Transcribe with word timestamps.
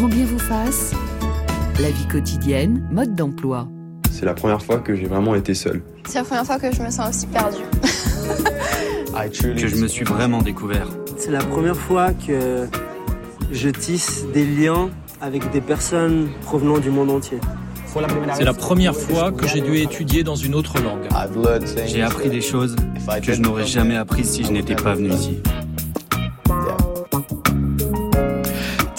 grand 0.00 0.08
bien 0.08 0.24
vous 0.24 0.38
fasse. 0.38 0.94
La 1.78 1.90
vie 1.90 2.06
quotidienne, 2.08 2.82
mode 2.90 3.14
d'emploi. 3.14 3.68
C'est 4.10 4.24
la 4.24 4.32
première 4.32 4.62
fois 4.62 4.78
que 4.78 4.96
j'ai 4.96 5.04
vraiment 5.04 5.34
été 5.34 5.52
seul. 5.52 5.82
C'est 6.06 6.14
la 6.14 6.24
première 6.24 6.46
fois 6.46 6.58
que 6.58 6.74
je 6.74 6.80
me 6.80 6.90
sens 6.90 7.10
aussi 7.10 7.26
perdue. 7.26 7.58
que 9.42 9.68
je 9.68 9.76
me 9.76 9.86
suis 9.86 10.06
vraiment 10.06 10.40
découvert. 10.40 10.88
C'est 11.18 11.30
la 11.30 11.42
première 11.42 11.76
fois 11.76 12.12
que 12.14 12.66
je 13.52 13.68
tisse 13.68 14.24
des 14.32 14.46
liens 14.46 14.88
avec 15.20 15.50
des 15.50 15.60
personnes 15.60 16.30
provenant 16.44 16.78
du 16.78 16.88
monde 16.88 17.10
entier. 17.10 17.38
C'est 18.34 18.44
la 18.44 18.54
première 18.54 18.96
fois 18.96 19.32
que 19.32 19.46
j'ai 19.46 19.60
dû 19.60 19.76
étudier 19.76 20.22
dans 20.24 20.36
une 20.36 20.54
autre 20.54 20.80
langue. 20.80 21.08
J'ai 21.86 22.02
appris 22.02 22.30
des 22.30 22.40
choses 22.40 22.74
que 23.22 23.34
je 23.34 23.40
n'aurais 23.42 23.66
jamais 23.66 23.96
apprises 23.96 24.30
si 24.30 24.44
je 24.44 24.50
n'étais 24.52 24.76
pas 24.76 24.94
venu 24.94 25.10
ici. 25.10 25.40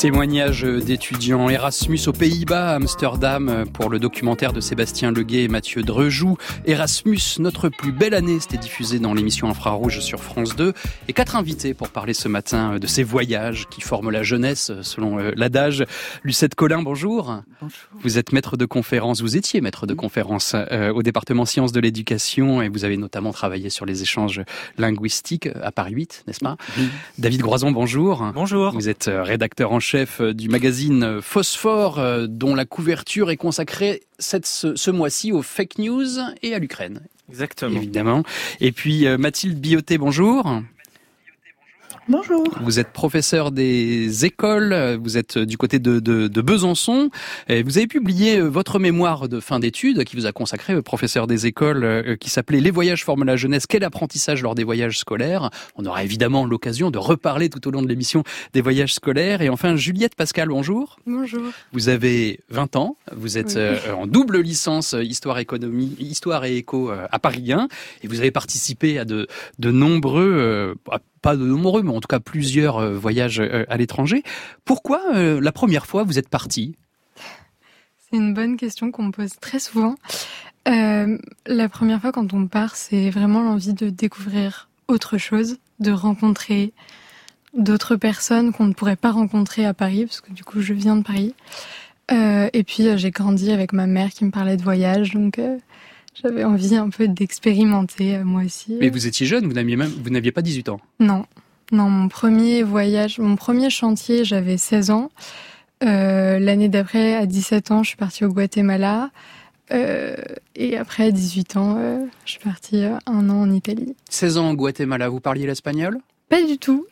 Témoignage 0.01 0.63
d'étudiants 0.63 1.47
Erasmus 1.47 1.99
aux 2.07 2.11
Pays-Bas, 2.11 2.73
Amsterdam, 2.73 3.65
pour 3.71 3.87
le 3.87 3.99
documentaire 3.99 4.51
de 4.51 4.59
Sébastien 4.59 5.11
Leguet 5.11 5.43
et 5.43 5.47
Mathieu 5.47 5.83
Drejoux. 5.83 6.37
Erasmus, 6.65 7.37
notre 7.37 7.69
plus 7.69 7.91
belle 7.91 8.15
année, 8.15 8.39
c'était 8.39 8.57
diffusé 8.57 8.97
dans 8.97 9.13
l'émission 9.13 9.47
Infrarouge 9.47 9.99
sur 9.99 10.23
France 10.23 10.55
2. 10.55 10.73
Et 11.07 11.13
quatre 11.13 11.35
invités 11.35 11.75
pour 11.75 11.89
parler 11.89 12.15
ce 12.15 12.27
matin 12.27 12.79
de 12.79 12.87
ces 12.87 13.03
voyages 13.03 13.67
qui 13.69 13.81
forment 13.81 14.09
la 14.09 14.23
jeunesse, 14.23 14.71
selon 14.81 15.19
euh, 15.19 15.33
l'adage. 15.35 15.85
Lucette 16.23 16.55
Collin, 16.55 16.81
bonjour. 16.81 17.43
Bonjour. 17.61 17.77
Vous 18.01 18.17
êtes 18.17 18.33
maître 18.33 18.57
de 18.57 18.65
conférence, 18.65 19.21
vous 19.21 19.37
étiez 19.37 19.61
maître 19.61 19.85
de 19.85 19.93
conférence 19.93 20.55
euh, 20.55 20.91
au 20.91 21.03
département 21.03 21.45
sciences 21.45 21.73
de 21.73 21.79
l'éducation 21.79 22.63
et 22.63 22.69
vous 22.69 22.85
avez 22.85 22.97
notamment 22.97 23.33
travaillé 23.33 23.69
sur 23.69 23.85
les 23.85 24.01
échanges 24.01 24.41
linguistiques 24.79 25.47
à 25.61 25.71
Paris 25.71 25.93
8, 25.93 26.23
n'est-ce 26.25 26.39
pas? 26.39 26.57
David 27.19 27.41
Groison, 27.41 27.69
bonjour. 27.69 28.31
Bonjour. 28.33 28.71
Vous 28.71 28.89
êtes 28.89 29.07
euh, 29.07 29.21
rédacteur 29.21 29.71
en 29.71 29.79
chef 29.79 29.90
du 29.95 30.49
magazine 30.49 31.19
Phosphore, 31.21 32.27
dont 32.27 32.55
la 32.55 32.65
couverture 32.65 33.31
est 33.31 33.37
consacrée 33.37 34.03
cette, 34.19 34.45
ce, 34.45 34.75
ce 34.75 34.91
mois-ci 34.91 35.31
aux 35.31 35.41
fake 35.41 35.77
news 35.77 36.07
et 36.41 36.53
à 36.53 36.59
l'Ukraine. 36.59 37.01
Exactement. 37.29 37.75
Évidemment. 37.75 38.23
Et 38.59 38.71
puis 38.71 39.05
Mathilde 39.17 39.59
Bioté, 39.59 39.97
bonjour. 39.97 40.61
Bonjour. 42.09 42.43
Vous 42.61 42.79
êtes 42.79 42.91
professeur 42.91 43.51
des 43.51 44.25
écoles, 44.25 44.97
vous 45.03 45.19
êtes 45.19 45.37
du 45.37 45.57
côté 45.57 45.77
de, 45.77 45.99
de, 45.99 46.27
de 46.27 46.41
Besançon. 46.41 47.11
Et 47.47 47.61
vous 47.61 47.77
avez 47.77 47.85
publié 47.85 48.41
votre 48.41 48.79
mémoire 48.79 49.29
de 49.29 49.39
fin 49.39 49.59
d'études 49.59 50.03
qui 50.03 50.15
vous 50.15 50.25
a 50.25 50.31
consacré, 50.31 50.81
professeur 50.81 51.27
des 51.27 51.45
écoles, 51.45 52.17
qui 52.19 52.31
s'appelait 52.31 52.59
Les 52.59 52.71
voyages 52.71 53.05
forment 53.05 53.23
la 53.23 53.35
jeunesse. 53.35 53.67
Quel 53.67 53.83
apprentissage 53.83 54.41
lors 54.41 54.55
des 54.55 54.63
voyages 54.63 54.97
scolaires 54.97 55.51
On 55.75 55.85
aura 55.85 56.03
évidemment 56.03 56.45
l'occasion 56.45 56.89
de 56.89 56.97
reparler 56.97 57.49
tout 57.49 57.65
au 57.67 57.71
long 57.71 57.83
de 57.83 57.87
l'émission 57.87 58.23
des 58.53 58.61
voyages 58.61 58.95
scolaires. 58.95 59.43
Et 59.43 59.49
enfin, 59.49 59.75
Juliette 59.75 60.15
Pascal, 60.15 60.49
bonjour. 60.49 60.97
Bonjour. 61.05 61.43
Vous 61.71 61.87
avez 61.87 62.39
20 62.49 62.77
ans, 62.77 62.97
vous 63.15 63.37
êtes 63.37 63.57
oui. 63.57 63.91
en 63.91 64.07
double 64.07 64.39
licence 64.41 64.95
histoire 64.99 65.37
économie, 65.37 65.95
histoire 65.99 66.45
et 66.45 66.57
éco 66.57 66.89
à 66.89 67.19
Paris 67.19 67.51
1 67.51 67.67
et 68.01 68.07
vous 68.07 68.19
avez 68.19 68.31
participé 68.31 68.97
à 68.97 69.05
de, 69.05 69.27
de 69.59 69.71
nombreux 69.71 70.75
pas 71.21 71.35
de 71.35 71.45
nombreux, 71.45 71.83
mais 71.83 71.91
en 71.91 72.01
tout 72.01 72.07
cas 72.07 72.19
plusieurs 72.19 72.77
euh, 72.77 72.97
voyages 72.97 73.39
euh, 73.39 73.65
à 73.69 73.77
l'étranger. 73.77 74.23
Pourquoi 74.65 75.01
euh, 75.13 75.39
la 75.39 75.51
première 75.51 75.85
fois 75.85 76.03
vous 76.03 76.17
êtes 76.17 76.29
parti? 76.29 76.75
C'est 77.97 78.17
une 78.17 78.33
bonne 78.33 78.57
question 78.57 78.91
qu'on 78.91 79.03
me 79.03 79.11
pose 79.11 79.31
très 79.39 79.59
souvent. 79.59 79.95
La 80.65 81.69
première 81.69 82.01
fois 82.01 82.11
quand 82.11 82.33
on 82.33 82.47
part, 82.47 82.75
c'est 82.75 83.09
vraiment 83.09 83.41
l'envie 83.41 83.73
de 83.73 83.89
découvrir 83.89 84.69
autre 84.87 85.17
chose, 85.17 85.57
de 85.79 85.91
rencontrer 85.91 86.73
d'autres 87.57 87.95
personnes 87.95 88.53
qu'on 88.53 88.65
ne 88.65 88.73
pourrait 88.73 88.95
pas 88.95 89.11
rencontrer 89.11 89.65
à 89.65 89.73
Paris, 89.73 90.05
parce 90.05 90.21
que 90.21 90.31
du 90.31 90.43
coup 90.43 90.61
je 90.61 90.73
viens 90.73 90.95
de 90.95 91.03
Paris. 91.03 91.33
Et 92.09 92.63
puis 92.63 92.85
j'ai 92.97 93.11
grandi 93.11 93.51
avec 93.51 93.73
ma 93.73 93.87
mère 93.87 94.09
qui 94.09 94.25
me 94.25 94.31
parlait 94.31 94.57
de 94.57 94.63
voyage, 94.63 95.11
donc 95.11 95.39
j'avais 96.13 96.43
envie 96.43 96.75
un 96.75 96.89
peu 96.89 97.07
d'expérimenter 97.07 98.17
euh, 98.17 98.23
moi 98.23 98.43
aussi. 98.43 98.77
Mais 98.79 98.89
vous 98.89 99.07
étiez 99.07 99.25
jeune, 99.25 99.45
vous 99.45 99.53
n'aviez 99.53 99.75
même, 99.75 99.91
vous 100.03 100.09
n'aviez 100.09 100.31
pas 100.31 100.41
18 100.41 100.69
ans. 100.69 100.79
Non, 100.99 101.25
non, 101.71 101.89
mon 101.89 102.09
premier 102.09 102.63
voyage, 102.63 103.19
mon 103.19 103.37
premier 103.37 103.69
chantier, 103.69 104.25
j'avais 104.25 104.57
16 104.57 104.91
ans. 104.91 105.09
Euh, 105.83 106.37
L'année 106.37 106.67
d'après, 106.67 107.15
à 107.15 107.25
17 107.25 107.71
ans, 107.71 107.83
je 107.83 107.89
suis 107.89 107.97
partie 107.97 108.25
au 108.25 108.29
Guatemala. 108.29 109.09
Euh, 109.71 110.17
et 110.55 110.77
après, 110.77 111.05
à 111.05 111.11
18 111.11 111.55
ans, 111.55 111.77
euh, 111.77 112.05
je 112.25 112.31
suis 112.31 112.41
partie 112.41 112.83
un 112.83 113.29
an 113.29 113.41
en 113.41 113.51
Italie. 113.51 113.95
16 114.09 114.37
ans 114.37 114.51
au 114.51 114.55
Guatemala, 114.55 115.07
vous 115.07 115.21
parliez 115.21 115.47
l'espagnol? 115.47 115.99
Pas 116.27 116.43
du 116.43 116.57
tout. 116.57 116.85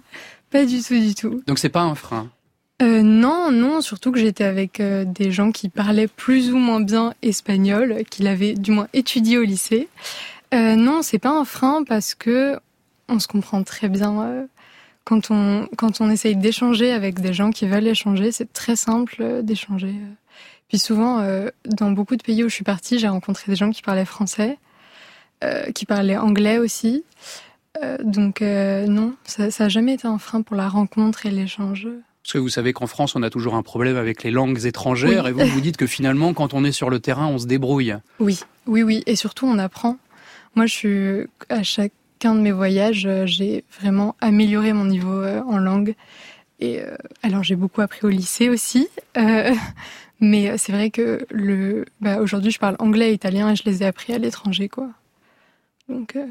pas 0.50 0.66
du 0.66 0.82
tout, 0.82 1.00
du 1.00 1.14
tout. 1.14 1.42
Donc 1.46 1.58
c'est 1.58 1.70
pas 1.70 1.82
un 1.82 1.94
frein 1.94 2.30
euh, 2.80 3.02
non, 3.02 3.50
non, 3.50 3.80
surtout 3.80 4.12
que 4.12 4.20
j'étais 4.20 4.44
avec 4.44 4.78
euh, 4.78 5.04
des 5.04 5.32
gens 5.32 5.50
qui 5.50 5.68
parlaient 5.68 6.06
plus 6.06 6.52
ou 6.52 6.58
moins 6.58 6.80
bien 6.80 7.12
espagnol, 7.22 8.04
qui 8.08 8.22
l'avaient 8.22 8.54
du 8.54 8.70
moins 8.70 8.86
étudié 8.92 9.36
au 9.38 9.42
lycée. 9.42 9.88
Euh, 10.54 10.76
non, 10.76 11.02
c'est 11.02 11.18
pas 11.18 11.30
un 11.30 11.44
frein 11.44 11.82
parce 11.82 12.14
que 12.14 12.58
on 13.08 13.18
se 13.18 13.26
comprend 13.26 13.64
très 13.64 13.88
bien 13.88 14.22
euh, 14.22 14.46
quand 15.04 15.30
on 15.30 15.68
quand 15.76 16.00
on 16.00 16.08
essaye 16.08 16.36
d'échanger 16.36 16.92
avec 16.92 17.20
des 17.20 17.32
gens 17.32 17.50
qui 17.50 17.66
veulent 17.66 17.86
échanger. 17.86 18.30
C'est 18.30 18.52
très 18.52 18.76
simple 18.76 19.42
d'échanger. 19.42 19.94
Puis 20.68 20.78
souvent, 20.78 21.24
dans 21.64 21.90
beaucoup 21.92 22.16
de 22.16 22.22
pays 22.22 22.44
où 22.44 22.48
je 22.50 22.54
suis 22.54 22.64
partie, 22.64 22.98
j'ai 22.98 23.08
rencontré 23.08 23.50
des 23.50 23.56
gens 23.56 23.70
qui 23.70 23.80
parlaient 23.80 24.04
français, 24.04 24.58
qui 25.74 25.86
parlaient 25.86 26.18
anglais 26.18 26.58
aussi. 26.58 27.04
donc 28.04 28.42
non, 28.42 29.14
ça, 29.24 29.50
ça 29.50 29.64
a 29.64 29.68
jamais 29.70 29.94
été 29.94 30.06
un 30.06 30.18
frein 30.18 30.42
pour 30.42 30.56
la 30.56 30.68
rencontre 30.68 31.24
et 31.24 31.30
l'échange. 31.30 31.88
Parce 32.28 32.34
que 32.34 32.38
vous 32.40 32.50
savez 32.50 32.74
qu'en 32.74 32.86
France, 32.86 33.16
on 33.16 33.22
a 33.22 33.30
toujours 33.30 33.54
un 33.54 33.62
problème 33.62 33.96
avec 33.96 34.22
les 34.22 34.30
langues 34.30 34.66
étrangères, 34.66 35.24
oui. 35.24 35.30
et 35.30 35.32
vous 35.32 35.46
vous 35.46 35.62
dites 35.62 35.78
que 35.78 35.86
finalement, 35.86 36.34
quand 36.34 36.52
on 36.52 36.62
est 36.62 36.72
sur 36.72 36.90
le 36.90 37.00
terrain, 37.00 37.26
on 37.26 37.38
se 37.38 37.46
débrouille. 37.46 37.94
Oui, 38.20 38.40
oui, 38.66 38.82
oui, 38.82 39.02
et 39.06 39.16
surtout 39.16 39.46
on 39.46 39.58
apprend. 39.58 39.96
Moi, 40.54 40.66
je 40.66 40.74
suis 40.74 41.26
à 41.48 41.62
chacun 41.62 42.34
de 42.34 42.40
mes 42.40 42.52
voyages, 42.52 43.08
j'ai 43.24 43.64
vraiment 43.80 44.14
amélioré 44.20 44.74
mon 44.74 44.84
niveau 44.84 45.24
en 45.24 45.56
langue. 45.56 45.94
Et 46.60 46.82
euh, 46.82 46.96
alors 47.22 47.44
j'ai 47.44 47.56
beaucoup 47.56 47.80
appris 47.80 48.00
au 48.02 48.10
lycée 48.10 48.50
aussi, 48.50 48.88
euh, 49.16 49.54
mais 50.20 50.58
c'est 50.58 50.72
vrai 50.72 50.90
que 50.90 51.24
le, 51.30 51.86
bah, 52.02 52.20
aujourd'hui 52.20 52.50
je 52.50 52.58
parle 52.58 52.76
anglais 52.78 53.08
et 53.08 53.14
italien 53.14 53.52
et 53.52 53.56
je 53.56 53.64
les 53.64 53.82
ai 53.82 53.86
appris 53.86 54.12
à 54.12 54.18
l'étranger, 54.18 54.68
quoi. 54.68 54.90
Donc. 55.88 56.14
Euh 56.14 56.26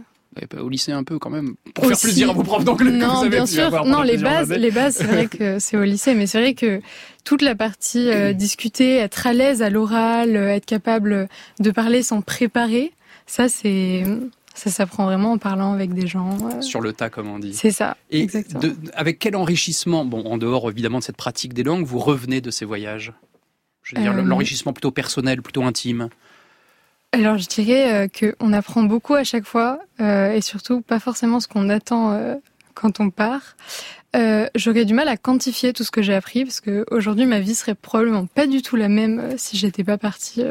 au 0.60 0.70
lycée 0.70 0.92
un 0.92 1.04
peu 1.04 1.20
quand 1.20 1.30
même 1.30 1.56
pour 1.74 1.86
Aussi, 1.86 1.94
faire 1.94 2.02
plaisir 2.02 2.30
à 2.30 2.34
vos 2.34 2.44
profs 2.44 2.64
d'anglais 2.64 2.92
non 2.92 3.26
bien 3.28 3.46
sûr 3.46 3.86
non 3.86 4.02
les 4.02 4.18
bases 4.18 4.52
les 4.52 4.72
bases 4.72 4.98
c'est 4.98 5.06
vrai 5.06 5.28
que 5.28 5.60
c'est 5.60 5.78
au 5.78 5.84
lycée 5.84 6.14
mais 6.16 6.28
c'est 6.28 6.40
vrai 6.40 6.54
que 6.54 6.82
toute 7.24 7.42
la 7.42 7.56
partie 7.56 8.10
euh, 8.10 8.34
discuter 8.34 8.98
être 8.98 9.28
à 9.28 9.34
l'aise 9.34 9.62
à 9.62 9.70
l'oral 9.70 10.36
être 10.36 10.66
capable 10.66 11.28
de 11.60 11.72
parler 11.72 12.04
sans 12.04 12.22
préparer 12.22 12.92
ça 13.26 13.50
c'est 13.50 14.04
ça 14.58 14.72
s'apprend 14.72 15.06
vraiment 15.06 15.34
en 15.34 15.38
parlant 15.38 15.72
avec 15.72 15.94
des 15.94 16.08
gens. 16.08 16.36
Euh... 16.52 16.62
Sur 16.62 16.82
le 16.82 16.92
tas, 16.92 17.10
comme 17.10 17.30
on 17.30 17.38
dit. 17.38 17.54
C'est 17.54 17.72
ça. 17.72 17.96
Et 18.10 18.22
exactement. 18.22 18.60
De, 18.60 18.76
avec 18.94 19.20
quel 19.20 19.36
enrichissement, 19.36 20.04
bon, 20.04 20.26
en 20.26 20.38
dehors 20.38 20.70
évidemment 20.70 20.98
de 20.98 21.04
cette 21.04 21.16
pratique 21.16 21.54
des 21.54 21.64
langues, 21.64 21.86
vous 21.86 22.00
revenez 22.00 22.42
de 22.42 22.50
ces 22.50 22.66
voyages? 22.66 23.14
Je 23.84 23.96
veux 23.96 24.02
dire, 24.02 24.14
euh... 24.14 24.24
l'enrichissement 24.24 24.74
plutôt 24.74 24.90
personnel, 24.90 25.44
plutôt 25.44 25.64
intime? 25.64 26.10
Alors 27.18 27.38
je 27.38 27.48
dirais 27.48 28.06
euh, 28.06 28.08
qu'on 28.08 28.54
apprend 28.54 28.84
beaucoup 28.84 29.16
à 29.16 29.24
chaque 29.24 29.46
fois 29.46 29.80
euh, 30.00 30.32
et 30.32 30.42
surtout 30.42 30.82
pas 30.82 31.00
forcément 31.00 31.40
ce 31.40 31.48
qu'on 31.48 31.70
attend 31.70 32.12
euh, 32.12 32.36
quand 32.76 33.00
on 33.00 33.10
part. 33.10 33.56
Euh, 34.16 34.48
J'aurais 34.56 34.86
du 34.86 34.94
mal 34.94 35.08
à 35.08 35.18
quantifier 35.18 35.74
tout 35.74 35.84
ce 35.84 35.90
que 35.90 36.04
j'ai 36.04 36.14
appris 36.14 36.46
parce 36.46 36.62
que 36.62 36.86
aujourd'hui 36.92 37.26
ma 37.26 37.40
vie 37.40 37.56
serait 37.56 37.76
probablement 37.76 38.28
pas 38.28 38.46
du 38.46 38.62
tout 38.62 38.76
la 38.76 38.88
même 38.88 39.36
si 39.38 39.58
j'étais 39.58 39.84
pas 39.84 39.98
partie 39.98 40.44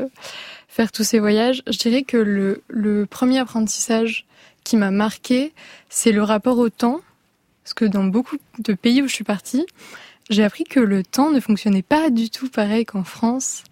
faire 0.69 0.91
tous 0.91 1.05
ces 1.05 1.21
voyages. 1.21 1.63
Je 1.69 1.79
dirais 1.79 2.03
que 2.03 2.17
le, 2.17 2.63
le 2.69 3.07
premier 3.07 3.39
apprentissage 3.39 4.27
qui 4.65 4.77
m'a 4.77 4.91
marqué, 4.91 5.53
c'est 5.89 6.13
le 6.13 6.23
rapport 6.23 6.59
au 6.59 6.69
temps 6.69 7.01
parce 7.63 7.75
que 7.75 7.85
dans 7.85 8.05
beaucoup 8.05 8.37
de 8.59 8.75
pays 8.75 9.03
où 9.03 9.09
je 9.09 9.15
suis 9.15 9.25
partie, 9.25 9.67
j'ai 10.31 10.43
appris 10.43 10.65
que 10.65 10.81
le 10.81 11.05
temps 11.05 11.31
ne 11.31 11.39
fonctionnait 11.41 11.83
pas 11.83 12.11
du 12.11 12.29
tout 12.29 12.49
pareil 12.49 12.85
qu'en 12.85 13.05
France. 13.05 13.63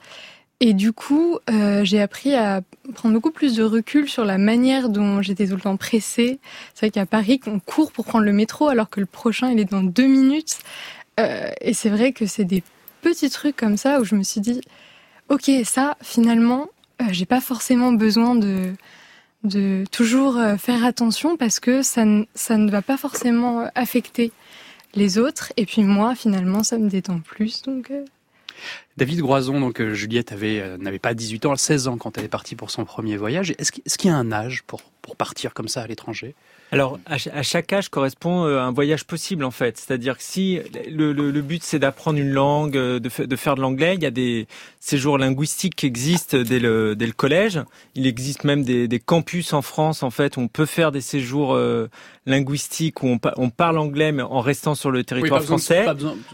Et 0.61 0.73
du 0.73 0.93
coup, 0.93 1.39
euh, 1.51 1.85
j'ai 1.85 2.01
appris 2.01 2.35
à 2.35 2.63
prendre 2.95 3.15
beaucoup 3.15 3.33
plus 3.33 3.57
de 3.57 3.63
recul 3.63 4.09
sur 4.09 4.25
la 4.25 4.39
manière 4.39 4.89
dont 4.89 5.21
j'étais 5.21 5.47
tout 5.47 5.57
le 5.57 5.61
temps 5.61 5.77
pressée. 5.77 6.39
C'est 6.75 6.87
vrai 6.87 6.91
qu'à 6.91 7.07
Paris, 7.07 7.41
on 7.47 7.59
court 7.59 7.93
pour 7.93 8.05
prendre 8.05 8.25
le 8.25 8.33
métro 8.33 8.69
alors 8.69 8.89
que 8.89 9.01
le 9.01 9.07
prochain, 9.07 9.51
il 9.51 9.59
est 9.59 9.71
dans 9.71 9.83
deux 9.83 10.07
minutes. 10.07 10.59
Euh, 11.21 11.51
et 11.61 11.75
c'est 11.75 11.91
vrai 11.91 12.13
que 12.13 12.27
c'est 12.27 12.45
des 12.45 12.63
petits 13.03 13.31
trucs 13.31 13.57
comme 13.57 13.77
ça 13.77 14.01
où 14.01 14.05
je 14.05 14.15
me 14.15 14.23
suis 14.23 14.41
dit, 14.41 14.61
ok, 15.29 15.51
ça, 15.65 15.97
finalement, 16.03 16.69
euh, 17.03 17.07
j'ai 17.11 17.27
pas 17.27 17.41
forcément 17.41 17.93
besoin 17.93 18.35
de 18.35 18.73
de 19.43 19.85
toujours 19.93 20.41
faire 20.57 20.87
attention 20.87 21.37
parce 21.37 21.61
que 21.61 21.83
ça, 21.83 22.07
ça 22.35 22.57
ne 22.57 22.71
va 22.71 22.81
pas 22.81 22.97
forcément 22.97 23.69
affecter 23.75 24.33
les 24.95 25.19
autres. 25.19 25.53
Et 25.59 25.67
puis 25.67 25.83
moi, 25.83 26.15
finalement, 26.15 26.63
ça 26.63 26.79
me 26.79 26.89
détend 26.89 27.19
plus. 27.21 27.61
Donc 27.61 27.93
David 28.97 29.21
Groison, 29.21 29.59
donc 29.59 29.81
euh, 29.81 29.93
Juliette 29.93 30.31
avait 30.31 30.61
euh, 30.61 30.77
n'avait 30.79 31.01
pas 31.01 31.15
18 31.15 31.47
ans, 31.47 31.57
16 31.57 31.89
ans 31.89 31.97
quand 31.97 32.17
elle 32.17 32.25
est 32.25 32.29
partie 32.29 32.55
pour 32.55 32.71
son 32.71 32.85
premier 32.85 33.17
voyage. 33.17 33.53
Est-ce 33.59 33.99
qu'il 33.99 34.11
y 34.11 34.15
a 34.15 34.17
un 34.17 34.31
âge 34.31 34.63
pour, 34.67 34.83
pour 35.03 35.17
partir 35.17 35.53
comme 35.53 35.67
ça 35.67 35.83
à 35.83 35.87
l'étranger? 35.87 36.37
Alors, 36.73 36.99
à 37.07 37.43
chaque 37.43 37.73
âge 37.73 37.89
correspond 37.89 38.47
euh, 38.47 38.61
un 38.61 38.73
voyage 38.73 39.05
possible 39.05 39.45
en 39.45 39.51
fait. 39.51 39.79
C'est-à-dire 39.79 40.17
que 40.17 40.25
si 40.25 40.61
le, 40.91 41.13
le, 41.13 41.31
le 41.31 41.43
but 41.43 41.63
c'est 41.63 41.79
d'apprendre 41.79 42.19
une 42.19 42.31
langue, 42.31 42.73
de, 42.73 42.99
de, 42.99 43.37
faire 43.37 43.55
de 43.55 43.61
l'anglais, 43.61 43.95
il 43.95 44.03
y 44.03 44.07
a 44.07 44.11
des 44.11 44.49
séjours 44.81 45.19
linguistiques 45.19 45.77
qui 45.77 45.87
existent 45.87 46.39
dès 46.39 46.59
le, 46.59 46.97
dès 46.97 47.07
le 47.07 47.13
collège. 47.13 47.61
Il 47.95 48.07
existe 48.07 48.45
même 48.45 48.65
des, 48.65 48.89
des 48.89 48.99
campus 48.99 49.53
en 49.53 49.63
France 49.63 50.03
en 50.03 50.11
fait 50.11 50.37
où 50.37 50.41
on 50.41 50.49
peut 50.49 50.67
faire 50.67 50.91
des 50.91 51.01
séjours 51.01 51.57
linguistique 52.27 53.03
où 53.03 53.07
on, 53.09 53.21
on, 53.37 53.51
parle 53.51 53.79
anglais 53.79 54.11
mais 54.11 54.23
en 54.23 54.41
restant 54.41 54.75
sur 54.75 54.91
le 54.91 55.05
territoire 55.05 55.43
français. 55.43 55.87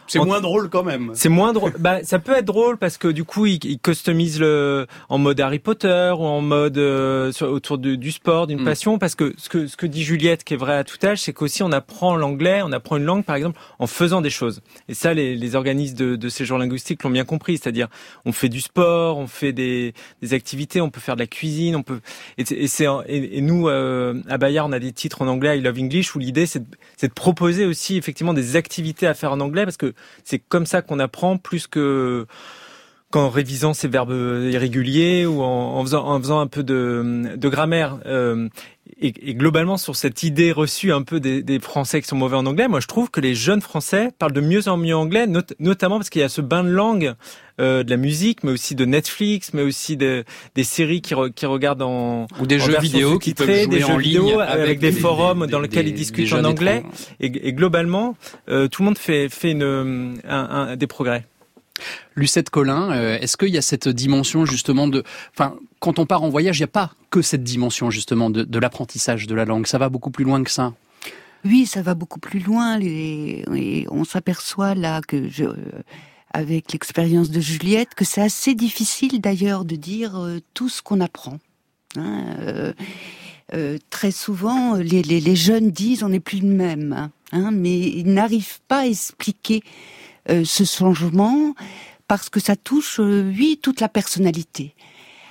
C'est 0.07 0.21
moins 0.21 0.41
drôle 0.41 0.71
quand 0.71 0.85
même. 0.85 1.11
C'est 1.15 1.29
moins 1.29 1.53
drôle. 1.53 1.75
bah, 1.79 2.03
ça 2.03 2.19
peut 2.19 2.37
être 2.37 2.50
drôle 2.53 2.77
parce 2.77 2.99
que 2.99 3.09
du 3.09 3.25
coup, 3.25 3.47
ils, 3.47 3.65
ils 3.65 3.79
customisent 3.79 4.41
le 4.41 4.87
en 5.09 5.19
mode 5.19 5.41
Harry 5.41 5.59
Potter 5.59 6.13
ou 6.17 6.25
en 6.25 6.41
mode 6.41 6.79
euh, 6.79 7.33
autour 7.43 7.79
de, 7.79 7.95
du 7.95 8.11
sport, 8.11 8.47
d'une 8.47 8.61
mm. 8.61 8.65
passion. 8.65 8.99
Parce 8.99 9.15
que 9.15 9.35
ce 9.37 9.49
que 9.49 9.67
ce 9.67 9.77
que 9.77 9.87
dit 9.87 10.03
Juliette, 10.03 10.45
qui 10.45 10.55
est 10.55 10.57
vrai 10.57 10.77
à 10.77 10.85
tout 10.85 10.99
âge, 11.05 11.21
c'est 11.21 11.33
qu'aussi 11.33 11.63
on 11.63 11.73
apprend 11.73 12.17
l'anglais, 12.17 12.63
on 12.65 12.73
apprend 12.73 12.97
une 12.97 13.05
langue, 13.05 13.25
par 13.25 13.37
exemple, 13.37 13.59
en 13.79 13.87
faisant 13.87 14.21
des 14.21 14.31
choses. 14.31 14.61
Et 14.89 14.95
ça, 14.95 15.15
les, 15.15 15.37
les 15.37 15.55
organismes 15.55 15.97
de, 15.97 16.17
de 16.17 16.29
séjours 16.29 16.59
linguistiques 16.59 17.03
l'ont 17.03 17.11
bien 17.11 17.25
compris. 17.25 17.59
C'est-à-dire, 17.59 17.89
on 18.25 18.33
fait 18.33 18.49
du 18.49 18.61
sport, 18.61 19.19
on 19.19 19.27
fait 19.27 19.53
des, 19.53 19.95
des 20.23 20.35
activités, 20.35 20.81
on 20.81 20.91
peut 20.91 21.01
faire 21.01 21.17
de 21.17 21.21
la 21.21 21.27
cuisine, 21.27 21.77
on 21.77 21.83
peut. 21.83 22.01
Et, 22.39 22.43
et 22.51 22.67
c'est 22.67 22.87
et, 23.07 23.39
et, 23.39 23.41
nous 23.41 23.69
euh, 23.69 24.21
à 24.29 24.39
Bayard, 24.39 24.67
on 24.69 24.73
a 24.73 24.79
des 24.79 24.93
titres 24.93 25.23
en 25.23 25.29
anglais. 25.29 25.59
I 25.59 25.61
love 25.61 25.79
English 25.79 26.15
où 26.15 26.19
l'idée 26.19 26.47
c'est 26.47 26.61
de, 26.61 27.13
proposer 27.15 27.67
aussi 27.67 27.97
effectivement 27.97 28.35
des 28.35 28.57
activités 28.57 29.07
à 29.07 29.15
faire 29.15 29.33
en 29.33 29.41
anglais 29.41 29.65
parce 29.65 29.77
que 29.77 29.95
c'est 30.25 30.39
comme 30.39 30.67
ça 30.67 30.83
qu'on 30.83 30.99
apprend 30.99 31.37
plus 31.37 31.67
que 31.67 32.27
qu'en 33.11 33.29
révisant 33.29 33.75
ces 33.75 33.89
verbes 33.89 34.15
irréguliers 34.51 35.27
ou 35.27 35.43
en, 35.43 35.83
faisant, 35.83 36.07
en 36.07 36.19
faisant 36.21 36.41
un 36.41 36.47
peu 36.47 36.63
de, 36.63 37.35
de 37.37 37.49
grammaire. 37.49 37.99
Euh, 38.07 38.49
et, 39.01 39.31
et, 39.31 39.35
globalement, 39.35 39.77
sur 39.79 39.97
cette 39.97 40.23
idée 40.23 40.53
reçue 40.53 40.93
un 40.93 41.03
peu 41.03 41.21
des, 41.21 41.43
des, 41.43 41.59
Français 41.59 42.01
qui 42.03 42.09
sont 42.09 42.17
mauvais 42.17 42.37
en 42.37 42.47
anglais, 42.47 42.69
moi 42.69 42.81
je 42.81 42.87
trouve 42.87 43.11
que 43.11 43.21
les 43.21 43.35
jeunes 43.35 43.63
Français 43.63 44.11
parlent 44.19 44.33
de 44.33 44.41
mieux 44.41 44.69
en 44.69 44.77
mieux 44.77 44.95
anglais, 44.95 45.27
notamment 45.59 45.97
parce 45.97 46.11
qu'il 46.11 46.21
y 46.21 46.25
a 46.25 46.29
ce 46.29 46.41
bain 46.41 46.65
de 46.65 46.71
langue 46.71 47.15
euh, 47.61 47.83
de 47.83 47.91
la 47.91 47.97
musique, 47.97 48.45
mais 48.45 48.51
aussi 48.51 48.75
de 48.75 48.85
Netflix, 48.85 49.53
mais 49.55 49.63
aussi 49.63 49.97
de, 49.97 50.25
des 50.55 50.65
séries 50.65 51.01
qui, 51.01 51.15
qui 51.35 51.47
regardent 51.47 51.83
en 51.83 52.27
ou 52.41 52.47
des 52.47 52.59
jeux 52.59 52.79
vidéo 52.79 53.19
qui 53.19 53.35
peuvent 53.35 53.69
des 53.69 53.81
jeux 53.81 53.99
vidéo 53.99 54.41
avec, 54.41 54.81
des, 54.81 54.93
forums 54.93 55.47
dans 55.47 55.61
lesquels 55.61 55.89
ils 55.89 55.95
discutent 55.95 56.33
en 56.33 56.45
anglais. 56.45 56.85
Et, 57.21 57.27
et, 57.27 57.53
globalement, 57.53 58.17
euh, 58.49 58.69
tout 58.69 58.83
le 58.83 58.87
monde 58.87 58.99
fait, 58.99 59.29
fait 59.29 59.53
une, 59.53 60.21
un, 60.29 60.71
un, 60.71 60.77
des 60.77 60.87
progrès. 60.87 61.25
Lucette 62.15 62.51
Collin, 62.51 62.91
euh, 62.93 63.19
est-ce 63.19 63.37
qu'il 63.37 63.49
y 63.49 63.59
a 63.59 63.63
cette 63.63 63.89
dimension 63.89 64.45
justement 64.45 64.89
de, 64.89 65.03
enfin, 65.35 65.57
quand 65.79 65.99
on 65.99 66.07
part 66.07 66.23
en 66.23 66.29
voyage, 66.29 66.59
il 66.59 66.63
n'y 66.63 66.65
a 66.65 66.69
pas 66.69 66.93
que 67.11 67.23
cette 67.23 67.45
dimension 67.45 67.91
justement 67.91 68.31
de, 68.31 68.59
l'apprentissage 68.59 69.27
de 69.27 69.35
la 69.35 69.45
langue. 69.45 69.67
Ça 69.67 69.79
va 69.79 69.89
beaucoup 69.89 70.11
plus 70.11 70.25
loin 70.25 70.43
que 70.43 70.51
ça. 70.51 70.75
Oui, 71.45 71.67
ça 71.67 71.83
va 71.83 71.95
beaucoup 71.95 72.21
plus 72.21 72.41
loin. 72.41 72.79
Et 72.81 73.87
on 73.91 74.05
s'aperçoit 74.05 74.75
là 74.75 75.01
que 75.01 75.29
je, 75.29 75.45
avec 76.33 76.73
l'expérience 76.73 77.31
de 77.31 77.41
Juliette, 77.41 77.95
que 77.95 78.05
c'est 78.05 78.23
assez 78.23 78.55
difficile 78.55 79.21
d'ailleurs 79.21 79.65
de 79.65 79.77
dire 79.77 80.19
euh, 80.19 80.41
tout 80.55 80.69
ce 80.69 80.83
qu'on 80.83 81.01
apprend. 81.01 81.39
Hein, 81.97 82.73
euh, 83.55 83.79
très 83.91 84.13
souvent, 84.13 84.75
les, 84.75 85.03
les, 85.03 85.37
jeunes 85.37 85.71
disent 85.71 86.05
on 86.05 86.11
n'est 86.11 86.21
plus 86.21 86.41
le 86.41 86.49
même, 86.49 87.11
hein, 87.33 87.51
mais 87.53 87.81
ils 87.81 88.13
n'arrivent 88.13 88.61
pas 88.69 88.81
à 88.81 88.87
expliquer 88.87 89.63
euh, 90.29 90.45
ce 90.45 90.65
changement 90.65 91.55
parce 92.09 92.29
que 92.29 92.41
ça 92.41 92.57
touche, 92.57 92.99
euh, 93.01 93.33
oui, 93.37 93.59
toute 93.63 93.81
la 93.81 93.89
personnalité. 93.89 94.75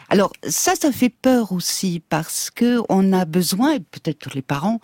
Alors 0.10 0.32
ça, 0.48 0.74
ça 0.76 0.92
fait 0.92 1.10
peur 1.10 1.52
aussi 1.52 2.02
parce 2.10 2.50
que 2.50 2.82
on 2.90 3.14
a 3.14 3.26
besoin, 3.26 3.78
peut-être 3.80 4.34
les 4.34 4.42
parents, 4.42 4.80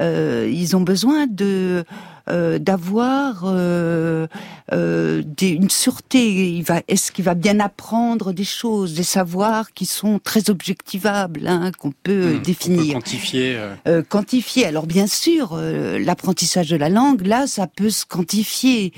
euh, 0.00 0.50
ils 0.52 0.76
ont 0.76 0.80
besoin 0.80 1.26
de 1.26 1.84
euh, 2.28 2.58
d'avoir 2.58 3.44
euh, 3.44 4.26
euh, 4.72 5.22
une 5.40 5.70
sûreté. 5.70 6.56
Il 6.56 6.64
va, 6.64 6.82
est-ce 6.88 7.12
qu'il 7.12 7.24
va 7.24 7.34
bien 7.34 7.60
apprendre 7.60 8.32
des 8.32 8.42
choses, 8.44 8.94
des 8.94 9.04
savoirs 9.04 9.72
qui 9.72 9.86
sont 9.86 10.18
très 10.18 10.50
objectivables, 10.50 11.46
hein, 11.46 11.70
qu'on 11.78 11.92
peut 11.92 12.34
hmm, 12.34 12.42
définir, 12.42 12.94
quantifier. 12.94 13.58
quantifier. 14.08 14.66
Alors 14.66 14.86
bien 14.86 15.06
sûr, 15.06 15.56
l'apprentissage 15.56 16.68
de 16.70 16.76
la 16.76 16.88
langue, 16.88 17.24
là, 17.24 17.46
ça 17.46 17.68
peut 17.68 17.90
se 17.90 18.04
quantifier. 18.04 18.92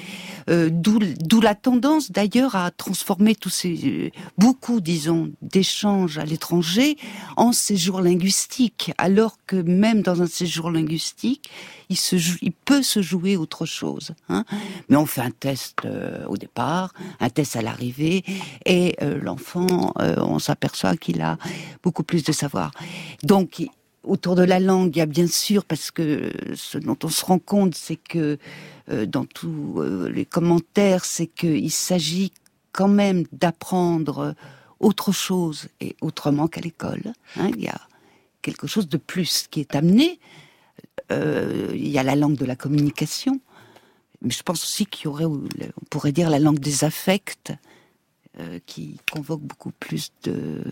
d'où, 0.48 0.98
d'où 0.98 1.40
la 1.42 1.54
tendance 1.54 2.10
d'ailleurs 2.10 2.56
à 2.56 2.70
transformer 2.70 3.34
tous 3.34 3.50
ces 3.50 4.12
beaucoup, 4.38 4.80
disons, 4.80 5.30
d'échanges 5.42 6.16
à 6.16 6.24
l'étranger 6.24 6.96
en 7.36 7.52
séjour 7.52 8.00
linguistique, 8.00 8.92
alors 8.96 9.36
que 9.46 9.56
même 9.56 10.00
dans 10.00 10.22
un 10.22 10.26
séjour 10.26 10.70
linguistique, 10.70 11.50
il, 11.88 12.52
peut 12.52 12.82
se 12.82 13.02
jouer 13.02 13.36
autre 13.36 13.66
chose. 13.66 14.12
Hein. 14.28 14.44
Mais 14.88 14.96
on 14.96 15.06
fait 15.06 15.20
un 15.20 15.30
test 15.30 15.78
euh, 15.84 16.24
au 16.26 16.36
départ, 16.36 16.92
un 17.20 17.30
test 17.30 17.56
à 17.56 17.62
l'arrivée, 17.62 18.24
et 18.64 18.96
euh, 19.02 19.18
l'enfant, 19.20 19.92
euh, 20.00 20.16
on 20.18 20.38
s'aperçoit 20.38 20.96
qu'il 20.96 21.20
a 21.22 21.38
beaucoup 21.82 22.02
plus 22.02 22.24
de 22.24 22.32
savoir. 22.32 22.72
Donc, 23.22 23.62
autour 24.04 24.34
de 24.34 24.42
la 24.42 24.60
langue, 24.60 24.94
il 24.96 24.98
y 24.98 25.02
a 25.02 25.06
bien 25.06 25.26
sûr, 25.26 25.64
parce 25.64 25.90
que 25.90 26.32
ce 26.54 26.78
dont 26.78 26.98
on 27.02 27.08
se 27.08 27.24
rend 27.24 27.38
compte, 27.38 27.74
c'est 27.74 27.96
que 27.96 28.38
dans 29.06 29.26
tous 29.26 29.82
les 30.10 30.24
commentaires, 30.24 31.04
c'est 31.04 31.26
qu'il 31.26 31.70
s'agit 31.70 32.32
quand 32.72 32.88
même 32.88 33.24
d'apprendre 33.32 34.34
autre 34.80 35.12
chose 35.12 35.68
et 35.80 35.94
autrement 36.00 36.48
qu'à 36.48 36.62
l'école. 36.62 37.12
Hein. 37.36 37.50
Il 37.54 37.62
y 37.62 37.68
a 37.68 37.80
quelque 38.40 38.66
chose 38.66 38.88
de 38.88 38.96
plus 38.96 39.46
qui 39.50 39.60
est 39.60 39.74
amené 39.74 40.18
euh, 41.10 41.68
il 41.72 41.88
y 41.88 41.98
a 41.98 42.02
la 42.02 42.16
langue 42.16 42.36
de 42.36 42.44
la 42.44 42.56
communication, 42.56 43.40
mais 44.22 44.30
je 44.30 44.42
pense 44.42 44.62
aussi 44.62 44.86
qu'il 44.86 45.06
y 45.06 45.08
aurait, 45.08 45.24
on 45.24 45.42
pourrait 45.90 46.12
dire, 46.12 46.30
la 46.30 46.38
langue 46.38 46.58
des 46.58 46.84
affects, 46.84 47.52
euh, 48.40 48.58
qui 48.66 48.98
convoque 49.10 49.40
beaucoup 49.40 49.72
plus 49.72 50.12
de, 50.24 50.62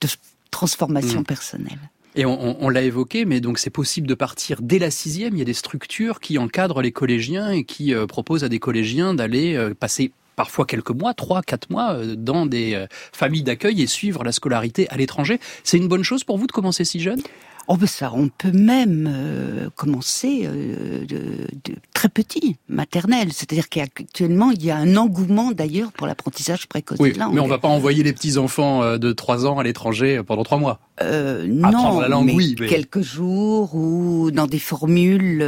de 0.00 0.08
transformation 0.50 1.20
mm. 1.20 1.24
personnelle. 1.24 1.78
Et 2.16 2.24
on, 2.26 2.62
on, 2.62 2.68
l'a 2.68 2.82
évoqué, 2.82 3.24
mais 3.24 3.40
donc 3.40 3.58
c'est 3.58 3.70
possible 3.70 4.06
de 4.06 4.14
partir 4.14 4.62
dès 4.62 4.78
la 4.78 4.92
sixième. 4.92 5.34
Il 5.34 5.40
y 5.40 5.42
a 5.42 5.46
des 5.46 5.52
structures 5.52 6.20
qui 6.20 6.38
encadrent 6.38 6.80
les 6.80 6.92
collégiens 6.92 7.50
et 7.50 7.64
qui 7.64 7.92
euh, 7.92 8.06
proposent 8.06 8.44
à 8.44 8.48
des 8.48 8.60
collégiens 8.60 9.14
d'aller 9.14 9.58
passer 9.80 10.12
parfois 10.36 10.64
quelques 10.64 10.90
mois, 10.90 11.12
trois, 11.12 11.42
quatre 11.42 11.70
mois, 11.70 11.98
dans 12.16 12.46
des 12.46 12.86
familles 13.12 13.42
d'accueil 13.42 13.82
et 13.82 13.86
suivre 13.86 14.22
la 14.22 14.32
scolarité 14.32 14.88
à 14.90 14.96
l'étranger. 14.96 15.40
C'est 15.64 15.76
une 15.76 15.88
bonne 15.88 16.02
chose 16.02 16.24
pour 16.24 16.38
vous 16.38 16.46
de 16.46 16.52
commencer 16.52 16.84
si 16.84 17.00
jeune? 17.00 17.20
Oh 17.66 17.76
ben 17.76 17.86
ça, 17.86 18.12
on 18.14 18.28
peut 18.28 18.52
même 18.52 19.08
euh, 19.10 19.70
commencer 19.74 20.42
euh, 20.44 21.00
de, 21.06 21.46
de, 21.64 21.76
très 21.94 22.10
petit, 22.10 22.56
maternel. 22.68 23.32
C'est-à-dire 23.32 23.68
qu'actuellement, 23.70 24.50
il 24.50 24.64
y 24.64 24.70
a 24.70 24.76
un 24.76 24.96
engouement 24.96 25.52
d'ailleurs 25.52 25.90
pour 25.92 26.06
l'apprentissage 26.06 26.66
précoce 26.66 26.98
oui. 27.00 27.14
Mais 27.32 27.40
on 27.40 27.46
va 27.46 27.58
pas 27.58 27.68
envoyer 27.68 28.02
les 28.02 28.12
petits 28.12 28.36
enfants 28.36 28.82
euh, 28.82 28.98
de 28.98 29.12
3 29.12 29.46
ans 29.46 29.58
à 29.58 29.62
l'étranger 29.62 30.20
pendant 30.26 30.42
trois 30.42 30.58
mois. 30.58 30.80
Euh, 31.02 31.46
non, 31.46 32.00
la 32.00 32.08
langue, 32.08 32.26
mais 32.26 32.34
oui, 32.34 32.54
quelques 32.54 33.00
jours 33.00 33.74
ou 33.74 34.30
dans 34.30 34.46
des 34.46 34.58
formules, 34.58 35.42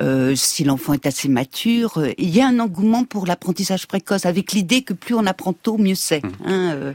euh, 0.00 0.34
si 0.36 0.64
l'enfant 0.64 0.92
est 0.92 1.06
assez 1.06 1.28
mature, 1.28 2.02
il 2.18 2.30
y 2.30 2.40
a 2.40 2.46
un 2.46 2.58
engouement 2.60 3.04
pour 3.04 3.26
l'apprentissage 3.26 3.86
précoce, 3.86 4.26
avec 4.26 4.52
l'idée 4.52 4.82
que 4.82 4.92
plus 4.92 5.14
on 5.14 5.26
apprend 5.26 5.52
tôt, 5.52 5.78
mieux 5.78 5.94
c'est. 5.94 6.24
Hum. 6.24 6.32
Hein, 6.46 6.94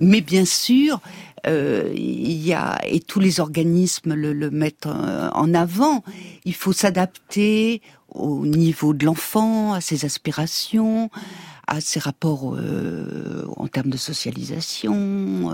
mais 0.00 0.20
bien 0.20 0.44
sûr, 0.44 1.00
euh, 1.46 1.90
il 1.94 2.46
y 2.46 2.52
a 2.52 2.78
et 2.86 3.00
tous 3.00 3.20
les 3.20 3.40
organismes 3.40 4.14
le, 4.14 4.32
le 4.32 4.50
mettent 4.50 4.86
en 4.86 5.54
avant. 5.54 6.04
Il 6.44 6.54
faut 6.54 6.72
s'adapter 6.72 7.82
au 8.10 8.44
niveau 8.44 8.92
de 8.92 9.06
l'enfant, 9.06 9.72
à 9.72 9.80
ses 9.80 10.04
aspirations, 10.04 11.10
à 11.70 11.80
ses 11.80 12.00
rapports 12.00 12.54
euh, 12.56 13.46
en 13.56 13.66
termes 13.68 13.88
de 13.88 13.96
socialisation. 13.96 14.92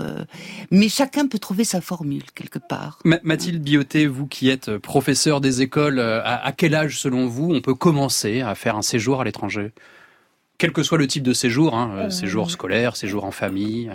Euh. 0.01 0.25
mais 0.71 0.89
chacun 0.89 1.29
peut 1.29 1.39
trouver 1.39 1.65
sa 1.65 1.81
formule 1.81 2.25
quelque 2.35 2.59
part. 2.59 2.99
Mathilde 3.23 3.63
Bioté, 3.63 4.07
vous 4.07 4.27
qui 4.27 4.49
êtes 4.49 4.79
professeur 4.79 5.41
des 5.41 5.63
écoles, 5.63 6.01
à, 6.01 6.53
quel 6.57 6.75
âge 6.75 6.99
selon 6.99 7.29
vous 7.29 7.53
on 7.53 7.61
peut 7.61 7.75
commencer 7.75 8.41
à 8.41 8.55
faire 8.55 8.77
un 8.77 8.83
séjour 8.83 9.21
à 9.21 9.25
l'étranger? 9.25 9.73
Quel 10.59 10.73
que 10.73 10.83
soit 10.83 10.99
le 10.99 11.07
type 11.07 11.23
de 11.23 11.35
séjour, 11.35 11.77
hein, 11.77 12.11
séjour 12.11 12.51
scolaire, 12.51 12.97
séjour 12.97 13.25
en 13.25 13.31
famille. 13.31 13.93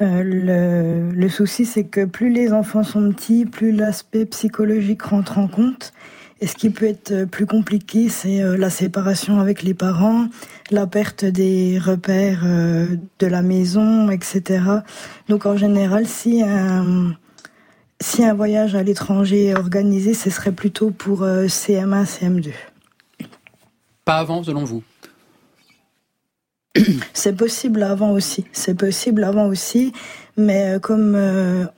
Euh, 0.00 0.22
le, 0.22 1.12
le, 1.12 1.28
souci, 1.28 1.66
c'est 1.66 1.84
que 1.84 2.06
plus 2.06 2.30
les 2.30 2.52
enfants 2.52 2.82
sont 2.82 3.12
petits, 3.12 3.44
plus 3.44 3.72
l'aspect 3.72 4.24
psychologique 4.24 5.02
rentre 5.02 5.38
en 5.38 5.46
compte. 5.46 5.92
Et 6.42 6.46
ce 6.46 6.54
qui 6.54 6.70
peut 6.70 6.86
être 6.86 7.26
plus 7.26 7.46
compliqué, 7.46 8.08
c'est 8.08 8.42
euh, 8.42 8.56
la 8.56 8.70
séparation 8.70 9.40
avec 9.40 9.62
les 9.62 9.74
parents, 9.74 10.26
la 10.70 10.86
perte 10.86 11.24
des 11.24 11.78
repères 11.78 12.42
euh, 12.44 12.86
de 13.18 13.26
la 13.26 13.42
maison, 13.42 14.10
etc. 14.10 14.62
Donc 15.28 15.44
en 15.44 15.56
général, 15.56 16.06
si 16.06 16.42
un, 16.42 17.14
si 18.00 18.24
un 18.24 18.32
voyage 18.32 18.74
à 18.74 18.82
l'étranger 18.82 19.48
est 19.48 19.54
organisé, 19.54 20.14
ce 20.14 20.30
serait 20.30 20.52
plutôt 20.52 20.90
pour 20.90 21.22
CM1, 21.22 22.06
CM2. 22.06 22.52
Pas 24.06 24.16
avant, 24.16 24.42
selon 24.42 24.64
vous? 24.64 24.82
C'est 27.12 27.36
possible 27.36 27.82
avant 27.82 28.12
aussi. 28.12 28.44
C'est 28.52 28.74
possible 28.74 29.24
avant 29.24 29.46
aussi. 29.46 29.92
Mais 30.36 30.78
comme 30.80 31.16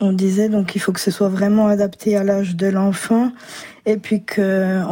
on 0.01 0.13
disait, 0.13 0.49
donc 0.49 0.75
il 0.75 0.79
faut 0.79 0.93
que 0.93 1.01
ce 1.01 1.11
soit 1.11 1.29
vraiment 1.29 1.67
adapté 1.67 2.17
à 2.17 2.25
l'âge 2.25 2.57
de 2.57 2.67
l'enfant. 2.67 3.33
Et 3.87 3.97
puis 3.97 4.23
que 4.23 4.83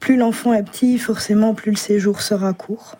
plus 0.00 0.16
l'enfant 0.16 0.54
est 0.54 0.62
petit, 0.62 0.98
forcément, 0.98 1.54
plus 1.54 1.72
le 1.72 1.76
séjour 1.76 2.20
sera 2.22 2.52
court. 2.52 2.96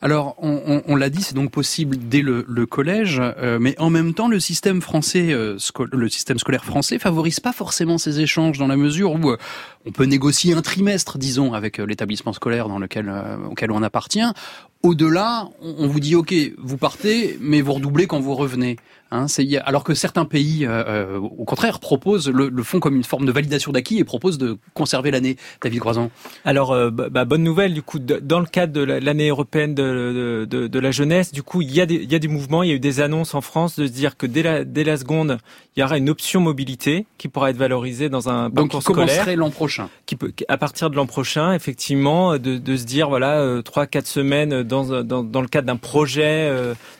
Alors, 0.00 0.36
on, 0.38 0.94
l'a 0.94 1.10
dit, 1.10 1.22
c'est 1.22 1.34
donc 1.34 1.50
possible 1.50 1.96
dès 1.96 2.22
le, 2.22 2.66
collège, 2.66 3.20
euh, 3.20 3.58
mais 3.60 3.74
en 3.80 3.90
même 3.90 4.14
temps, 4.14 4.28
le 4.28 4.38
système 4.38 4.80
français, 4.80 5.32
euh, 5.32 5.56
le 5.90 6.08
système 6.08 6.38
scolaire 6.38 6.64
français, 6.64 6.98
favorise 6.98 7.40
pas 7.40 7.52
forcément 7.52 7.98
ces 7.98 8.20
échanges 8.20 8.58
dans 8.58 8.68
la 8.68 8.76
mesure 8.76 9.12
où 9.12 9.30
euh, 9.30 9.36
on 9.84 9.90
peut 9.92 10.04
négocier 10.04 10.54
un 10.54 10.62
trimestre, 10.62 11.18
disons, 11.18 11.52
avec 11.52 11.78
l'établissement 11.78 12.32
scolaire 12.32 12.68
dans 12.68 12.78
lequel 12.78 13.12
auquel 13.50 13.70
on 13.70 13.82
appartient. 13.82 14.26
Au-delà, 14.82 15.48
on 15.60 15.88
vous 15.88 16.00
dit 16.00 16.14
OK, 16.14 16.34
vous 16.58 16.76
partez, 16.76 17.38
mais 17.40 17.60
vous 17.60 17.72
redoublez 17.72 18.06
quand 18.06 18.20
vous 18.20 18.34
revenez. 18.34 18.76
Hein, 19.12 19.26
alors 19.64 19.84
que 19.84 19.94
certains 19.94 20.24
pays, 20.24 20.66
euh, 20.66 20.82
euh, 20.84 21.18
au 21.18 21.44
contraire, 21.44 21.78
proposent 21.78 22.28
le, 22.28 22.48
le, 22.48 22.62
font 22.64 22.80
comme 22.80 22.96
une 22.96 23.04
forme 23.04 23.24
de 23.24 23.30
validation 23.30 23.70
d'acquis 23.70 23.98
et 23.98 24.04
proposent 24.04 24.36
de 24.36 24.58
conserver 24.74 25.12
l'année. 25.12 25.36
David 25.62 25.78
Croison. 25.78 26.10
Alors, 26.44 26.72
euh, 26.72 26.90
bah, 26.90 27.06
bah, 27.08 27.24
bonne 27.24 27.44
nouvelle. 27.44 27.72
Du 27.72 27.82
coup, 27.82 28.00
dans 28.00 28.40
le 28.40 28.46
cadre 28.46 28.72
de 28.72 28.80
l'année 28.80 29.28
européenne 29.28 29.76
de, 29.76 30.44
de, 30.50 30.66
de, 30.66 30.78
la 30.80 30.90
jeunesse, 30.90 31.30
du 31.30 31.44
coup, 31.44 31.62
il 31.62 31.72
y 31.72 31.80
a 31.80 31.86
des, 31.86 31.94
il 31.94 32.10
y 32.10 32.16
a 32.16 32.18
des 32.18 32.26
mouvements. 32.26 32.64
Il 32.64 32.70
y 32.70 32.72
a 32.72 32.74
eu 32.74 32.80
des 32.80 33.00
annonces 33.00 33.34
en 33.34 33.42
France 33.42 33.78
de 33.78 33.86
se 33.86 33.92
dire 33.92 34.16
que 34.16 34.26
dès 34.26 34.42
la, 34.42 34.64
dès 34.64 34.82
la 34.82 34.96
seconde, 34.96 35.38
il 35.76 35.80
y 35.80 35.82
aura 35.84 35.98
une 35.98 36.10
option 36.10 36.40
mobilité 36.40 37.06
qui 37.16 37.28
pourra 37.28 37.50
être 37.50 37.56
valorisée 37.56 38.08
dans 38.08 38.28
un 38.28 38.50
Donc, 38.50 38.72
parcours 38.72 38.80
qui 38.80 38.86
commencerait 38.86 39.36
l'an 39.36 39.50
prochain. 39.50 39.88
Qui 40.06 40.16
peut, 40.16 40.32
à 40.48 40.58
partir 40.58 40.90
de 40.90 40.96
l'an 40.96 41.06
prochain, 41.06 41.52
effectivement, 41.52 42.38
de, 42.38 42.58
de 42.58 42.76
se 42.76 42.84
dire 42.84 43.08
voilà, 43.08 43.62
trois, 43.64 43.86
quatre 43.86 44.08
semaines 44.08 44.64
dans, 44.64 45.04
dans, 45.04 45.22
dans 45.22 45.40
le 45.42 45.48
cadre 45.48 45.68
d'un 45.68 45.76
projet 45.76 46.50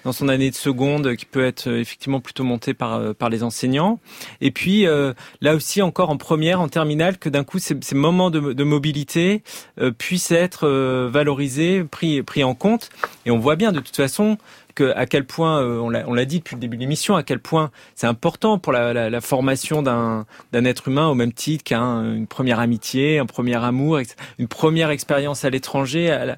dans 0.04 0.12
son 0.12 0.28
année 0.28 0.50
de 0.50 0.54
seconde 0.54 1.16
qui 1.16 1.24
peut 1.24 1.44
être 1.44 1.68
effectivement 1.68 1.95
plutôt 2.22 2.44
monté 2.44 2.74
par 2.74 2.94
euh, 2.94 3.12
par 3.12 3.28
les 3.28 3.42
enseignants. 3.42 3.98
Et 4.40 4.50
puis 4.50 4.86
euh, 4.86 5.12
là 5.40 5.54
aussi 5.54 5.82
encore 5.82 6.10
en 6.10 6.16
première, 6.16 6.60
en 6.60 6.68
terminale, 6.68 7.18
que 7.18 7.28
d'un 7.28 7.44
coup 7.44 7.58
ces, 7.58 7.76
ces, 7.80 7.94
moments 7.94 8.30
de, 8.30 8.52
de 8.52 8.64
mobilité 8.64 9.42
euh, 9.80 9.90
puissent 9.90 10.30
être 10.30 10.68
valorisés, 11.08 11.84
pris 11.84 12.22
pris 12.22 12.44
en 12.44 12.54
compte. 12.54 12.90
Et 13.24 13.30
on 13.30 13.38
voit 13.38 13.56
bien 13.56 13.72
de 13.72 13.80
toute 13.80 13.96
façon 13.96 14.38
que 14.74 14.92
à 14.94 15.06
quel 15.06 15.24
point 15.24 15.62
on 15.64 15.88
l'a 15.88 16.24
dit 16.26 16.38
depuis 16.38 16.54
le 16.54 16.60
début 16.60 16.76
de 16.76 16.82
l'émission 16.82 17.16
à 17.16 17.22
quel 17.22 17.38
point 17.38 17.70
c'est 17.94 18.06
important 18.06 18.58
pour 18.58 18.74
la, 18.74 18.92
la, 18.92 19.08
la 19.08 19.20
formation 19.22 19.80
d'un 19.82 20.26
être 20.52 20.88
humain 20.88 21.08
au 21.08 21.14
même 21.14 21.32
titre 21.32 21.64
qu'une 21.64 22.26
première 22.26 22.60
amitié, 22.60 23.18
un 23.18 23.24
premier 23.24 23.56
amour, 23.56 23.98
une 24.38 24.48
première 24.48 24.90
expérience 24.90 25.46
à 25.46 25.50
l'étranger, 25.50 26.36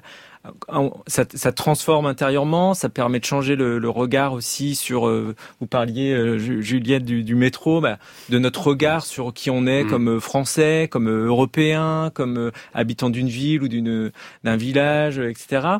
ça, 1.07 1.25
ça, 1.33 1.51
transforme 1.51 2.05
intérieurement, 2.05 2.73
ça 2.73 2.87
permet 2.89 3.19
de 3.19 3.25
changer 3.25 3.55
le, 3.55 3.77
le 3.77 3.89
regard 3.89 4.33
aussi 4.33 4.75
sur. 4.75 5.07
Euh, 5.07 5.35
vous 5.59 5.67
parliez 5.67 6.13
euh, 6.13 6.37
Juliette 6.37 7.03
du, 7.03 7.23
du 7.23 7.35
métro, 7.35 7.81
bah, 7.81 7.99
de 8.29 8.39
notre 8.39 8.67
regard 8.67 9.05
sur 9.05 9.33
qui 9.33 9.49
on 9.49 9.65
est 9.67 9.83
mm. 9.83 9.89
comme 9.89 10.09
euh, 10.09 10.19
Français, 10.19 10.87
comme 10.89 11.09
Européen, 11.09 12.11
comme 12.13 12.51
habitant 12.73 13.09
d'une 13.09 13.27
ville 13.27 13.63
ou 13.63 13.67
d'une 13.67 14.11
d'un 14.43 14.55
village, 14.55 15.19
etc 15.19 15.77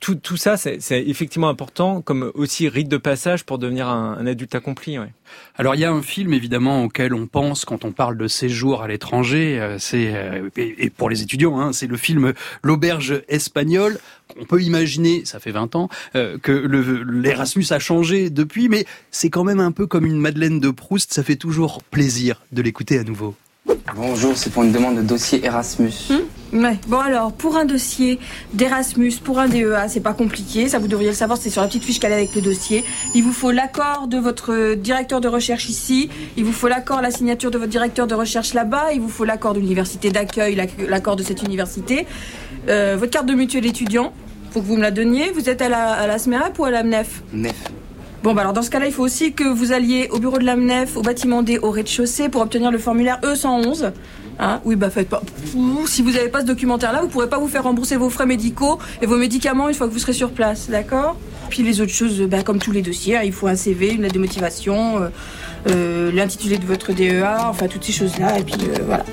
tout, 0.00 0.36
ça, 0.36 0.56
c'est 0.56 0.78
effectivement 0.90 1.48
important 1.48 2.00
comme 2.00 2.30
aussi 2.34 2.68
rite 2.68 2.88
de 2.88 2.96
passage 2.96 3.44
pour 3.44 3.58
devenir 3.58 3.88
un, 3.88 4.26
adulte 4.26 4.54
accompli. 4.54 4.96
Alors 5.56 5.74
il 5.74 5.80
y 5.80 5.84
a 5.84 5.92
un 5.92 6.02
film 6.02 6.32
évidemment 6.32 6.84
auquel 6.84 7.14
on 7.14 7.26
pense 7.26 7.64
quand 7.64 7.84
on 7.84 7.92
parle 7.92 8.16
de 8.16 8.28
séjour 8.28 8.82
à 8.82 8.88
l'étranger, 8.88 9.58
euh, 9.60 9.78
c'est 9.78 10.14
euh, 10.14 10.48
et 10.56 10.90
pour 10.90 11.10
les 11.10 11.22
étudiants, 11.22 11.58
hein, 11.58 11.72
c'est 11.72 11.86
le 11.86 11.96
film 11.96 12.32
L'auberge 12.62 13.22
espagnole. 13.28 13.98
On 14.40 14.44
peut 14.44 14.62
imaginer, 14.62 15.24
ça 15.24 15.38
fait 15.40 15.50
20 15.50 15.76
ans, 15.76 15.88
euh, 16.14 16.38
que 16.38 16.52
l'Erasmus 16.52 17.66
a 17.70 17.78
changé 17.78 18.30
depuis, 18.30 18.68
mais 18.68 18.86
c'est 19.10 19.30
quand 19.30 19.44
même 19.44 19.60
un 19.60 19.72
peu 19.72 19.86
comme 19.86 20.06
une 20.06 20.18
Madeleine 20.18 20.60
de 20.60 20.70
Proust. 20.70 21.12
Ça 21.12 21.22
fait 21.22 21.36
toujours 21.36 21.82
plaisir 21.82 22.42
de 22.52 22.62
l'écouter 22.62 22.98
à 22.98 23.04
nouveau. 23.04 23.34
Bonjour, 23.96 24.36
c'est 24.36 24.50
pour 24.50 24.62
une 24.62 24.72
demande 24.72 24.96
de 24.96 25.02
dossier 25.02 25.44
Erasmus. 25.44 25.92
Hmm 26.10 26.62
ouais. 26.64 26.78
Bon 26.88 26.98
alors, 26.98 27.32
pour 27.32 27.56
un 27.56 27.64
dossier 27.64 28.18
d'Erasmus, 28.52 29.12
pour 29.22 29.38
un 29.38 29.48
DEA, 29.48 29.88
c'est 29.88 30.00
pas 30.00 30.12
compliqué, 30.12 30.68
ça 30.68 30.78
vous 30.78 30.88
devriez 30.88 31.10
le 31.10 31.16
savoir, 31.16 31.38
c'est 31.38 31.48
sur 31.48 31.62
la 31.62 31.68
petite 31.68 31.84
fiche 31.84 31.98
qu'elle 31.98 32.12
a 32.12 32.16
avec 32.16 32.34
le 32.34 32.42
dossier. 32.42 32.84
Il 33.14 33.22
vous 33.22 33.32
faut 33.32 33.52
l'accord 33.52 34.06
de 34.08 34.18
votre 34.18 34.74
directeur 34.74 35.20
de 35.20 35.28
recherche 35.28 35.68
ici, 35.68 36.10
il 36.36 36.44
vous 36.44 36.52
faut 36.52 36.68
l'accord, 36.68 37.00
la 37.00 37.10
signature 37.10 37.50
de 37.50 37.58
votre 37.58 37.70
directeur 37.70 38.06
de 38.06 38.14
recherche 38.14 38.52
là-bas, 38.52 38.92
il 38.92 39.00
vous 39.00 39.08
faut 39.08 39.24
l'accord 39.24 39.54
de 39.54 39.60
l'université 39.60 40.10
d'accueil, 40.10 40.60
l'accord 40.88 41.16
de 41.16 41.22
cette 41.22 41.42
université, 41.42 42.06
euh, 42.68 42.96
votre 42.98 43.12
carte 43.12 43.26
de 43.26 43.34
mutuelle 43.34 43.66
étudiant, 43.66 44.12
faut 44.50 44.60
que 44.60 44.66
vous 44.66 44.76
me 44.76 44.82
la 44.82 44.90
donniez. 44.90 45.30
Vous 45.32 45.48
êtes 45.48 45.62
à 45.62 45.68
la, 45.68 45.92
à 45.92 46.06
la 46.06 46.16
ou 46.58 46.64
à 46.64 46.70
la 46.70 46.82
MNEF 46.84 47.22
MNEF. 47.32 47.54
Bon, 48.24 48.32
bah 48.32 48.40
alors 48.40 48.54
dans 48.54 48.62
ce 48.62 48.70
cas-là, 48.70 48.86
il 48.86 48.92
faut 48.92 49.02
aussi 49.02 49.34
que 49.34 49.44
vous 49.44 49.72
alliez 49.72 50.08
au 50.10 50.18
bureau 50.18 50.38
de 50.38 50.44
l'AMNEF, 50.44 50.96
au 50.96 51.02
bâtiment 51.02 51.42
D, 51.42 51.58
au 51.58 51.70
rez-de-chaussée, 51.70 52.30
pour 52.30 52.40
obtenir 52.40 52.70
le 52.70 52.78
formulaire 52.78 53.20
E111. 53.22 53.92
Hein 54.38 54.60
oui, 54.64 54.76
bah 54.76 54.88
faites 54.88 55.10
pas. 55.10 55.20
Si 55.86 56.00
vous 56.00 56.10
n'avez 56.10 56.30
pas 56.30 56.40
ce 56.40 56.46
documentaire-là, 56.46 57.02
vous 57.02 57.08
pourrez 57.08 57.28
pas 57.28 57.36
vous 57.36 57.48
faire 57.48 57.64
rembourser 57.64 57.96
vos 57.96 58.08
frais 58.08 58.24
médicaux 58.24 58.78
et 59.02 59.06
vos 59.06 59.18
médicaments 59.18 59.68
une 59.68 59.74
fois 59.74 59.88
que 59.88 59.92
vous 59.92 59.98
serez 59.98 60.14
sur 60.14 60.30
place, 60.30 60.70
d'accord? 60.70 61.18
Puis 61.50 61.62
les 61.62 61.82
autres 61.82 61.92
choses, 61.92 62.18
bah, 62.22 62.42
comme 62.42 62.60
tous 62.60 62.72
les 62.72 62.80
dossiers, 62.80 63.18
hein, 63.18 63.22
il 63.26 63.32
faut 63.32 63.46
un 63.46 63.56
CV, 63.56 63.92
une 63.92 64.00
lettre 64.00 64.14
de 64.14 64.20
motivation, 64.20 65.02
euh, 65.02 65.08
euh, 65.68 66.10
l'intitulé 66.10 66.56
de 66.56 66.64
votre 66.64 66.94
DEA, 66.94 67.50
enfin 67.50 67.68
toutes 67.68 67.84
ces 67.84 67.92
choses-là, 67.92 68.38
et 68.38 68.42
puis 68.42 68.56
euh, 68.62 68.84
voilà 68.86 69.04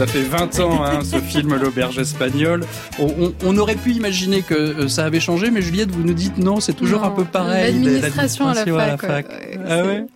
ça 0.00 0.06
fait 0.06 0.22
20 0.22 0.60
ans, 0.60 0.82
hein, 0.82 1.04
ce 1.04 1.20
film 1.20 1.54
L'auberge 1.56 1.98
espagnole. 1.98 2.64
On, 2.98 3.58
aurait 3.58 3.74
pu 3.74 3.90
imaginer 3.90 4.40
que 4.40 4.54
euh, 4.54 4.88
ça 4.88 5.04
avait 5.04 5.20
changé, 5.20 5.50
mais 5.50 5.60
Juliette, 5.60 5.90
vous 5.90 6.02
nous 6.02 6.14
dites 6.14 6.38
non, 6.38 6.58
c'est 6.58 6.72
toujours 6.72 7.04
un 7.04 7.10
peu 7.10 7.26
pareil. 7.26 7.74
L'administration 7.74 8.48
à 8.48 8.54
la 8.54 8.96
fac. 8.96 9.26
ah 9.68 9.82
ouais 9.84 10.06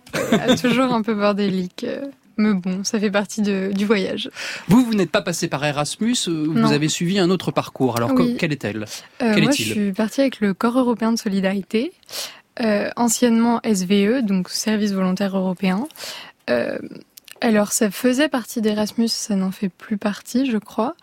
toujours 0.59 0.91
un 0.91 1.03
peu 1.03 1.13
bordélique. 1.13 1.85
Mais 2.37 2.55
bon, 2.55 2.83
ça 2.83 2.99
fait 2.99 3.11
partie 3.11 3.43
de, 3.43 3.71
du 3.75 3.85
voyage. 3.85 4.31
Vous, 4.69 4.83
vous 4.83 4.95
n'êtes 4.95 5.11
pas 5.11 5.21
passé 5.21 5.47
par 5.47 5.63
Erasmus, 5.63 6.15
euh, 6.29 6.47
vous 6.49 6.73
avez 6.73 6.89
suivi 6.89 7.19
un 7.19 7.29
autre 7.29 7.51
parcours. 7.51 7.95
Alors, 7.97 8.13
quel 8.39 8.51
est-elle? 8.51 8.85
Euh, 9.21 9.39
Moi, 9.39 9.51
je 9.51 9.61
suis 9.61 9.93
partie 9.93 10.21
avec 10.21 10.39
le 10.39 10.55
Corps 10.55 10.79
européen 10.79 11.11
de 11.11 11.19
solidarité, 11.19 11.91
anciennement 12.95 13.61
SVE, 13.63 14.25
donc 14.25 14.49
Service 14.49 14.93
volontaire 14.93 15.37
européen. 15.37 15.87
Alors, 17.41 17.73
ça 17.73 17.91
faisait 17.91 18.29
partie 18.29 18.61
d'Erasmus, 18.61 19.09
ça 19.09 19.35
n'en 19.35 19.51
fait 19.51 19.69
plus 19.69 19.97
partie, 19.97 20.49
je 20.49 20.57
crois. 20.57 20.95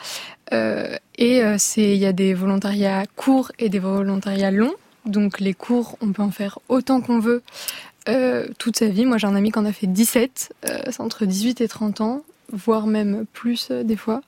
Euh, 0.52 0.96
et 1.18 1.42
euh, 1.42 1.56
c'est, 1.58 1.94
il 1.94 1.98
y 1.98 2.06
a 2.06 2.12
des 2.12 2.34
volontariats 2.34 3.04
courts 3.16 3.52
et 3.58 3.68
des 3.68 3.78
volontariats 3.78 4.50
longs. 4.50 4.74
Donc, 5.04 5.40
les 5.40 5.52
cours, 5.52 5.98
on 6.00 6.12
peut 6.12 6.22
en 6.22 6.30
faire 6.30 6.58
autant 6.68 7.00
qu'on 7.00 7.18
veut 7.18 7.42
euh, 8.08 8.48
toute 8.58 8.78
sa 8.78 8.86
vie. 8.88 9.04
Moi, 9.04 9.18
j'ai 9.18 9.26
un 9.26 9.34
ami 9.34 9.52
qui 9.52 9.58
en 9.58 9.66
a 9.66 9.72
fait 9.72 9.86
17, 9.86 10.54
c'est 10.90 11.00
entre 11.00 11.26
18 11.26 11.60
et 11.60 11.68
30 11.68 12.00
ans, 12.00 12.22
voire 12.50 12.86
même 12.86 13.26
plus 13.32 13.70
des 13.70 13.96
fois. 13.96 14.22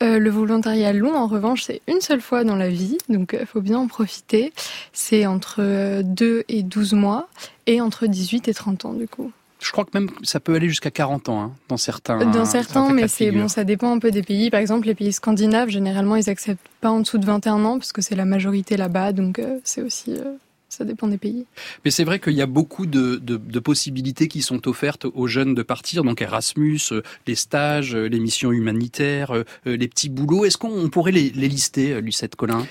le 0.00 0.30
volontariat 0.30 0.92
long, 0.92 1.14
en 1.14 1.26
revanche, 1.26 1.64
c'est 1.64 1.82
une 1.88 2.00
seule 2.00 2.20
fois 2.20 2.44
dans 2.44 2.56
la 2.56 2.68
vie, 2.68 2.98
donc 3.08 3.36
il 3.38 3.46
faut 3.46 3.60
bien 3.60 3.78
en 3.78 3.86
profiter. 3.86 4.52
C'est 4.92 5.26
entre 5.26 6.02
2 6.02 6.44
et 6.48 6.62
12 6.62 6.94
mois, 6.94 7.28
et 7.66 7.80
entre 7.80 8.06
18 8.06 8.48
et 8.48 8.54
30 8.54 8.84
ans, 8.86 8.92
du 8.94 9.08
coup. 9.08 9.30
Je 9.64 9.72
crois 9.72 9.86
que 9.86 9.90
même 9.94 10.10
ça 10.22 10.40
peut 10.40 10.54
aller 10.54 10.68
jusqu'à 10.68 10.90
40 10.90 11.30
ans 11.30 11.40
hein, 11.40 11.52
dans 11.68 11.78
certains. 11.78 12.18
Dans 12.26 12.44
certains, 12.44 12.92
mais 12.92 13.08
c'est 13.08 13.30
bon, 13.30 13.48
ça 13.48 13.64
dépend 13.64 13.94
un 13.94 13.98
peu 13.98 14.10
des 14.10 14.22
pays. 14.22 14.50
Par 14.50 14.60
exemple, 14.60 14.86
les 14.86 14.94
pays 14.94 15.12
scandinaves, 15.12 15.70
généralement, 15.70 16.16
ils 16.16 16.28
acceptent 16.28 16.68
pas 16.82 16.90
en 16.90 17.00
dessous 17.00 17.16
de 17.16 17.24
21 17.24 17.64
ans 17.64 17.78
parce 17.78 17.92
que 17.92 18.02
c'est 18.02 18.14
la 18.14 18.26
majorité 18.26 18.76
là-bas, 18.76 19.12
donc 19.12 19.38
euh, 19.38 19.58
c'est 19.64 19.80
aussi. 19.80 20.12
Euh, 20.12 20.34
ça 20.68 20.84
dépend 20.84 21.06
des 21.06 21.18
pays. 21.18 21.46
Mais 21.84 21.92
c'est 21.92 22.02
vrai 22.02 22.18
qu'il 22.18 22.32
y 22.32 22.42
a 22.42 22.46
beaucoup 22.46 22.86
de, 22.86 23.14
de, 23.22 23.58
possibilités 23.60 24.26
qui 24.26 24.42
sont 24.42 24.66
offertes 24.66 25.04
aux 25.04 25.28
jeunes 25.28 25.54
de 25.54 25.62
partir. 25.62 26.02
Donc 26.02 26.20
Erasmus, 26.20 26.80
euh, 26.90 27.02
les 27.28 27.36
stages, 27.36 27.94
les 27.94 28.18
missions 28.18 28.50
humanitaires, 28.50 29.44
les 29.66 29.86
petits 29.86 30.08
boulots. 30.08 30.44
Est-ce 30.44 30.58
qu'on 30.58 30.88
pourrait 30.90 31.12
les, 31.12 31.30
les 31.30 31.48
lister, 31.48 32.00
Lucette 32.00 32.34
Collin? 32.34 32.66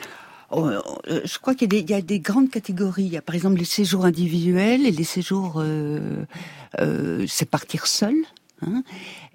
Je 0.53 1.39
crois 1.39 1.55
qu'il 1.55 1.74
y, 1.74 1.93
a 1.93 2.01
des 2.01 2.19
grandes 2.19 2.50
catégories. 2.50 3.05
Il 3.05 3.13
y 3.13 3.17
a 3.17 3.22
par 3.22 3.36
exemple 3.36 3.57
les 3.57 3.65
séjours 3.65 4.05
individuels 4.05 4.86
et 4.86 4.91
les 4.91 5.03
séjours, 5.03 5.55
euh, 5.57 6.25
euh, 6.79 7.25
c'est 7.27 7.50
partir 7.50 7.88
seul. 7.88 8.15
Hein. 8.62 8.83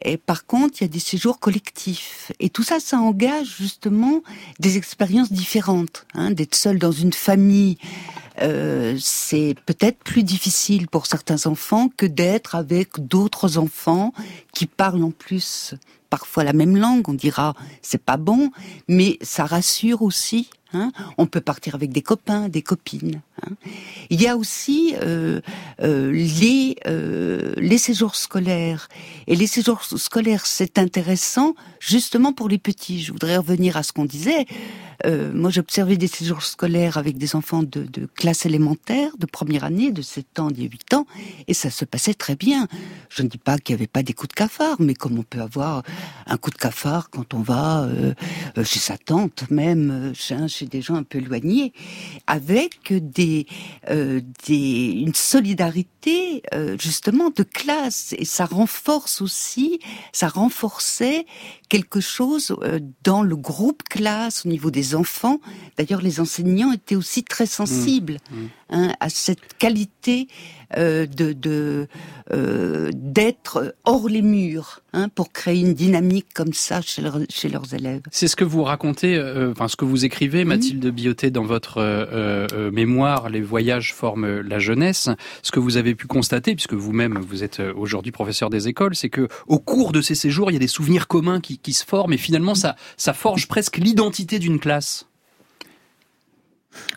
Et 0.02 0.16
par 0.16 0.46
contre, 0.46 0.80
il 0.80 0.84
y 0.84 0.86
a 0.86 0.88
des 0.88 1.00
séjours 1.00 1.38
collectifs. 1.40 2.32
Et 2.40 2.50
tout 2.50 2.62
ça, 2.62 2.80
ça 2.80 2.98
engage 2.98 3.56
justement 3.58 4.22
des 4.58 4.76
expériences 4.76 5.32
différentes. 5.32 6.06
Hein. 6.14 6.30
D'être 6.30 6.54
seul 6.54 6.78
dans 6.78 6.92
une 6.92 7.12
famille, 7.12 7.78
euh, 8.40 8.96
c'est 9.00 9.54
peut-être 9.66 9.98
plus 9.98 10.22
difficile 10.22 10.88
pour 10.88 11.06
certains 11.06 11.46
enfants 11.46 11.90
que 11.96 12.06
d'être 12.06 12.54
avec 12.54 13.06
d'autres 13.06 13.58
enfants 13.58 14.12
qui 14.52 14.66
parlent 14.66 15.02
en 15.02 15.10
plus 15.10 15.74
parfois 16.10 16.44
la 16.44 16.52
même 16.52 16.76
langue. 16.76 17.08
On 17.08 17.14
dira 17.14 17.54
c'est 17.82 18.02
pas 18.02 18.16
bon, 18.16 18.50
mais 18.86 19.18
ça 19.20 19.44
rassure 19.44 20.02
aussi 20.02 20.48
Hein. 20.74 20.92
on 21.16 21.26
peut 21.26 21.40
partir 21.40 21.74
avec 21.74 21.92
des 21.92 22.02
copains, 22.02 22.48
des 22.48 22.62
copines. 22.62 23.22
Hein. 23.42 23.52
Il 24.10 24.20
y 24.20 24.26
a 24.26 24.36
aussi 24.36 24.94
euh, 25.02 25.40
euh, 25.82 26.12
les, 26.12 26.76
euh, 26.86 27.54
les 27.56 27.78
séjours 27.78 28.16
scolaires. 28.16 28.88
Et 29.26 29.34
les 29.36 29.46
séjours 29.46 29.82
scolaires, 29.84 30.44
c'est 30.44 30.78
intéressant 30.78 31.54
justement 31.80 32.32
pour 32.32 32.48
les 32.48 32.58
petits. 32.58 33.02
Je 33.02 33.12
voudrais 33.12 33.38
revenir 33.38 33.76
à 33.76 33.82
ce 33.82 33.92
qu'on 33.92 34.04
disait. 34.04 34.46
euh, 35.06 35.32
moi 35.32 35.50
j'observais 35.50 35.96
des 35.96 36.08
séjours 36.08 36.42
scolaires 36.42 36.98
avec 36.98 37.18
des 37.18 37.36
enfants 37.36 37.62
de, 37.62 37.86
classe 38.16 38.46
élémentaire, 38.46 39.12
de 39.18 39.26
première 39.26 39.64
année, 39.64 39.92
de 39.92 40.02
7 40.02 40.40
ans, 40.40 40.50
de 40.50 40.62
8 40.62 40.94
ans, 40.94 41.06
et 41.46 41.54
ça 41.54 41.70
se 41.70 41.84
passait 41.84 42.14
très 42.14 42.36
bien. 42.36 42.66
Je 43.08 43.22
ne 43.22 43.28
dis 43.28 43.38
pas 43.38 43.58
qu'il 43.58 43.74
n'y 43.74 43.80
avait 43.80 43.86
pas 43.86 44.02
des 44.02 44.12
coups 44.12 44.30
de 44.30 44.34
cafard, 44.34 44.76
mais 44.80 44.94
comme 44.94 45.18
on 45.18 45.22
peut 45.22 45.40
avoir 45.40 45.82
un 46.26 46.36
coup 46.36 46.50
de 46.50 46.56
cafard 46.56 47.10
quand 47.10 47.34
on 47.34 47.40
va 47.40 47.82
euh, 47.84 48.14
chez 48.64 48.80
sa 48.80 48.98
tante, 48.98 49.44
même 49.50 50.12
chez, 50.14 50.57
chez, 50.58 50.66
des 50.66 50.82
gens 50.82 50.96
un 50.96 51.02
peu 51.02 51.18
éloignés, 51.18 51.72
avec 52.26 52.92
des, 52.92 53.46
euh, 53.90 54.20
des 54.46 54.92
une 55.06 55.14
solidarité 55.14 56.42
justement 56.78 57.30
de 57.30 57.42
classe, 57.42 58.14
et 58.18 58.24
ça 58.24 58.44
renforce 58.46 59.20
aussi, 59.20 59.80
ça 60.12 60.28
renforçait 60.28 61.26
quelque 61.68 62.00
chose 62.00 62.56
euh, 62.62 62.80
dans 63.04 63.22
le 63.22 63.36
groupe 63.36 63.82
classe, 63.84 64.46
au 64.46 64.48
niveau 64.48 64.70
des 64.70 64.94
enfants. 64.94 65.38
D'ailleurs, 65.76 66.00
les 66.00 66.20
enseignants 66.20 66.72
étaient 66.72 66.96
aussi 66.96 67.24
très 67.24 67.46
sensibles 67.46 68.18
mmh, 68.30 68.36
mmh. 68.36 68.48
Hein, 68.70 68.92
à 69.00 69.08
cette 69.08 69.56
qualité 69.58 70.28
euh, 70.76 71.06
de 71.06 71.88
euh, 72.30 72.90
d'être 72.94 73.74
hors 73.86 74.10
les 74.10 74.20
murs 74.20 74.82
hein, 74.92 75.08
pour 75.08 75.32
créer 75.32 75.60
une 75.60 75.72
dynamique 75.72 76.26
comme 76.34 76.52
ça 76.52 76.82
chez, 76.82 77.02
chez 77.30 77.48
leurs 77.48 77.72
élèves. 77.72 78.02
C'est 78.10 78.28
ce 78.28 78.36
que 78.36 78.44
vous 78.44 78.62
racontez, 78.62 79.18
enfin 79.50 79.68
ce 79.68 79.76
que 79.76 79.86
vous 79.86 80.04
écrivez. 80.04 80.44
Mathilde 80.48 80.86
Bioté, 80.88 81.30
dans 81.30 81.44
votre 81.44 81.80
mémoire, 82.70 83.28
les 83.28 83.40
voyages 83.40 83.94
forment 83.94 84.40
la 84.40 84.58
jeunesse. 84.58 85.08
Ce 85.42 85.52
que 85.52 85.60
vous 85.60 85.76
avez 85.76 85.94
pu 85.94 86.06
constater, 86.06 86.54
puisque 86.54 86.74
vous-même 86.74 87.18
vous 87.18 87.44
êtes 87.44 87.60
aujourd'hui 87.76 88.12
professeur 88.12 88.50
des 88.50 88.68
écoles, 88.68 88.94
c'est 88.94 89.10
que 89.10 89.28
au 89.46 89.58
cours 89.58 89.92
de 89.92 90.00
ces 90.00 90.14
séjours, 90.14 90.50
il 90.50 90.54
y 90.54 90.56
a 90.56 90.60
des 90.60 90.66
souvenirs 90.66 91.06
communs 91.06 91.40
qui 91.40 91.58
qui, 91.58 91.72
se 91.72 91.84
forme 91.84 92.12
et 92.12 92.18
finalement 92.18 92.54
ça, 92.54 92.76
ça 92.96 93.12
forge 93.12 93.46
presque 93.48 93.76
l'identité 93.76 94.38
d'une 94.38 94.58
classe. 94.58 95.06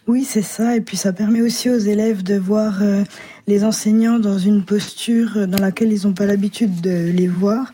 Oui, 0.08 0.24
c'est 0.24 0.42
ça. 0.42 0.76
Et 0.76 0.82
puis 0.82 0.98
ça 0.98 1.14
permet 1.14 1.42
aussi 1.42 1.70
aux 1.70 1.78
élèves 1.78 2.24
de 2.24 2.36
voir 2.36 2.82
euh, 2.82 3.04
les 3.48 3.64
enseignants 3.64 4.20
dans 4.20 4.38
une 4.38 4.64
posture 4.64 5.48
dans 5.48 5.60
laquelle 5.60 5.92
ils 5.92 6.06
n'ont 6.06 6.14
pas 6.14 6.26
l'habitude 6.26 6.82
de 6.82 7.12
les 7.12 7.28
voir. 7.28 7.72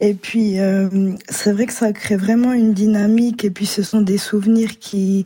Et 0.00 0.14
puis 0.14 0.58
euh, 0.58 0.88
c'est 1.28 1.52
vrai 1.52 1.66
que 1.66 1.72
ça 1.72 1.92
crée 1.92 2.16
vraiment 2.16 2.52
une 2.52 2.72
dynamique. 2.72 3.44
Et 3.44 3.50
puis 3.50 3.66
ce 3.66 3.82
sont 3.82 4.00
des 4.00 4.18
souvenirs 4.18 4.78
qui 4.78 5.24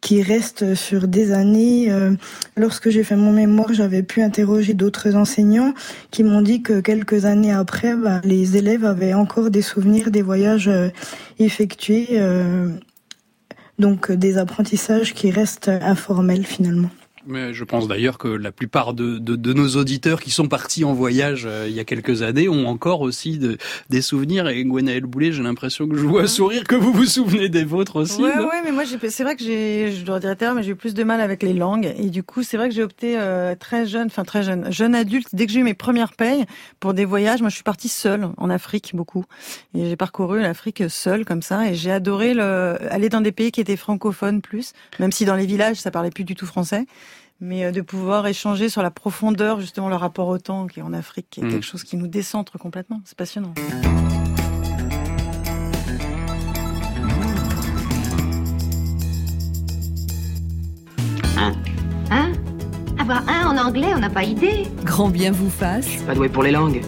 qui 0.00 0.20
reste 0.22 0.74
sur 0.74 1.08
des 1.08 1.32
années. 1.32 1.90
Euh, 1.90 2.12
lorsque 2.58 2.90
j'ai 2.90 3.04
fait 3.04 3.16
mon 3.16 3.32
mémoire, 3.32 3.72
j'avais 3.72 4.02
pu 4.02 4.20
interroger 4.20 4.74
d'autres 4.74 5.14
enseignants 5.14 5.72
qui 6.10 6.24
m'ont 6.24 6.42
dit 6.42 6.60
que 6.62 6.80
quelques 6.80 7.24
années 7.24 7.52
après, 7.54 7.96
bah, 7.96 8.20
les 8.22 8.58
élèves 8.58 8.84
avaient 8.84 9.14
encore 9.14 9.50
des 9.50 9.62
souvenirs 9.62 10.10
des 10.10 10.20
voyages 10.20 10.68
euh, 10.68 10.90
effectués, 11.38 12.20
donc 13.78 14.12
des 14.12 14.36
apprentissages 14.36 15.14
qui 15.14 15.30
restent 15.30 15.68
informels 15.68 16.44
finalement. 16.44 16.90
Mais 17.26 17.54
je 17.54 17.64
pense 17.64 17.88
d'ailleurs 17.88 18.18
que 18.18 18.28
la 18.28 18.52
plupart 18.52 18.94
de, 18.94 19.18
de, 19.18 19.36
de, 19.36 19.52
nos 19.52 19.76
auditeurs 19.76 20.20
qui 20.20 20.30
sont 20.30 20.48
partis 20.48 20.84
en 20.84 20.92
voyage 20.92 21.46
euh, 21.46 21.66
il 21.68 21.74
y 21.74 21.80
a 21.80 21.84
quelques 21.84 22.22
années 22.22 22.48
ont 22.48 22.66
encore 22.66 23.00
aussi 23.00 23.38
de, 23.38 23.56
des 23.88 24.02
souvenirs. 24.02 24.48
Et 24.48 24.64
Gwenaël 24.64 25.04
Boulet, 25.04 25.32
j'ai 25.32 25.42
l'impression 25.42 25.88
que 25.88 25.96
je 25.96 26.04
vois 26.04 26.26
sourire 26.26 26.64
que 26.64 26.74
vous 26.74 26.92
vous 26.92 27.06
souvenez 27.06 27.48
des 27.48 27.64
vôtres 27.64 27.96
aussi. 27.96 28.22
Ouais, 28.22 28.38
ouais, 28.38 28.62
mais 28.64 28.72
moi 28.72 28.84
c'est 28.86 29.22
vrai 29.22 29.36
que 29.36 29.42
j'ai, 29.42 29.92
je 29.92 30.04
dois 30.04 30.20
dire 30.20 30.34
mais 30.54 30.62
j'ai 30.62 30.72
eu 30.72 30.76
plus 30.76 30.94
de 30.94 31.04
mal 31.04 31.20
avec 31.20 31.42
les 31.42 31.54
langues. 31.54 31.94
Et 31.96 32.10
du 32.10 32.22
coup, 32.22 32.42
c'est 32.42 32.56
vrai 32.56 32.68
que 32.68 32.74
j'ai 32.74 32.82
opté 32.82 33.18
euh, 33.18 33.54
très 33.54 33.86
jeune, 33.86 34.06
enfin 34.06 34.24
très 34.24 34.42
jeune, 34.42 34.70
jeune 34.70 34.94
adulte. 34.94 35.28
Dès 35.32 35.46
que 35.46 35.52
j'ai 35.52 35.60
eu 35.60 35.64
mes 35.64 35.74
premières 35.74 36.12
payes 36.12 36.44
pour 36.80 36.94
des 36.94 37.04
voyages, 37.04 37.40
moi 37.40 37.48
je 37.48 37.54
suis 37.54 37.64
partie 37.64 37.88
seule 37.88 38.28
en 38.36 38.50
Afrique 38.50 38.90
beaucoup. 38.94 39.24
Et 39.74 39.88
j'ai 39.88 39.96
parcouru 39.96 40.40
l'Afrique 40.40 40.82
seule 40.88 41.24
comme 41.24 41.42
ça. 41.42 41.70
Et 41.70 41.74
j'ai 41.74 41.90
adoré 41.90 42.34
le, 42.34 42.76
aller 42.90 43.08
dans 43.08 43.20
des 43.20 43.32
pays 43.32 43.52
qui 43.52 43.60
étaient 43.60 43.76
francophones 43.76 44.42
plus, 44.42 44.72
même 44.98 45.12
si 45.12 45.24
dans 45.24 45.36
les 45.36 45.46
villages 45.46 45.76
ça 45.76 45.90
parlait 45.90 46.10
plus 46.10 46.24
du 46.24 46.34
tout 46.34 46.46
français 46.46 46.86
mais 47.40 47.64
euh, 47.64 47.72
de 47.72 47.80
pouvoir 47.80 48.26
échanger 48.26 48.68
sur 48.68 48.82
la 48.82 48.90
profondeur, 48.90 49.60
justement, 49.60 49.88
le 49.88 49.96
rapport 49.96 50.28
au 50.28 50.38
temps 50.38 50.66
qui 50.66 50.80
est 50.80 50.82
en 50.82 50.92
Afrique, 50.92 51.26
qui 51.30 51.40
est 51.40 51.44
mm. 51.44 51.50
quelque 51.50 51.66
chose 51.66 51.84
qui 51.84 51.96
nous 51.96 52.06
décentre 52.06 52.58
complètement. 52.58 53.00
C'est 53.04 53.16
passionnant. 53.16 53.54
Un. 61.36 61.52
Un? 62.10 62.32
Ah 62.98 63.04
bah 63.04 63.22
un 63.26 63.46
en 63.48 63.56
anglais, 63.58 63.92
on 63.94 63.98
n'a 63.98 64.10
pas 64.10 64.24
idée. 64.24 64.62
Grand 64.84 65.08
bien 65.08 65.32
vous 65.32 65.50
fasse. 65.50 66.02
Pas 66.06 66.14
doué 66.14 66.28
pour 66.28 66.42
les 66.42 66.52
langues. 66.52 66.80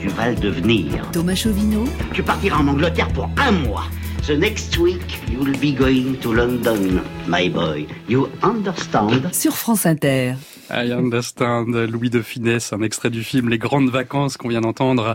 Tu 0.00 0.08
vas 0.08 0.30
le 0.30 0.34
devenir. 0.34 1.08
Thomas 1.12 1.36
Chauvinot. 1.36 1.84
Tu 2.12 2.22
partiras 2.22 2.58
en 2.58 2.66
Angleterre 2.66 3.08
pour 3.08 3.28
un 3.36 3.52
mois. 3.52 3.84
The 4.26 4.36
next 4.36 4.78
week, 4.78 5.02
you'll 5.28 5.58
be 5.58 5.72
going 5.74 6.20
to 6.20 6.32
London, 6.32 7.02
my 7.26 7.48
boy. 7.48 7.88
You 8.06 8.30
understand? 8.40 9.34
Sur 9.34 9.50
France 9.50 9.84
Inter. 9.84 10.36
I 10.72 10.92
understand. 10.92 11.66
Louis 11.66 12.08
de 12.08 12.22
Finesse, 12.22 12.72
un 12.72 12.80
extrait 12.82 13.10
du 13.10 13.22
film 13.22 13.50
Les 13.50 13.58
Grandes 13.58 13.90
Vacances 13.90 14.36
qu'on 14.36 14.48
vient 14.48 14.62
d'entendre 14.62 15.14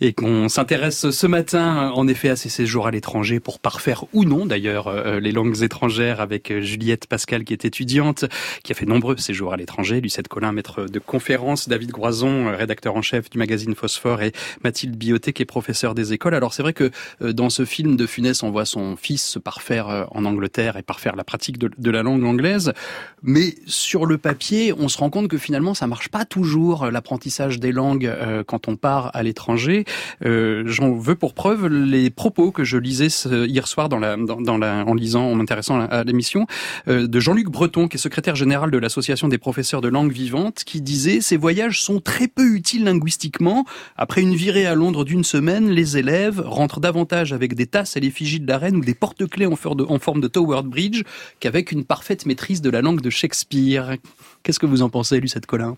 et 0.00 0.12
qu'on 0.12 0.48
s'intéresse 0.48 1.10
ce 1.10 1.26
matin, 1.26 1.92
en 1.94 2.08
effet, 2.08 2.28
à 2.28 2.36
ces 2.36 2.48
séjours 2.48 2.86
à 2.88 2.90
l'étranger 2.90 3.38
pour 3.38 3.60
parfaire 3.60 4.04
ou 4.12 4.24
non, 4.24 4.46
d'ailleurs, 4.46 4.88
euh, 4.88 5.20
les 5.20 5.30
langues 5.30 5.62
étrangères 5.62 6.20
avec 6.20 6.50
euh, 6.50 6.60
Juliette 6.60 7.06
Pascal 7.06 7.44
qui 7.44 7.52
est 7.52 7.64
étudiante, 7.64 8.24
qui 8.64 8.72
a 8.72 8.74
fait 8.74 8.86
nombreux 8.86 9.16
séjours 9.16 9.52
à 9.52 9.56
l'étranger, 9.56 10.00
Lucette 10.00 10.26
Collin, 10.26 10.52
maître 10.52 10.86
de 10.86 10.98
conférence, 10.98 11.68
David 11.68 11.92
Groison, 11.92 12.48
euh, 12.48 12.56
rédacteur 12.56 12.96
en 12.96 13.02
chef 13.02 13.30
du 13.30 13.38
magazine 13.38 13.74
Phosphore 13.76 14.22
et 14.22 14.32
Mathilde 14.64 14.96
Bioté 14.96 15.32
qui 15.32 15.42
est 15.42 15.46
professeur 15.46 15.94
des 15.94 16.12
écoles. 16.12 16.34
Alors 16.34 16.52
c'est 16.52 16.62
vrai 16.62 16.72
que 16.72 16.90
dans 17.20 17.50
ce 17.50 17.64
film 17.64 17.96
de 17.96 18.06
Funès, 18.06 18.42
on 18.42 18.50
voit 18.50 18.64
son 18.64 18.96
fils 18.96 19.24
se 19.24 19.38
parfaire 19.38 20.08
en 20.10 20.24
Angleterre 20.24 20.76
et 20.76 20.82
parfaire 20.82 21.14
la 21.16 21.24
pratique 21.24 21.58
de, 21.58 21.70
de 21.76 21.90
la 21.90 22.02
langue 22.02 22.24
anglaise, 22.24 22.72
mais 23.22 23.54
sur 23.66 24.06
le 24.06 24.18
papier, 24.18 24.72
on 24.76 24.88
se 24.88 24.95
se 24.96 25.00
rend 25.00 25.10
compte 25.10 25.28
que 25.28 25.38
finalement 25.38 25.74
ça 25.74 25.86
marche 25.86 26.08
pas 26.08 26.24
toujours 26.24 26.84
euh, 26.84 26.90
l'apprentissage 26.90 27.60
des 27.60 27.70
langues 27.70 28.06
euh, 28.06 28.42
quand 28.44 28.68
on 28.68 28.76
part 28.76 29.10
à 29.14 29.22
l'étranger. 29.22 29.84
Euh, 30.24 30.64
J'en 30.66 30.92
veux 30.94 31.14
pour 31.14 31.34
preuve 31.34 31.66
les 31.68 32.10
propos 32.10 32.50
que 32.50 32.64
je 32.64 32.78
lisais 32.78 33.08
hier 33.46 33.68
soir 33.68 33.88
dans 33.88 33.98
la, 33.98 34.16
dans, 34.16 34.58
la, 34.58 34.84
en 34.86 34.94
lisant, 34.94 35.24
en 35.24 35.34
m'intéressant 35.34 35.80
à 35.80 36.04
l'émission, 36.04 36.46
euh, 36.88 37.06
de 37.06 37.20
Jean-Luc 37.20 37.48
Breton, 37.48 37.88
qui 37.88 37.96
est 37.96 38.00
secrétaire 38.00 38.36
général 38.36 38.70
de 38.70 38.78
l'association 38.78 39.28
des 39.28 39.38
professeurs 39.38 39.80
de 39.80 39.88
langue 39.88 40.12
vivante, 40.12 40.64
qui 40.64 40.80
disait 40.80 41.20
ces 41.20 41.36
voyages 41.36 41.82
sont 41.82 42.00
très 42.00 42.28
peu 42.28 42.54
utiles 42.54 42.84
linguistiquement. 42.84 43.64
Après 43.96 44.22
une 44.22 44.34
virée 44.34 44.66
à 44.66 44.74
Londres 44.74 45.04
d'une 45.04 45.24
semaine, 45.24 45.70
les 45.70 45.98
élèves 45.98 46.42
rentrent 46.44 46.80
davantage 46.80 47.32
avec 47.32 47.54
des 47.54 47.66
tasses 47.66 47.96
et 47.96 48.00
l'effigie 48.00 48.40
de 48.40 48.48
la 48.48 48.58
reine 48.58 48.76
ou 48.76 48.80
des 48.80 48.94
porte-clés 48.94 49.46
en 49.46 49.56
forme 49.56 50.20
de 50.20 50.28
Tower 50.28 50.62
Bridge 50.64 51.02
qu'avec 51.40 51.72
une 51.72 51.84
parfaite 51.84 52.24
maîtrise 52.24 52.62
de 52.62 52.70
la 52.70 52.80
langue 52.80 53.02
de 53.02 53.10
Shakespeare. 53.10 53.96
Qu'est-ce 54.46 54.60
que 54.60 54.66
vous 54.66 54.82
en 54.82 54.90
pensez, 54.90 55.18
Lucette 55.18 55.44
Collin? 55.44 55.76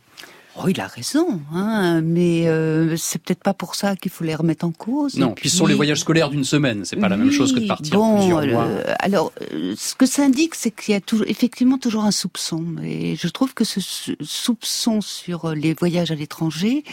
Oh, 0.58 0.68
il 0.68 0.78
a 0.78 0.86
raison, 0.86 1.40
hein, 1.54 2.02
mais 2.02 2.48
euh, 2.48 2.98
c'est 2.98 3.18
peut-être 3.18 3.42
pas 3.42 3.54
pour 3.54 3.74
ça 3.74 3.96
qu'il 3.96 4.10
faut 4.10 4.24
les 4.24 4.34
remettre 4.34 4.66
en 4.66 4.72
cause. 4.72 5.16
Non, 5.16 5.32
puis, 5.32 5.48
ce 5.48 5.56
sont 5.56 5.66
les 5.66 5.72
voyages 5.72 6.00
scolaires 6.00 6.28
d'une 6.28 6.44
semaine, 6.44 6.84
c'est 6.84 6.96
pas 6.96 7.08
la 7.08 7.16
même 7.16 7.30
chose 7.30 7.54
que 7.54 7.60
de 7.60 7.66
partir 7.66 7.94
bon, 7.94 8.18
plusieurs 8.18 8.46
mois. 8.46 8.66
Euh, 8.66 8.94
alors, 8.98 9.32
euh, 9.54 9.72
ce 9.74 9.94
que 9.94 10.04
ça 10.04 10.22
indique, 10.22 10.54
c'est 10.54 10.70
qu'il 10.70 10.92
y 10.92 10.96
a 10.98 11.00
toujours, 11.00 11.24
effectivement 11.28 11.78
toujours 11.78 12.04
un 12.04 12.10
soupçon, 12.10 12.76
et 12.82 13.16
je 13.16 13.28
trouve 13.28 13.54
que 13.54 13.64
ce 13.64 13.80
soupçon 14.20 15.00
sur 15.00 15.54
les 15.54 15.72
voyages 15.72 16.10
à 16.10 16.14
l'étranger 16.14 16.84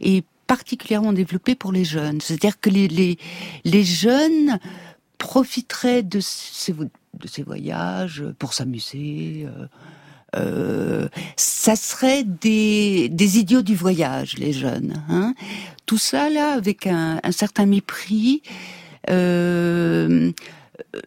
est 0.00 0.24
particulièrement 0.48 1.12
développé 1.12 1.54
pour 1.54 1.70
les 1.70 1.84
jeunes. 1.84 2.20
C'est-à-dire 2.20 2.58
que 2.58 2.70
les, 2.70 2.88
les, 2.88 3.18
les 3.64 3.84
jeunes 3.84 4.58
profiteraient 5.18 6.02
de 6.02 6.18
ces, 6.18 6.72
de 6.72 7.28
ces 7.28 7.44
voyages 7.44 8.24
pour 8.40 8.52
s'amuser. 8.52 9.46
Euh, 9.46 9.66
euh, 10.36 11.08
ça 11.36 11.76
serait 11.76 12.24
des, 12.24 13.08
des 13.08 13.38
idiots 13.38 13.62
du 13.62 13.74
voyage, 13.74 14.36
les 14.38 14.52
jeunes. 14.52 15.02
Hein 15.08 15.34
Tout 15.86 15.98
ça 15.98 16.30
là 16.30 16.52
avec 16.52 16.86
un, 16.86 17.20
un 17.22 17.32
certain 17.32 17.66
mépris. 17.66 18.42
Euh, 19.08 20.30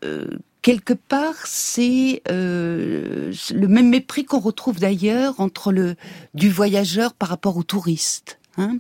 euh, 0.03 0.27
quelque 0.61 0.93
part, 0.93 1.35
c'est 1.45 2.21
euh, 2.29 3.33
le 3.53 3.67
même 3.67 3.89
mépris 3.89 4.25
qu'on 4.25 4.39
retrouve 4.39 4.79
d'ailleurs 4.79 5.39
entre 5.39 5.71
le 5.71 5.95
du 6.33 6.49
voyageur 6.49 7.13
par 7.13 7.29
rapport 7.29 7.57
au 7.57 7.63
touriste. 7.63 8.39
Hein 8.57 8.77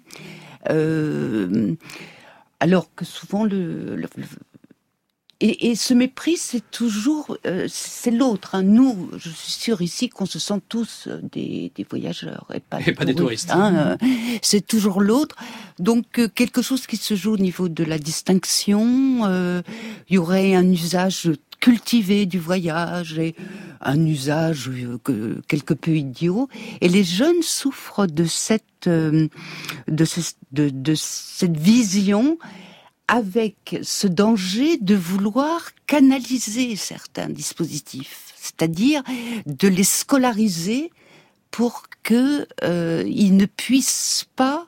alors 2.59 2.87
que 2.95 3.03
souvent 3.03 3.43
le, 3.43 3.97
le, 3.97 4.07
et, 5.45 5.71
et, 5.71 5.75
ce 5.75 5.93
mépris, 5.93 6.37
c'est 6.37 6.63
toujours, 6.71 7.37
euh, 7.45 7.67
c'est 7.69 8.11
l'autre. 8.11 8.55
Hein. 8.55 8.63
Nous, 8.63 9.09
je 9.17 9.29
suis 9.29 9.51
sûre 9.51 9.81
ici 9.81 10.07
qu'on 10.07 10.25
se 10.25 10.39
sent 10.39 10.61
tous 10.69 11.07
euh, 11.07 11.19
des, 11.21 11.69
des 11.75 11.83
voyageurs 11.83 12.47
et 12.53 12.61
pas, 12.61 12.79
des, 12.79 12.93
pas 12.93 13.03
des 13.03 13.13
touristes. 13.13 13.51
Hein. 13.51 13.97
Euh, 14.01 14.07
c'est 14.41 14.65
toujours 14.65 15.01
l'autre. 15.01 15.35
Donc 15.79 16.05
quelque 16.33 16.61
chose 16.61 16.87
qui 16.87 16.95
se 16.95 17.15
joue 17.15 17.33
au 17.33 17.37
niveau 17.37 17.67
de 17.67 17.83
la 17.83 17.97
distinction. 17.97 19.27
Il 20.07 20.15
y 20.15 20.17
aurait 20.17 20.55
un 20.55 20.71
usage 20.71 21.29
cultivé 21.59 22.25
du 22.25 22.39
voyage 22.39 23.19
et 23.19 23.35
un 23.81 24.05
usage 24.05 24.71
quelque 25.49 25.73
peu 25.73 25.91
idiot. 25.91 26.47
Et 26.79 26.87
les 26.87 27.03
jeunes 27.03 27.41
souffrent 27.41 28.07
de 28.07 28.23
cette 28.23 28.63
de, 28.85 29.29
de, 29.87 30.69
de 30.69 30.95
cette 30.95 31.57
vision 31.57 32.37
avec 33.13 33.77
ce 33.83 34.07
danger 34.07 34.77
de 34.77 34.95
vouloir 34.95 35.69
canaliser 35.85 36.75
certains 36.75 37.29
dispositifs, 37.29 38.33
c'est-à-dire 38.35 39.03
de 39.45 39.67
les 39.67 39.83
scolariser 39.83 40.91
pour 41.51 41.83
que 42.01 42.47
euh, 42.63 43.03
ne 43.03 43.45
puissent 43.45 44.25
pas 44.35 44.65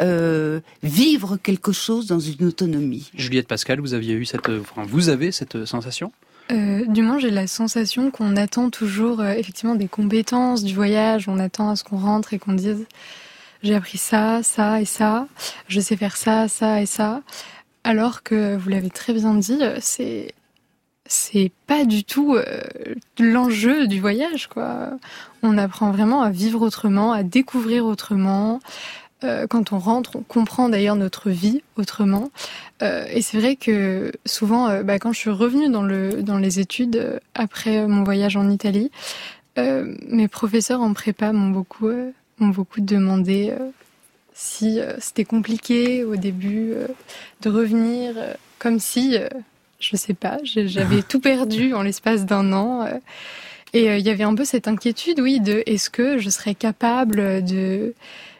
euh, 0.00 0.58
vivre 0.82 1.36
quelque 1.36 1.70
chose 1.70 2.08
dans 2.08 2.18
une 2.18 2.46
autonomie. 2.46 3.08
Juliette 3.14 3.46
Pascal, 3.46 3.78
vous 3.78 3.94
aviez 3.94 4.14
eu 4.14 4.24
cette, 4.24 4.48
enfin, 4.48 4.82
vous 4.84 5.08
avez 5.08 5.30
cette 5.30 5.64
sensation? 5.64 6.10
Euh, 6.50 6.84
du 6.86 7.02
moins, 7.02 7.20
j'ai 7.20 7.30
la 7.30 7.46
sensation 7.46 8.10
qu'on 8.10 8.34
attend 8.34 8.68
toujours 8.68 9.20
euh, 9.20 9.30
effectivement 9.30 9.76
des 9.76 9.86
compétences 9.86 10.64
du 10.64 10.74
voyage. 10.74 11.28
On 11.28 11.38
attend 11.38 11.70
à 11.70 11.76
ce 11.76 11.84
qu'on 11.84 11.98
rentre 11.98 12.34
et 12.34 12.40
qu'on 12.40 12.54
dise 12.54 12.84
j'ai 13.62 13.74
appris 13.74 13.98
ça, 13.98 14.42
ça 14.42 14.80
et 14.80 14.84
ça, 14.84 15.26
je 15.66 15.80
sais 15.80 15.96
faire 15.96 16.16
ça, 16.16 16.46
ça 16.48 16.80
et 16.82 16.86
ça. 16.86 17.22
Alors 17.86 18.24
que 18.24 18.56
vous 18.56 18.68
l'avez 18.68 18.90
très 18.90 19.12
bien 19.12 19.34
dit, 19.34 19.58
euh, 19.62 19.78
c'est 19.80 20.34
c'est 21.08 21.52
pas 21.68 21.84
du 21.84 22.02
tout 22.02 22.34
euh, 22.34 22.44
l'enjeu 23.20 23.86
du 23.86 24.00
voyage 24.00 24.48
quoi. 24.48 24.90
On 25.44 25.56
apprend 25.56 25.92
vraiment 25.92 26.20
à 26.22 26.30
vivre 26.30 26.62
autrement, 26.62 27.12
à 27.12 27.22
découvrir 27.22 27.86
autrement. 27.86 28.58
Euh, 29.22 29.46
quand 29.46 29.72
on 29.72 29.78
rentre, 29.78 30.16
on 30.16 30.22
comprend 30.22 30.68
d'ailleurs 30.68 30.96
notre 30.96 31.30
vie 31.30 31.62
autrement. 31.76 32.32
Et 32.82 33.22
c'est 33.22 33.38
vrai 33.38 33.54
que 33.54 34.10
souvent, 34.26 34.82
bah, 34.82 34.98
quand 34.98 35.12
je 35.12 35.20
suis 35.20 35.30
revenue 35.30 35.70
dans, 35.70 35.82
le, 35.82 36.24
dans 36.24 36.38
les 36.38 36.58
études 36.58 37.20
après 37.34 37.86
mon 37.86 38.02
voyage 38.02 38.36
en 38.36 38.50
Italie, 38.50 38.90
mes 39.56 40.28
professeurs 40.28 40.82
en 40.82 40.92
prépa 40.92 41.32
beaucoup, 41.32 41.92
m'ont 42.38 42.48
beaucoup 42.48 42.80
demandé 42.80 43.54
si 44.38 44.78
c'était 44.98 45.24
compliqué 45.24 46.04
au 46.04 46.16
début 46.16 46.74
de 47.40 47.50
revenir, 47.50 48.14
comme 48.58 48.78
si, 48.78 49.16
je 49.80 49.96
sais 49.96 50.14
pas, 50.14 50.38
j'avais 50.44 51.02
tout 51.08 51.20
perdu 51.20 51.72
en 51.72 51.80
l'espace 51.80 52.26
d'un 52.26 52.52
an. 52.52 52.86
et 53.72 53.96
il 53.96 54.06
y 54.06 54.10
avait 54.10 54.24
un 54.24 54.34
peu 54.34 54.44
cette 54.44 54.68
inquiétude, 54.68 55.20
oui, 55.20 55.40
de 55.40 55.62
est-ce 55.64 55.88
que 55.88 56.18
je 56.18 56.28
serais 56.28 56.54
capable 56.54 57.42
de 57.44 57.94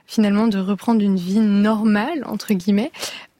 finalement 0.06 0.46
de 0.46 0.58
reprendre 0.58 1.02
une 1.02 1.16
vie 1.16 1.40
normale 1.40 2.22
entre 2.26 2.54
guillemets, 2.54 2.92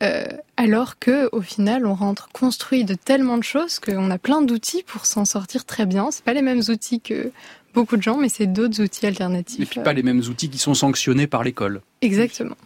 euh, 0.03 0.27
alors 0.57 0.99
que 0.99 1.29
au 1.33 1.41
final 1.41 1.87
on 1.87 1.95
rentre 1.95 2.29
construit 2.33 2.85
de 2.85 2.95
tellement 2.95 3.39
de 3.39 3.45
choses 3.45 3.79
qu'on 3.79 4.11
a 4.11 4.19
plein 4.19 4.43
d'outils 4.43 4.83
pour 4.83 5.07
s'en 5.07 5.25
sortir 5.25 5.65
très 5.65 5.87
bien. 5.87 6.11
C'est 6.11 6.25
pas 6.25 6.35
les 6.35 6.43
mêmes 6.43 6.63
outils 6.69 7.01
que 7.01 7.31
beaucoup 7.77 7.97
de 7.99 8.03
gens, 8.03 8.17
mais 8.17 8.31
c'est 8.31 8.47
d'autres 8.47 8.83
outils 8.83 9.07
alternatifs. 9.07 9.61
Et 9.61 9.67
puis 9.67 9.81
pas 9.81 9.93
les 9.93 10.03
mêmes 10.03 10.23
outils 10.29 10.49
qui 10.49 10.59
sont 10.59 10.75
sanctionnés 10.75 11.27
par 11.27 11.45
l'école. 11.45 11.83
Exactement. 12.01 12.57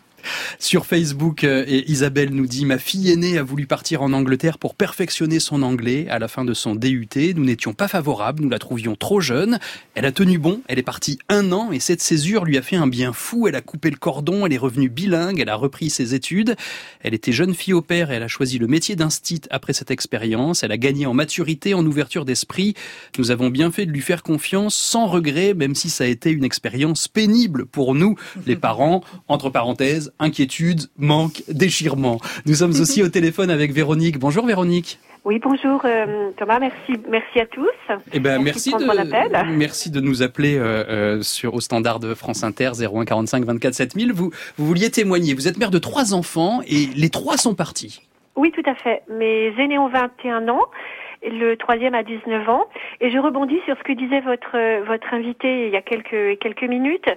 Sur 0.58 0.86
Facebook, 0.86 1.44
euh, 1.44 1.64
et 1.66 1.90
Isabelle 1.90 2.30
nous 2.30 2.46
dit 2.46 2.64
Ma 2.64 2.78
fille 2.78 3.10
aînée 3.10 3.38
a 3.38 3.42
voulu 3.42 3.66
partir 3.66 4.02
en 4.02 4.12
Angleterre 4.12 4.58
pour 4.58 4.74
perfectionner 4.74 5.40
son 5.40 5.62
anglais 5.62 6.06
à 6.08 6.18
la 6.18 6.28
fin 6.28 6.44
de 6.44 6.54
son 6.54 6.74
DUT. 6.74 7.08
Nous 7.34 7.44
n'étions 7.44 7.72
pas 7.72 7.88
favorables, 7.88 8.42
nous 8.42 8.50
la 8.50 8.58
trouvions 8.58 8.96
trop 8.96 9.20
jeune. 9.20 9.58
Elle 9.94 10.04
a 10.04 10.12
tenu 10.12 10.38
bon, 10.38 10.60
elle 10.68 10.78
est 10.78 10.82
partie 10.82 11.18
un 11.28 11.52
an 11.52 11.72
et 11.72 11.80
cette 11.80 12.02
césure 12.02 12.44
lui 12.44 12.58
a 12.58 12.62
fait 12.62 12.76
un 12.76 12.86
bien 12.86 13.12
fou. 13.12 13.48
Elle 13.48 13.56
a 13.56 13.60
coupé 13.60 13.90
le 13.90 13.96
cordon, 13.96 14.46
elle 14.46 14.52
est 14.52 14.58
revenue 14.58 14.88
bilingue, 14.88 15.40
elle 15.40 15.48
a 15.48 15.56
repris 15.56 15.90
ses 15.90 16.14
études. 16.14 16.56
Elle 17.00 17.14
était 17.14 17.32
jeune 17.32 17.54
fille 17.54 17.74
au 17.74 17.82
père 17.82 18.10
et 18.10 18.16
elle 18.16 18.22
a 18.22 18.28
choisi 18.28 18.58
le 18.58 18.66
métier 18.66 18.96
d'instit 18.96 19.42
après 19.50 19.72
cette 19.72 19.90
expérience. 19.90 20.62
Elle 20.62 20.72
a 20.72 20.78
gagné 20.78 21.06
en 21.06 21.14
maturité, 21.14 21.74
en 21.74 21.84
ouverture 21.84 22.24
d'esprit. 22.24 22.74
Nous 23.18 23.30
avons 23.30 23.50
bien 23.50 23.70
fait 23.70 23.86
de 23.86 23.92
lui 23.92 24.00
faire 24.00 24.22
confiance 24.22 24.74
sans 24.74 25.06
regret, 25.06 25.54
même 25.54 25.74
si 25.74 25.90
ça 25.90 26.04
a 26.04 26.06
été 26.06 26.30
une 26.30 26.44
expérience 26.44 27.08
pénible 27.08 27.66
pour 27.66 27.94
nous, 27.94 28.16
les 28.46 28.56
parents. 28.70 29.02
Entre 29.28 29.50
parenthèses, 29.50 30.09
inquiétude, 30.18 30.82
manque, 30.98 31.42
déchirement. 31.48 32.20
Nous 32.46 32.54
sommes 32.54 32.70
aussi 32.70 33.02
au 33.02 33.08
téléphone 33.08 33.50
avec 33.50 33.72
Véronique. 33.72 34.18
Bonjour 34.18 34.46
Véronique. 34.46 34.98
Oui, 35.24 35.38
bonjour 35.38 35.82
euh, 35.84 36.30
Thomas, 36.38 36.58
merci, 36.58 36.94
merci 37.08 37.40
à 37.40 37.46
tous. 37.46 37.68
Eh 38.12 38.20
ben, 38.20 38.42
merci, 38.42 38.72
merci 38.74 38.86
de, 38.86 39.56
merci 39.58 39.90
de 39.90 40.00
nous 40.00 40.22
appeler 40.22 40.56
euh, 40.56 40.84
euh, 40.88 41.22
sur 41.22 41.54
au 41.54 41.60
standard 41.60 42.00
de 42.00 42.14
France 42.14 42.42
Inter 42.42 42.70
01 42.80 43.04
45 43.04 43.44
24 43.44 43.74
7000. 43.74 44.12
Vous, 44.12 44.30
vous 44.56 44.66
vouliez 44.66 44.90
témoigner. 44.90 45.34
Vous 45.34 45.46
êtes 45.46 45.58
mère 45.58 45.70
de 45.70 45.78
trois 45.78 46.14
enfants 46.14 46.60
et 46.66 46.86
les 46.96 47.10
trois 47.10 47.36
sont 47.36 47.54
partis. 47.54 48.00
Oui, 48.34 48.50
tout 48.52 48.62
à 48.64 48.74
fait. 48.74 49.02
Mes 49.10 49.52
aînés 49.58 49.78
ont 49.78 49.88
21 49.88 50.48
ans 50.48 50.64
le 51.22 51.54
troisième 51.56 51.94
à 51.94 52.02
19 52.02 52.48
ans. 52.48 52.66
Et 53.00 53.10
je 53.10 53.18
rebondis 53.18 53.60
sur 53.66 53.76
ce 53.76 53.82
que 53.82 53.92
disait 53.92 54.20
votre 54.20 54.56
votre 54.84 55.12
invité 55.14 55.66
il 55.66 55.72
y 55.72 55.76
a 55.76 55.82
quelques 55.82 56.38
quelques 56.38 56.64
minutes. 56.64 57.08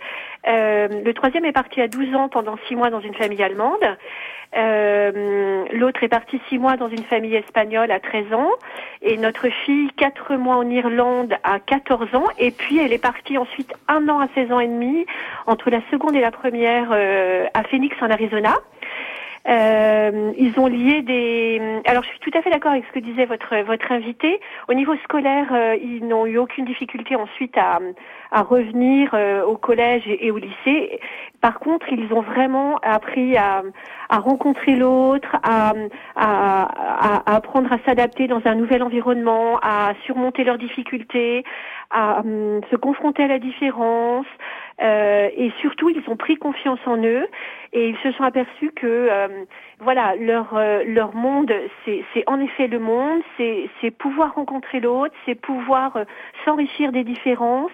Euh, 0.47 0.87
le 1.03 1.13
troisième 1.13 1.45
est 1.45 1.51
parti 1.51 1.81
à 1.81 1.87
12 1.87 2.15
ans 2.15 2.29
pendant 2.29 2.57
six 2.67 2.75
mois 2.75 2.89
dans 2.89 3.01
une 3.01 3.15
famille 3.15 3.41
allemande. 3.41 3.83
Euh, 4.55 5.65
L'autre 5.71 6.03
est 6.03 6.09
parti 6.09 6.39
six 6.47 6.59
mois 6.59 6.77
dans 6.77 6.89
une 6.89 7.03
famille 7.03 7.35
espagnole 7.35 7.91
à 7.91 7.99
13 7.99 8.33
ans. 8.33 8.51
Et 9.01 9.17
notre 9.17 9.49
fille, 9.49 9.89
quatre 9.97 10.35
mois 10.35 10.57
en 10.57 10.69
Irlande 10.69 11.33
à 11.43 11.59
14 11.59 12.13
ans. 12.15 12.25
Et 12.37 12.51
puis 12.51 12.79
elle 12.79 12.93
est 12.93 13.01
partie 13.01 13.37
ensuite 13.37 13.73
un 13.87 14.07
an 14.09 14.19
à 14.19 14.27
16 14.35 14.51
ans 14.51 14.59
et 14.59 14.67
demi, 14.67 15.05
entre 15.47 15.69
la 15.69 15.81
seconde 15.91 16.15
et 16.15 16.21
la 16.21 16.31
première 16.31 16.89
euh, 16.91 17.47
à 17.53 17.63
Phoenix 17.63 17.95
en 18.01 18.09
Arizona. 18.09 18.55
Euh, 19.47 20.32
ils 20.38 20.58
ont 20.58 20.67
lié 20.67 21.01
des. 21.01 21.82
Alors, 21.86 22.03
je 22.03 22.10
suis 22.10 22.19
tout 22.19 22.32
à 22.34 22.41
fait 22.41 22.49
d'accord 22.49 22.71
avec 22.71 22.86
ce 22.88 22.93
que 22.93 22.99
disait 22.99 23.25
votre 23.25 23.56
votre 23.63 23.91
invité. 23.91 24.39
Au 24.69 24.73
niveau 24.73 24.95
scolaire, 25.03 25.49
euh, 25.51 25.75
ils 25.75 26.08
n'ont 26.08 26.25
eu 26.25 26.38
aucune 26.38 26.65
difficulté 26.65 27.15
ensuite 27.15 27.58
à 27.58 27.79
à 28.32 28.41
revenir 28.41 29.12
euh, 29.13 29.43
au 29.43 29.58
collège 29.58 30.03
et, 30.08 30.32
au 30.32 30.38
lycée. 30.38 30.99
Par 31.41 31.60
contre, 31.60 31.88
ils 31.91 32.13
ont 32.13 32.21
vraiment 32.21 32.77
appris 32.84 33.36
à 33.36 33.63
à 34.10 34.19
rencontrer 34.19 34.75
l'autre, 34.75 35.36
à, 35.43 35.73
à, 36.15 37.21
à, 37.25 37.36
apprendre 37.36 37.71
à 37.73 37.79
s'adapter 37.86 38.27
dans 38.27 38.41
un 38.45 38.56
nouvel 38.56 38.84
environnement, 38.84 39.60
à 39.62 39.93
surmonter 40.06 40.43
leurs 40.43 40.58
difficultés, 40.58 41.43
à 41.89 42.19
um, 42.19 42.62
se 42.69 42.75
confronter 42.75 43.23
à 43.23 43.27
la 43.27 43.39
différence, 43.39 44.25
euh, 44.81 45.29
et 45.36 45.51
surtout, 45.62 45.89
ils 45.89 46.03
ont 46.07 46.15
pris 46.15 46.36
confiance 46.36 46.79
en 46.86 46.97
eux 46.97 47.27
et 47.73 47.89
ils 47.89 47.97
se 47.97 48.12
sont 48.13 48.23
aperçus 48.23 48.71
que 48.75 48.88
euh, 48.88 49.27
voilà 49.79 50.15
leur 50.15 50.55
euh, 50.55 50.83
leur 50.86 51.15
monde, 51.15 51.51
c'est 51.86 52.23
en 52.27 52.39
effet 52.39 52.67
le 52.67 52.79
monde, 52.79 53.21
c'est 53.38 53.91
pouvoir 53.91 54.36
rencontrer 54.36 54.79
l'autre, 54.79 55.13
c'est 55.25 55.36
pouvoir 55.36 55.97
s'enrichir 56.45 56.91
des 56.91 57.03
différences, 57.03 57.71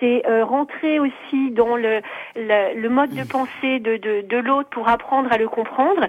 c'est 0.00 0.26
euh, 0.26 0.44
rentrer 0.44 0.98
aussi 0.98 1.50
dans 1.50 1.76
le, 1.76 2.00
le, 2.36 2.88
mode 2.88 3.14
de 3.14 3.24
pensée 3.24 3.78
de, 3.80 3.96
de, 3.96 4.22
de 4.22 4.36
l'autre 4.36 4.68
pour 4.70 4.88
apprendre 4.88 5.32
à 5.32 5.38
le 5.38 5.48
comprendre. 5.48 6.06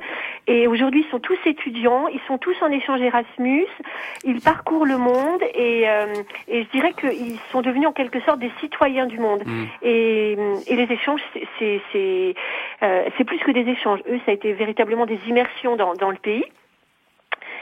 Et 0.47 0.67
aujourd'hui, 0.67 1.05
ils 1.07 1.11
sont 1.11 1.19
tous 1.19 1.37
étudiants, 1.45 2.07
ils 2.07 2.21
sont 2.27 2.37
tous 2.37 2.55
en 2.61 2.71
échange 2.71 3.01
Erasmus, 3.01 3.67
ils 4.23 4.41
parcourent 4.41 4.85
le 4.85 4.97
monde 4.97 5.41
et, 5.53 5.89
euh, 5.89 6.05
et 6.47 6.63
je 6.63 6.69
dirais 6.69 6.93
qu'ils 6.93 7.39
sont 7.51 7.61
devenus 7.61 7.87
en 7.87 7.93
quelque 7.93 8.19
sorte 8.21 8.39
des 8.39 8.51
citoyens 8.59 9.05
du 9.05 9.19
monde. 9.19 9.43
Mm. 9.45 9.63
Et, 9.81 10.37
et, 10.67 10.75
les 10.75 10.91
échanges, 10.91 11.21
c'est 11.59 11.81
euh, 12.83 13.03
c'est 13.17 13.23
plus 13.23 13.39
que 13.39 13.51
des 13.51 13.69
échanges. 13.69 13.99
Eux, 14.09 14.19
ça 14.25 14.31
a 14.31 14.33
été 14.33 14.53
véritablement 14.53 15.05
des 15.05 15.19
immersions 15.27 15.75
dans, 15.75 15.93
dans 15.93 16.11
le 16.11 16.17
pays. 16.17 16.45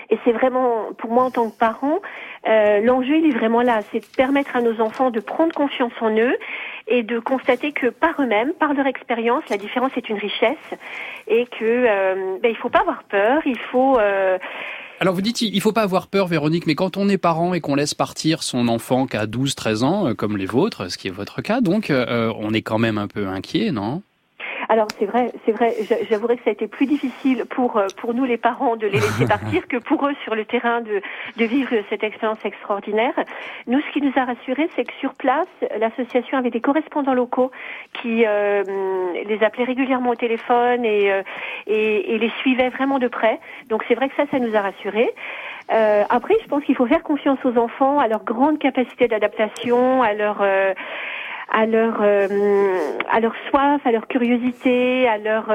Et 0.10 0.18
c'est 0.24 0.32
vraiment, 0.32 0.94
pour 0.98 1.12
moi 1.12 1.26
en 1.26 1.32
tant 1.32 1.50
que 1.50 1.58
parent, 1.58 2.00
euh, 2.48 2.82
l'enjeu 2.82 3.18
il 3.18 3.28
est 3.28 3.38
vraiment 3.38 3.62
là, 3.62 3.80
c'est 3.92 4.00
de 4.00 4.16
permettre 4.16 4.56
à 4.56 4.62
nos 4.62 4.82
enfants 4.82 5.12
de 5.12 5.20
prendre 5.20 5.54
confiance 5.54 5.94
en 6.02 6.12
eux 6.18 6.36
et 6.88 7.04
de 7.04 7.20
constater 7.20 7.72
que 7.72 7.88
par 7.88 8.20
eux-mêmes, 8.20 8.54
par 8.54 8.74
leur 8.74 8.88
expérience, 8.88 9.44
la 9.50 9.58
différence 9.58 9.92
est 9.96 10.10
une 10.10 10.18
richesse 10.18 10.58
et 11.28 11.46
que 11.46 11.64
euh, 11.64 12.38
ben, 12.42 12.50
il 12.50 12.58
faut 12.58 12.70
pas 12.70 12.82
avoir 12.82 13.04
peur, 13.04 13.42
il 13.46 13.58
faut 13.58 13.98
euh, 14.00 14.38
alors 15.00 15.16
vous 15.16 15.22
dites 15.22 15.42
il 15.42 15.60
faut 15.60 15.74
pas 15.74 15.82
avoir 15.82 16.08
peur 16.08 16.28
Véronique, 16.28 16.66
mais 16.66 16.76
quand 16.76 16.98
on 16.98 17.10
est 17.10 17.18
parent 17.18 17.54
et 17.54 17.62
qu'on 17.62 17.76
laisse 17.76 17.94
partir 17.94 18.44
son 18.44 18.68
enfant 18.68 19.06
qui 19.06 19.18
a 19.18 19.26
12 19.26 19.56
13 19.56 19.84
ans 19.84 20.08
euh, 20.08 20.14
comme 20.14 20.38
les 20.38 20.46
vôtres, 20.46 20.90
ce 20.90 20.98
qui 20.98 21.08
est 21.08 21.12
votre 21.12 21.42
cas 21.42 21.62
donc 21.62 21.90
euh, 21.90 22.32
on 22.40 22.54
est 22.54 22.62
quand 22.62 22.80
même 22.80 22.98
un 22.98 23.08
peu 23.08 23.28
inquiet, 23.28 23.72
non? 23.72 24.02
Alors 24.70 24.88
c'est 25.00 25.06
vrai, 25.06 25.32
c'est 25.46 25.52
vrai. 25.52 25.74
J'avouerai 26.10 26.38
que 26.38 26.44
ça 26.44 26.50
a 26.50 26.54
été 26.54 26.68
plus 26.68 26.86
difficile 26.86 27.46
pour 27.50 27.78
euh, 27.78 27.88
pour 27.98 28.14
nous 28.14 28.26
les 28.26 28.38
parents 28.38 28.76
de 28.76 28.88
les 28.88 29.00
laisser 29.00 29.26
partir 29.28 29.68
que 29.68 29.78
pour 29.78 30.08
eux 30.08 30.16
sur 30.24 30.36
le 30.36 30.46
terrain 30.46 30.82
de 30.82 31.02
de 31.38 31.46
vivre 31.46 31.72
cette 31.90 32.04
expérience 32.04 32.44
extraordinaire. 32.46 33.14
Nous, 33.68 33.80
ce 33.82 33.92
qui 33.92 34.02
nous 34.02 34.14
a 34.16 34.26
rassurés, 34.26 34.70
c'est 34.76 34.86
que 34.86 34.94
sur 35.00 35.14
place, 35.14 35.48
l'association 35.80 36.38
avait 36.38 36.50
des 36.50 36.62
correspondants 36.62 37.14
locaux 37.14 37.52
qui 38.02 38.26
euh, 38.26 38.64
les 39.26 39.44
appelaient 39.44 39.64
régulièrement 39.64 40.12
au 40.12 40.16
téléphone 40.16 40.86
et, 40.86 41.12
euh, 41.12 41.24
et, 41.68 42.16
et 42.16 42.18
les 42.18 42.30
suivaient 42.40 42.70
vraiment 42.70 43.00
de 43.00 43.08
près. 43.08 43.40
Donc 43.70 43.84
c'est 43.88 43.96
vrai 43.96 44.10
que 44.10 44.16
ça, 44.16 44.24
ça 44.32 44.40
nous 44.40 44.56
a 44.56 44.62
rassurés. 44.62 45.14
Euh, 45.72 46.04
après, 46.10 46.36
je 46.44 46.48
pense 46.48 46.64
qu'il 46.64 46.76
faut 46.76 46.88
faire 46.88 47.04
confiance 47.04 47.40
aux 47.46 47.58
enfants, 47.58 48.00
à 48.00 48.08
leur 48.08 48.24
grande 48.24 48.60
capacité 48.60 49.08
d'adaptation, 49.08 50.04
à 50.04 50.14
leur 50.14 50.44
à 51.54 51.66
leur 51.66 52.02
euh, 52.02 52.28
à 53.10 53.20
leur 53.20 53.34
soif, 53.50 53.82
à 53.86 53.92
leur 53.92 54.08
curiosité, 54.08 55.08
à 55.08 55.18
leur 55.18 55.46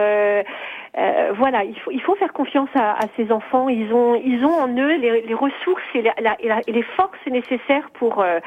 euh, 0.98 1.32
voilà, 1.36 1.62
il 1.64 1.78
faut, 1.78 1.90
il 1.92 2.00
faut 2.02 2.16
faire 2.16 2.32
confiance 2.32 2.70
à, 2.74 2.98
ces 3.16 3.30
enfants. 3.30 3.68
Ils 3.68 3.92
ont, 3.92 4.14
ils 4.16 4.44
ont 4.44 4.54
en 4.54 4.68
eux 4.68 4.96
les, 4.96 5.34
ressources 5.34 5.82
et, 5.94 6.02
la, 6.02 6.36
et, 6.40 6.72
les 6.72 6.82
forces 6.82 7.26
nécessaires 7.26 7.88
pour, 7.94 8.20
euh, 8.20 8.40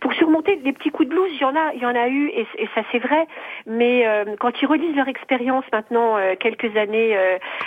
pour 0.00 0.12
surmonter 0.12 0.60
les 0.62 0.72
petits 0.72 0.90
coups 0.90 1.08
de 1.08 1.14
blues. 1.14 1.30
Il 1.32 1.40
y 1.40 1.44
en 1.44 1.56
a, 1.56 1.74
y 1.74 1.84
en 1.84 1.94
a 1.96 2.08
eu, 2.08 2.28
et, 2.28 2.46
ça 2.74 2.82
c'est 2.92 3.00
vrai. 3.00 3.26
Mais 3.66 4.06
euh, 4.06 4.24
quand 4.38 4.62
ils 4.62 4.66
relisent 4.66 4.94
leur 4.94 5.08
expérience 5.08 5.64
maintenant, 5.72 6.16
quelques 6.38 6.76
années, 6.76 7.16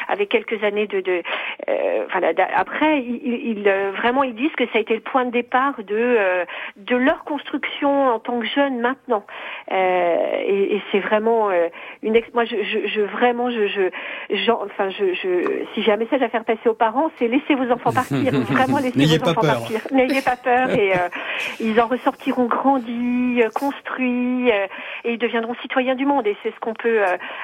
avec 0.08 0.30
quelques 0.30 0.64
années 0.64 0.88
de, 0.88 1.02
de 1.02 1.22
voilà, 2.12 2.32
après, 2.56 3.00
ils, 3.02 3.70
vraiment 3.98 4.24
ils 4.24 4.36
disent 4.36 4.54
que 4.56 4.66
ça 4.68 4.78
a 4.78 4.82
été 4.82 4.94
le 4.94 5.02
point 5.02 5.26
de 5.26 5.32
départ 5.32 5.84
de, 5.84 6.46
de 6.78 6.96
leur 6.96 7.24
construction 7.26 8.08
en 8.08 8.20
tant 8.20 8.40
que 8.40 8.46
jeunes 8.46 8.80
maintenant. 8.80 9.26
et, 9.70 10.82
c'est 10.92 11.00
vraiment 11.00 11.50
une, 12.02 12.20
moi 12.34 12.46
je, 12.46 13.02
vraiment 13.02 13.50
je 13.50 13.90
enfin, 14.32 14.90
je, 14.90 15.14
je, 15.14 15.64
si 15.74 15.84
j'ai 15.84 15.92
un 15.92 15.98
message 15.98 16.22
à 16.22 16.30
faire 16.30 16.44
passer 16.44 16.70
aux 16.70 16.74
parents, 16.74 17.10
c'est 17.18 17.28
laissez 17.28 17.56
vos 17.56 17.72
enfants 17.72 17.92
partir, 17.92 18.32
vraiment 18.50 18.78
laissez 18.78 19.18
vos 19.18 19.30
enfants 19.30 19.42
partir. 19.42 19.82
N'ayez 19.92 20.22
pas 20.22 20.36
peur 20.36 20.70
et 20.72 20.94
euh, 20.94 21.10
ils 21.60 21.80
en 21.82 21.88
ressortiront 21.88 22.46
grandis, 22.46 23.42
euh, 23.42 23.50
construits 23.50 24.52
euh, 24.52 24.68
et 25.04 25.14
ils 25.14 25.18
deviendront 25.18 25.56
citoyens 25.62 25.96
du 25.96 26.06
monde. 26.06 26.28
Et 26.28 26.38
c'est 26.44 26.54
ce 26.54 26.60
qu'on 26.60 26.74
peut, 26.74 27.00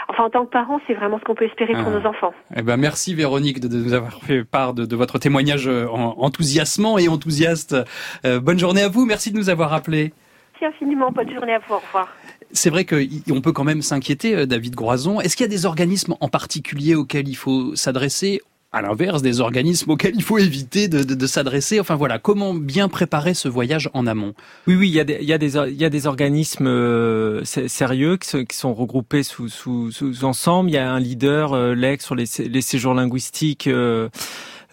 enfin 0.10 0.24
en 0.24 0.30
tant 0.30 0.46
que 0.46 0.52
parents, 0.52 0.80
c'est 0.88 0.94
vraiment 0.94 1.20
ce 1.20 1.24
qu'on 1.24 1.36
peut 1.36 1.46
espérer 1.46 1.74
pour 1.74 1.88
ah. 1.88 2.00
nos 2.00 2.08
enfants. 2.08 2.34
Eh 2.56 2.62
ben 2.62 2.78
merci 2.78 3.16
Véronique 3.16 3.60
de, 3.60 3.68
nous 3.68 3.94
avoir 3.94 4.14
fait 4.22 4.44
part 4.44 4.74
de, 4.74 4.86
de 4.86 4.96
votre 4.96 5.18
témoignage 5.18 5.68
enthousiasmant 5.68 6.98
et 6.98 7.08
enthousiaste. 7.08 7.76
bonne 8.24 8.60
journée 8.60 8.84
à 8.84 8.90
vous, 8.90 9.06
merci 9.06 9.32
de 9.32 9.38
nous 9.38 9.50
avoir 9.50 9.74
appelés. 9.74 10.14
Merci 10.62 10.76
infiniment, 10.76 11.12
bonne 11.12 11.32
journée 11.34 11.54
à 11.54 11.60
vous, 11.60 11.74
au 11.74 11.80
revoir. 11.80 12.16
C'est 12.52 12.70
vrai 12.70 12.86
qu'on 12.86 13.42
peut 13.42 13.52
quand 13.52 13.64
même 13.64 13.82
s'inquiéter, 13.82 14.36
euh, 14.36 14.46
David 14.46 14.76
Groison. 14.76 15.20
Est-ce 15.20 15.36
qu'il 15.36 15.44
y 15.44 15.50
a 15.50 15.50
des 15.50 15.66
organismes 15.66 16.16
en 16.22 16.30
particulier 16.30 16.96
auxquels 16.96 17.28
il 17.28 17.36
faut 17.36 17.76
s'adresser 17.76 18.42
à 18.72 18.82
l'inverse, 18.82 19.22
des 19.22 19.40
organismes 19.40 19.92
auxquels 19.92 20.16
il 20.16 20.24
faut 20.24 20.38
éviter 20.38 20.88
de, 20.88 21.28
s'adresser? 21.28 21.80
Enfin 21.80 21.96
voilà, 21.96 22.20
comment 22.20 22.54
bien 22.54 22.88
préparer 22.88 23.34
ce 23.34 23.50
voyage 23.50 23.90
en 23.94 24.08
amont? 24.08 24.34
Oui, 24.68 24.76
oui, 24.76 24.88
il 24.90 24.94
y 24.94 25.00
a 25.00 25.04
des, 25.04 25.18
il 25.22 25.28
y 25.28 25.34
a 25.34 25.38
des, 25.38 25.58
il 25.58 25.82
y 25.82 25.86
a 25.86 25.90
des 25.90 26.08
organismes 26.08 26.68
euh, 26.68 27.44
sérieux 27.44 28.18
qui, 28.18 28.46
sont 28.56 28.74
regroupés 28.74 29.24
sous, 29.24 29.50
sous, 29.50 29.92
sous, 29.92 30.24
ensemble. 30.24 30.70
Il 30.70 30.74
y 30.74 30.78
a 30.78 30.90
un 30.90 31.00
leader, 31.00 31.54
euh, 31.54 31.74
l'ex 31.74 32.06
sur 32.06 32.16
les, 32.16 32.26
les 32.40 32.62
séjours 32.62 32.94
linguistiques. 32.94 33.68
Euh, 33.68 34.10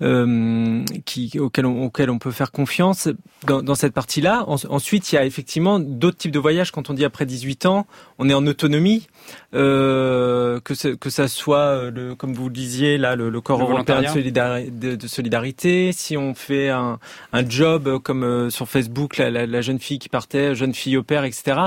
qui, 0.01 1.39
auquel, 1.39 1.67
on, 1.67 1.85
auquel 1.85 2.11
on 2.11 2.19
peut 2.19 2.31
faire 2.31 2.51
confiance 2.51 3.09
dans, 3.47 3.63
dans 3.63 3.75
cette 3.75 3.93
partie-là. 3.93 4.45
ensuite, 4.47 5.13
il 5.13 5.17
y 5.17 5.19
a 5.19 5.25
effectivement 5.25 5.79
d'autres 5.79 6.19
types 6.19 6.33
de 6.33 6.39
voyages. 6.39 6.71
Quand 6.71 6.91
on 6.91 6.95
dit 6.95 7.05
après 7.05 7.27
18 7.27 7.67
ans, 7.67 7.87
on 8.19 8.29
est 8.29 8.35
en 8.35 8.47
autonomie, 8.47 9.07
euh, 9.55 10.61
que, 10.61 10.95
que 10.95 11.11
ça 11.11 11.29
soit, 11.29 11.59
euh, 11.59 11.91
le, 11.91 12.15
comme 12.15 12.35
vous 12.35 12.47
le 12.49 12.55
disiez, 12.55 12.99
là, 12.99 13.17
le, 13.17 13.31
le 13.31 13.41
corps 13.41 13.61
européen 13.61 14.03
de 14.03 14.07
solidarité, 14.07 14.71
de, 14.71 15.07
solidarité, 15.07 15.93
si 15.93 16.17
on 16.17 16.35
fait 16.35 16.71
un, 16.71 16.99
un 17.33 17.49
job 17.49 17.99
comme 18.03 18.25
euh, 18.25 18.51
sur 18.51 18.69
Facebook, 18.69 19.17
la, 19.19 19.31
la, 19.31 19.47
la, 19.47 19.61
jeune 19.61 19.79
fille 19.79 19.99
qui 19.99 20.09
partait, 20.09 20.55
jeune 20.55 20.75
fille 20.75 20.97
au 20.97 21.03
père, 21.03 21.25
etc. 21.25 21.59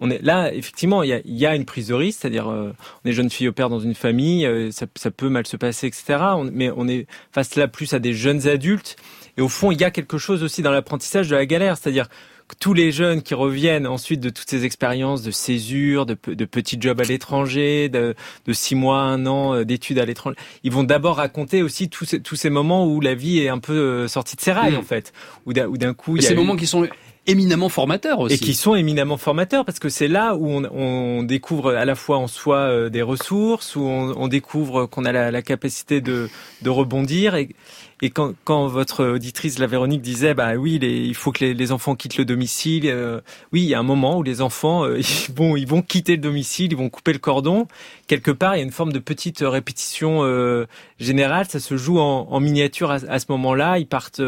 On 0.00 0.10
est 0.10 0.22
là, 0.22 0.52
effectivement, 0.54 1.02
il 1.02 1.10
y 1.10 1.12
a, 1.12 1.20
y 1.24 1.46
a 1.46 1.54
une 1.54 1.64
prise 1.64 1.88
de 1.88 1.94
risque, 1.94 2.20
c'est-à-dire 2.22 2.46
on 2.46 2.72
est 3.04 3.12
jeune 3.12 3.30
fille 3.30 3.48
au 3.48 3.52
père 3.52 3.68
dans 3.68 3.80
une 3.80 3.94
famille, 3.94 4.48
ça, 4.72 4.86
ça 4.94 5.10
peut 5.10 5.28
mal 5.28 5.46
se 5.46 5.56
passer, 5.56 5.86
etc. 5.86 6.18
mais 6.52 6.70
on 6.76 6.88
est 6.88 7.06
face 7.32 7.56
là 7.56 7.68
plus 7.74 7.92
à 7.92 7.98
des 7.98 8.14
jeunes 8.14 8.46
adultes. 8.46 8.96
Et 9.36 9.42
au 9.42 9.48
fond, 9.48 9.72
il 9.72 9.80
y 9.80 9.84
a 9.84 9.90
quelque 9.90 10.16
chose 10.16 10.42
aussi 10.42 10.62
dans 10.62 10.70
l'apprentissage 10.70 11.28
de 11.28 11.34
la 11.34 11.44
galère, 11.44 11.76
c'est-à-dire 11.76 12.08
que 12.46 12.54
tous 12.60 12.74
les 12.74 12.92
jeunes 12.92 13.22
qui 13.22 13.34
reviennent 13.34 13.86
ensuite 13.86 14.20
de 14.20 14.28
toutes 14.28 14.48
ces 14.48 14.64
expériences 14.64 15.22
de 15.22 15.30
césure, 15.30 16.06
de, 16.06 16.16
de 16.26 16.44
petits 16.44 16.76
jobs 16.78 17.00
à 17.00 17.04
l'étranger, 17.04 17.88
de, 17.88 18.14
de 18.46 18.52
six 18.52 18.74
mois, 18.74 19.00
un 19.00 19.26
an 19.26 19.54
euh, 19.54 19.64
d'études 19.64 19.98
à 19.98 20.04
l'étranger, 20.04 20.36
ils 20.62 20.70
vont 20.70 20.84
d'abord 20.84 21.16
raconter 21.16 21.62
aussi 21.62 21.88
tous 21.88 22.04
ces, 22.04 22.20
tous 22.20 22.36
ces 22.36 22.50
moments 22.50 22.86
où 22.86 23.00
la 23.00 23.14
vie 23.14 23.40
est 23.40 23.48
un 23.48 23.58
peu 23.58 23.72
euh, 23.72 24.08
sortie 24.08 24.36
de 24.36 24.42
ses 24.42 24.52
rails, 24.52 24.74
mmh. 24.74 24.78
en 24.78 24.82
fait. 24.82 25.12
Où 25.46 25.52
d'un 25.52 25.94
coup... 25.94 26.16
Il 26.16 26.22
y 26.22 26.26
a 26.26 26.28
ces 26.28 26.34
moments 26.34 26.56
qui 26.56 26.66
sont 26.66 26.86
éminemment 27.26 27.68
formateurs 27.68 28.20
aussi. 28.20 28.34
Et 28.34 28.38
qui 28.38 28.54
sont 28.54 28.74
éminemment 28.74 29.16
formateurs 29.16 29.64
parce 29.64 29.78
que 29.78 29.88
c'est 29.88 30.08
là 30.08 30.34
où 30.34 30.48
on, 30.48 30.64
on, 30.72 31.22
découvre 31.22 31.74
à 31.74 31.84
la 31.84 31.94
fois 31.94 32.18
en 32.18 32.26
soi 32.26 32.56
euh, 32.58 32.88
des 32.90 33.02
ressources, 33.02 33.76
où 33.76 33.82
on, 33.82 34.14
on 34.16 34.28
découvre 34.28 34.86
qu'on 34.86 35.04
a 35.04 35.12
la, 35.12 35.30
la, 35.30 35.42
capacité 35.42 36.00
de, 36.00 36.28
de 36.62 36.70
rebondir 36.70 37.34
et, 37.34 37.48
et 38.02 38.10
quand, 38.10 38.34
quand, 38.44 38.66
votre 38.66 39.04
auditrice, 39.04 39.58
la 39.58 39.66
Véronique, 39.66 40.02
disait, 40.02 40.34
bah 40.34 40.54
oui, 40.54 40.74
il 40.82 41.14
faut 41.14 41.32
que 41.32 41.44
les, 41.44 41.72
enfants 41.72 41.94
quittent 41.94 42.16
le 42.16 42.24
domicile. 42.24 42.84
Euh, 42.86 43.20
oui, 43.52 43.62
il 43.62 43.68
y 43.68 43.74
a 43.74 43.78
un 43.78 43.84
moment 43.84 44.18
où 44.18 44.22
les 44.22 44.40
enfants, 44.40 44.84
euh, 44.84 44.98
ils, 45.28 45.34
vont, 45.34 45.56
ils 45.56 45.66
vont 45.66 45.82
quitter 45.82 46.12
le 46.12 46.22
domicile, 46.22 46.72
ils 46.72 46.76
vont 46.76 46.90
couper 46.90 47.12
le 47.12 47.18
cordon. 47.18 47.66
Quelque 48.06 48.30
part, 48.30 48.56
il 48.56 48.58
y 48.58 48.62
a 48.62 48.64
une 48.64 48.72
forme 48.72 48.92
de 48.92 48.98
petite 48.98 49.40
répétition 49.40 50.24
euh, 50.24 50.66
générale. 50.98 51.46
Ça 51.48 51.60
se 51.60 51.76
joue 51.76 51.98
en, 51.98 52.28
en 52.30 52.40
miniature 52.40 52.90
à, 52.90 52.96
à 53.08 53.18
ce 53.18 53.26
moment-là. 53.30 53.78
Ils 53.78 53.86
partent 53.86 54.22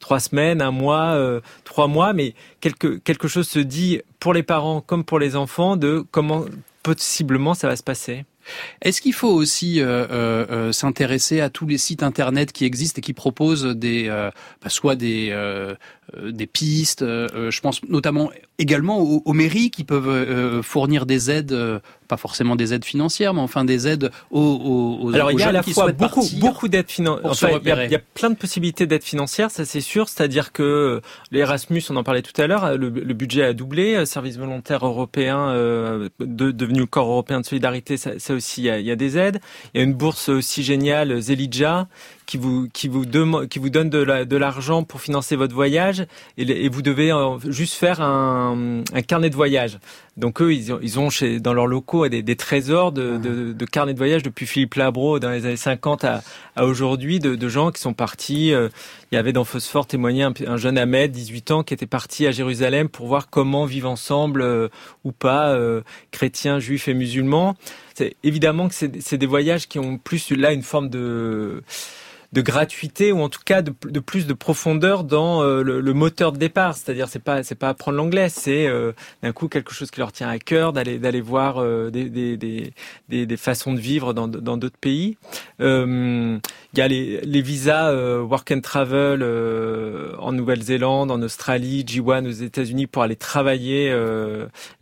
trois 0.00 0.20
semaines, 0.20 0.60
un 0.60 0.70
mois, 0.70 1.18
trois 1.64 1.86
mois, 1.86 2.12
mais 2.12 2.34
quelque, 2.60 2.98
quelque 2.98 3.28
chose 3.28 3.48
se 3.48 3.58
dit 3.58 4.00
pour 4.18 4.34
les 4.34 4.42
parents 4.42 4.80
comme 4.80 5.04
pour 5.04 5.18
les 5.18 5.36
enfants 5.36 5.76
de 5.76 6.04
comment 6.10 6.44
possiblement 6.82 7.54
ça 7.54 7.68
va 7.68 7.76
se 7.76 7.82
passer. 7.82 8.24
Est-ce 8.82 9.00
qu'il 9.00 9.12
faut 9.12 9.28
aussi 9.28 9.80
euh, 9.80 10.06
euh, 10.10 10.46
euh, 10.50 10.72
s'intéresser 10.72 11.40
à 11.40 11.50
tous 11.50 11.66
les 11.66 11.78
sites 11.78 12.02
internet 12.02 12.52
qui 12.52 12.64
existent 12.64 12.98
et 12.98 13.02
qui 13.02 13.12
proposent 13.12 13.64
bah, 13.64 14.32
soit 14.68 14.96
des 14.96 16.46
pistes. 16.52 17.04
je 17.04 17.60
pense 17.60 17.82
notamment 17.84 18.30
également 18.58 18.98
aux, 18.98 19.32
mairies 19.32 19.70
qui 19.70 19.84
peuvent 19.84 20.62
fournir 20.62 21.06
des 21.06 21.30
aides, 21.30 21.80
pas 22.08 22.16
forcément 22.16 22.56
des 22.56 22.72
aides 22.72 22.84
financières, 22.84 23.34
mais 23.34 23.40
enfin 23.40 23.64
des 23.64 23.88
aides 23.88 24.10
aux, 24.30 25.00
aux 25.02 25.14
Alors 25.14 25.32
il 25.32 25.40
y 25.40 25.42
a 25.42 25.48
à 25.48 25.52
la 25.52 25.62
fois 25.62 25.92
beaucoup 25.92 26.24
beaucoup 26.38 26.68
d'aides 26.68 26.90
financières. 26.90 27.30
Enfin, 27.30 27.48
il, 27.62 27.90
y 27.90 27.94
a, 27.94 27.98
plein 27.98 28.30
de 28.30 28.36
possibilités 28.36 28.86
d'aides 28.86 29.02
financières, 29.02 29.50
ça 29.50 29.64
c'est 29.64 29.80
sûr. 29.80 30.08
C'est-à-dire 30.08 30.52
que 30.52 31.00
l'Erasmus, 31.30 31.82
on 31.90 31.96
en 31.96 32.04
parlait 32.04 32.22
tout 32.22 32.40
à 32.40 32.46
l'heure, 32.46 32.76
le, 32.76 32.90
budget 32.90 33.44
a 33.44 33.52
doublé, 33.52 34.06
service 34.06 34.36
volontaire 34.36 34.86
européen 34.86 35.52
devenu 36.20 36.80
le 36.80 36.86
corps 36.86 37.08
européen 37.08 37.40
de 37.40 37.46
solidarité, 37.46 37.96
ça, 37.96 38.18
ça 38.18 38.34
aussi, 38.34 38.62
il 38.62 38.80
y, 38.80 38.90
a, 38.90 38.96
des 38.96 39.18
aides. 39.18 39.40
Il 39.72 39.78
y 39.78 39.80
a 39.80 39.84
une 39.84 39.94
bourse 39.94 40.28
aussi 40.28 40.62
géniale, 40.62 41.20
Zelidja, 41.20 41.88
qui 42.26 42.36
vous 42.38 42.68
qui 42.72 42.88
vous 42.88 43.06
demande 43.06 43.48
qui 43.48 43.58
vous 43.58 43.70
donne 43.70 43.90
de 43.90 44.36
l'argent 44.36 44.82
pour 44.82 45.00
financer 45.00 45.36
votre 45.36 45.54
voyage 45.54 46.06
et, 46.38 46.68
vous 46.68 46.82
devez 46.82 47.12
juste 47.48 47.74
faire 47.74 48.00
un, 48.00 48.82
carnet 49.06 49.30
de 49.30 49.36
voyage. 49.36 49.78
Donc 50.16 50.40
eux 50.40 50.52
ils 50.54 50.72
ont, 50.72 50.78
ils 50.82 50.98
ont 50.98 51.10
chez 51.10 51.40
dans 51.40 51.52
leurs 51.52 51.66
locaux 51.66 52.08
des, 52.08 52.36
trésors 52.36 52.92
de, 52.92 53.18
de, 53.18 53.64
carnets 53.64 53.94
de 53.94 53.98
voyage 53.98 54.22
depuis 54.22 54.46
Philippe 54.46 54.74
Labro 54.74 55.18
dans 55.18 55.30
les 55.30 55.44
années 55.46 55.56
50 55.56 56.04
à, 56.04 56.22
à 56.56 56.66
aujourd'hui 56.66 57.18
de, 57.18 57.48
gens 57.48 57.70
qui 57.70 57.80
sont 57.80 57.94
partis. 57.94 58.52
Euh, 58.52 58.68
il 59.12 59.16
y 59.16 59.18
avait 59.18 59.32
dans 59.32 59.44
Phosphore 59.44 59.86
témoigné 59.86 60.24
un, 60.24 60.56
jeune 60.56 60.78
Ahmed, 60.78 61.12
18 61.12 61.50
ans, 61.50 61.62
qui 61.62 61.74
était 61.74 61.86
parti 61.86 62.26
à 62.26 62.32
Jérusalem 62.32 62.88
pour 62.88 63.06
voir 63.06 63.30
comment 63.30 63.64
vivre 63.64 63.88
ensemble 63.88 64.42
euh, 64.42 64.68
ou 65.04 65.12
pas 65.12 65.50
euh, 65.50 65.82
chrétiens, 66.10 66.58
juifs 66.58 66.88
et 66.88 66.94
musulmans. 66.94 67.56
C'est 67.94 68.16
évidemment 68.24 68.68
que 68.68 68.74
c'est 68.74 69.18
des 69.18 69.26
voyages 69.26 69.68
qui 69.68 69.78
ont 69.78 69.98
plus 69.98 70.30
là 70.30 70.52
une 70.52 70.62
forme 70.62 70.88
de 70.88 71.62
de 72.34 72.40
gratuité 72.40 73.12
ou 73.12 73.20
en 73.20 73.28
tout 73.28 73.40
cas 73.44 73.62
de, 73.62 73.70
plus 74.00 74.26
de 74.26 74.32
profondeur 74.32 75.04
dans 75.04 75.42
euh, 75.42 75.62
le, 75.62 75.94
moteur 75.94 76.32
de 76.32 76.38
départ. 76.38 76.76
C'est-à-dire 76.76 77.08
c'est 77.08 77.22
pas 77.22 77.44
c'est 77.44 77.54
pas 77.54 77.68
apprendre 77.68 77.96
l'anglais, 77.96 78.28
c'est 78.28 78.66
euh, 78.66 78.92
d'un 79.22 79.32
coup 79.32 79.46
quelque 79.46 79.72
chose 79.72 79.92
qui 79.92 80.00
leur 80.00 80.10
tient 80.10 80.28
à 80.28 80.38
cœur 80.40 80.72
d'aller 80.72 80.98
d'aller 80.98 81.20
voir 81.20 81.58
euh, 81.58 81.90
des, 81.90 82.10
des, 82.10 82.36
des, 82.36 83.26
des, 83.26 83.36
façons 83.36 83.72
de 83.72 83.78
vivre 83.78 84.12
dans 84.12 84.26
dans 84.26 84.56
d'autres 84.56 84.78
pays. 84.78 85.16
Il 85.60 86.40
y 86.78 86.80
a 86.80 86.88
les, 86.88 87.20
les 87.20 87.40
visas 87.40 87.94
work 88.22 88.50
and 88.50 88.60
travel 88.62 89.22
en 90.18 90.32
Nouvelle-Zélande, 90.32 91.12
en 91.12 91.22
Australie, 91.22 91.84
G1 91.84 92.26
aux 92.26 92.30
États-Unis 92.30 92.88
pour 92.88 93.04
aller 93.04 93.14
travailler 93.14 93.94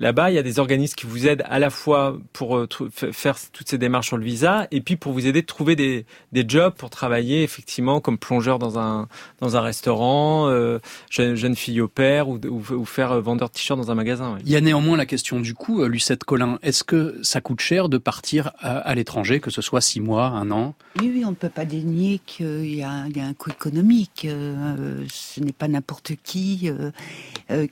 là-bas. 0.00 0.30
Il 0.30 0.34
y 0.34 0.38
a 0.38 0.42
des 0.42 0.58
organismes 0.58 0.94
qui 0.94 1.04
vous 1.04 1.28
aident 1.28 1.44
à 1.50 1.58
la 1.58 1.68
fois 1.68 2.16
pour 2.32 2.64
faire 2.90 3.36
toutes 3.52 3.68
ces 3.68 3.76
démarches 3.76 4.06
sur 4.06 4.16
le 4.16 4.24
visa 4.24 4.66
et 4.70 4.80
puis 4.80 4.96
pour 4.96 5.12
vous 5.12 5.26
aider 5.26 5.42
de 5.42 5.46
trouver 5.46 5.76
des 5.76 6.06
des 6.32 6.44
jobs 6.48 6.72
pour 6.72 6.88
travailler 6.88 7.41
effectivement 7.42 8.00
comme 8.00 8.18
plongeur 8.18 8.58
dans 8.58 8.78
un 8.78 9.08
dans 9.40 9.56
un 9.56 9.60
restaurant, 9.60 10.48
euh, 10.48 10.78
jeune, 11.10 11.56
fille 11.56 11.80
au 11.80 11.88
père 11.88 12.28
ou, 12.28 12.38
ou, 12.48 12.84
faire 12.84 13.12
euh, 13.12 13.20
vendeur 13.20 13.48
de 13.48 13.54
t-shirt 13.54 13.78
dans 13.78 13.90
un 13.90 13.94
magasin. 13.94 14.38
Il 14.44 14.50
y 14.50 14.56
a 14.56 14.60
néanmoins 14.60 14.96
la 14.96 15.06
question 15.06 15.40
du 15.40 15.54
coût, 15.54 15.82
euh, 15.82 15.88
Lucette 15.88 16.24
Collin. 16.24 16.58
Est-ce 16.62 16.84
que 16.84 17.18
ça 17.22 17.40
coûte 17.40 17.60
cher 17.60 17.88
de 17.88 17.98
partir 17.98 18.52
à, 18.60 18.94
l'étranger, 18.94 19.40
que 19.40 19.50
ce 19.50 19.62
soit 19.62 19.80
six 19.80 20.00
mois, 20.00 20.26
un 20.26 20.50
an? 20.50 20.74
Oui, 21.00 21.10
oui, 21.14 21.24
on 21.24 21.30
ne 21.30 21.34
peut 21.34 21.48
pas 21.48 21.64
dénier 21.64 22.20
qu'il 22.24 22.74
y, 22.74 22.82
a, 22.82 23.06
il 23.08 23.16
y 23.16 23.20
a 23.20 23.24
un 23.24 23.34
coût 23.34 23.50
économique. 23.50 24.26
ce 24.26 25.40
n'est 25.40 25.52
pas 25.52 25.68
n'importe 25.68 26.12
qui 26.22 26.70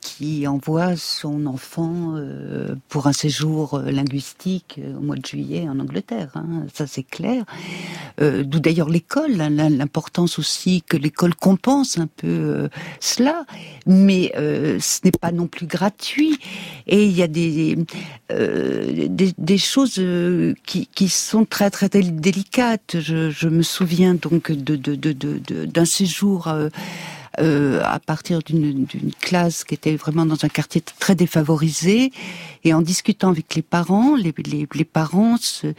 qui 0.01 0.47
envoie 0.47 0.97
son 0.97 1.47
enfant 1.47 2.17
pour 2.89 3.07
un 3.07 3.13
séjour 3.13 3.79
linguistique 3.79 4.81
au 4.97 5.01
mois 5.01 5.17
de 5.17 5.25
juillet 5.25 5.69
en 5.69 5.79
Angleterre. 5.79 6.31
Hein. 6.35 6.67
Ça, 6.73 6.87
c'est 6.87 7.03
clair. 7.03 7.45
D'où 8.19 8.61
d'ailleurs 8.61 8.89
l'école. 8.89 9.41
Hein, 9.41 9.51
l'importance 9.69 10.39
aussi 10.39 10.83
que 10.83 10.97
l'école 10.97 11.35
compense 11.35 11.99
un 11.99 12.07
peu 12.07 12.27
euh, 12.27 12.69
cela, 13.01 13.45
mais 13.87 14.33
euh, 14.37 14.79
ce 14.81 15.01
n'est 15.05 15.13
pas 15.13 15.33
non 15.33 15.47
plus 15.47 15.67
gratuit. 15.67 16.39
Et 16.87 17.05
il 17.05 17.13
y 17.13 17.23
a 17.23 17.29
des 17.29 17.79
euh, 18.33 19.09
des, 19.09 19.59
choses 19.59 20.03
qui, 20.65 20.87
qui 20.87 21.09
sont 21.09 21.45
très 21.45 21.71
très 21.71 21.89
délicates. 21.89 22.97
Je, 22.99 23.31
je 23.31 23.49
me 23.49 23.63
souviens 23.63 24.15
donc 24.15 24.53
de 24.53 24.77
d'un 24.77 24.95
de, 24.97 25.13
de, 25.13 25.65
de, 25.67 25.85
séjour. 25.85 26.49
À 27.39 27.99
partir 28.01 28.41
d'une 28.41 28.87
classe 29.21 29.65
qui 29.65 29.73
était 29.73 29.97
vraiment 29.97 30.27
dans 30.27 30.45
un 30.45 30.49
quartier 30.49 30.83
très 30.99 31.15
défavorisé. 31.15 32.13
Et 32.65 32.75
en 32.75 32.83
discutant 32.83 33.31
avec 33.31 33.55
les 33.55 33.63
parents, 33.63 34.15
les, 34.15 34.35
les, 34.75 34.85
parents 34.85 35.39
se, 35.39 35.73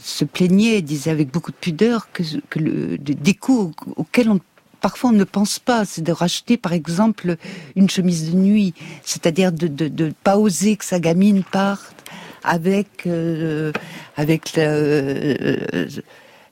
se 0.00 0.24
plaignaient, 0.24 0.82
disaient 0.82 1.10
avec 1.10 1.30
beaucoup 1.30 1.50
de 1.50 1.56
pudeur 1.56 2.10
que, 2.12 2.22
que 2.50 2.58
le, 2.58 2.98
des 2.98 3.34
coûts 3.34 3.72
auxquels 3.96 4.30
on 4.30 4.40
parfois 4.80 5.10
on 5.10 5.14
ne 5.14 5.24
pense 5.24 5.60
pas, 5.60 5.84
c'est 5.84 6.02
de 6.02 6.10
racheter 6.12 6.56
par 6.56 6.72
exemple 6.72 7.36
une 7.76 7.88
chemise 7.88 8.32
de 8.32 8.36
nuit, 8.36 8.74
c'est-à-dire 9.04 9.52
de 9.52 9.88
ne 9.88 10.10
pas 10.10 10.36
oser 10.36 10.76
que 10.76 10.84
sa 10.84 10.98
gamine 10.98 11.44
parte 11.44 11.94
avec 12.44 13.06
euh, 13.06 13.72
avec 14.16 14.58
euh, 14.58 15.88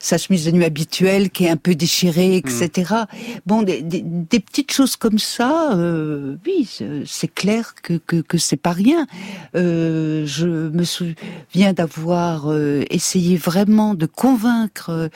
sa 0.01 0.19
chemise 0.19 0.47
de 0.47 0.51
nuit 0.51 0.65
habituelle 0.65 1.31
qui 1.31 1.45
est 1.45 1.51
un 1.51 1.57
peu 1.57 1.75
déchirée, 1.75 2.37
etc. 2.37 2.71
Mm. 2.91 3.07
Bon, 3.47 3.63
des, 3.63 3.83
des, 3.83 4.03
des, 4.03 4.41
petites 4.41 4.73
choses 4.73 4.97
comme 4.97 5.19
ça, 5.19 5.75
euh, 5.75 6.37
oui, 6.47 6.69
c'est 7.07 7.33
clair 7.33 7.75
que, 7.83 7.95
que, 7.95 8.17
que 8.17 8.39
c'est 8.39 8.57
pas 8.57 8.73
rien. 8.73 9.07
Euh, 9.55 10.25
je 10.27 10.47
me 10.47 10.85
souviens 10.85 11.73
d'avoir 11.75 12.51
euh, 12.51 12.85
essayé 12.91 13.37
vraiment 13.37 13.95
de 13.95 14.07
convaincre 14.07 14.91
euh, 14.91 15.09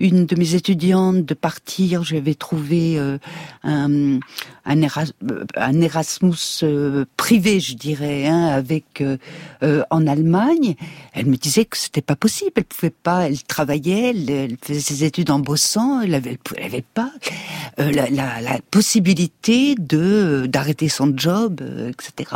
une 0.00 0.26
de 0.26 0.36
mes 0.36 0.54
étudiantes 0.54 1.24
de 1.24 1.34
partir. 1.34 2.02
J'avais 2.02 2.34
trouvé 2.34 2.98
euh, 2.98 3.18
un, 3.62 4.18
un, 4.64 4.82
un, 5.56 5.80
Erasmus 5.80 6.64
privé, 7.16 7.60
je 7.60 7.74
dirais, 7.74 8.26
hein, 8.26 8.46
avec 8.46 9.02
en 9.62 10.06
Allemagne. 10.06 10.74
Elle 11.12 11.26
me 11.26 11.36
disait 11.36 11.64
que 11.64 11.76
c'était 11.76 12.02
pas 12.02 12.16
possible. 12.16 12.52
Elle 12.56 12.64
pouvait 12.64 12.90
pas. 12.90 13.26
Elle 13.26 13.42
travaillait. 13.42 14.10
Elle, 14.10 14.30
elle 14.32 14.56
faisait 14.60 14.80
ses 14.80 15.04
études 15.04 15.30
en 15.30 15.38
bossant, 15.38 16.00
elle 16.00 16.10
n'avait 16.10 16.38
pas 16.94 17.10
euh, 17.78 17.90
la, 17.90 18.10
la, 18.10 18.40
la, 18.40 18.58
possibilité 18.70 19.74
de 19.78 20.46
d'arrêter 20.46 20.88
son 20.88 21.12
job, 21.16 21.60
euh, 21.62 21.90
etc. 21.90 22.30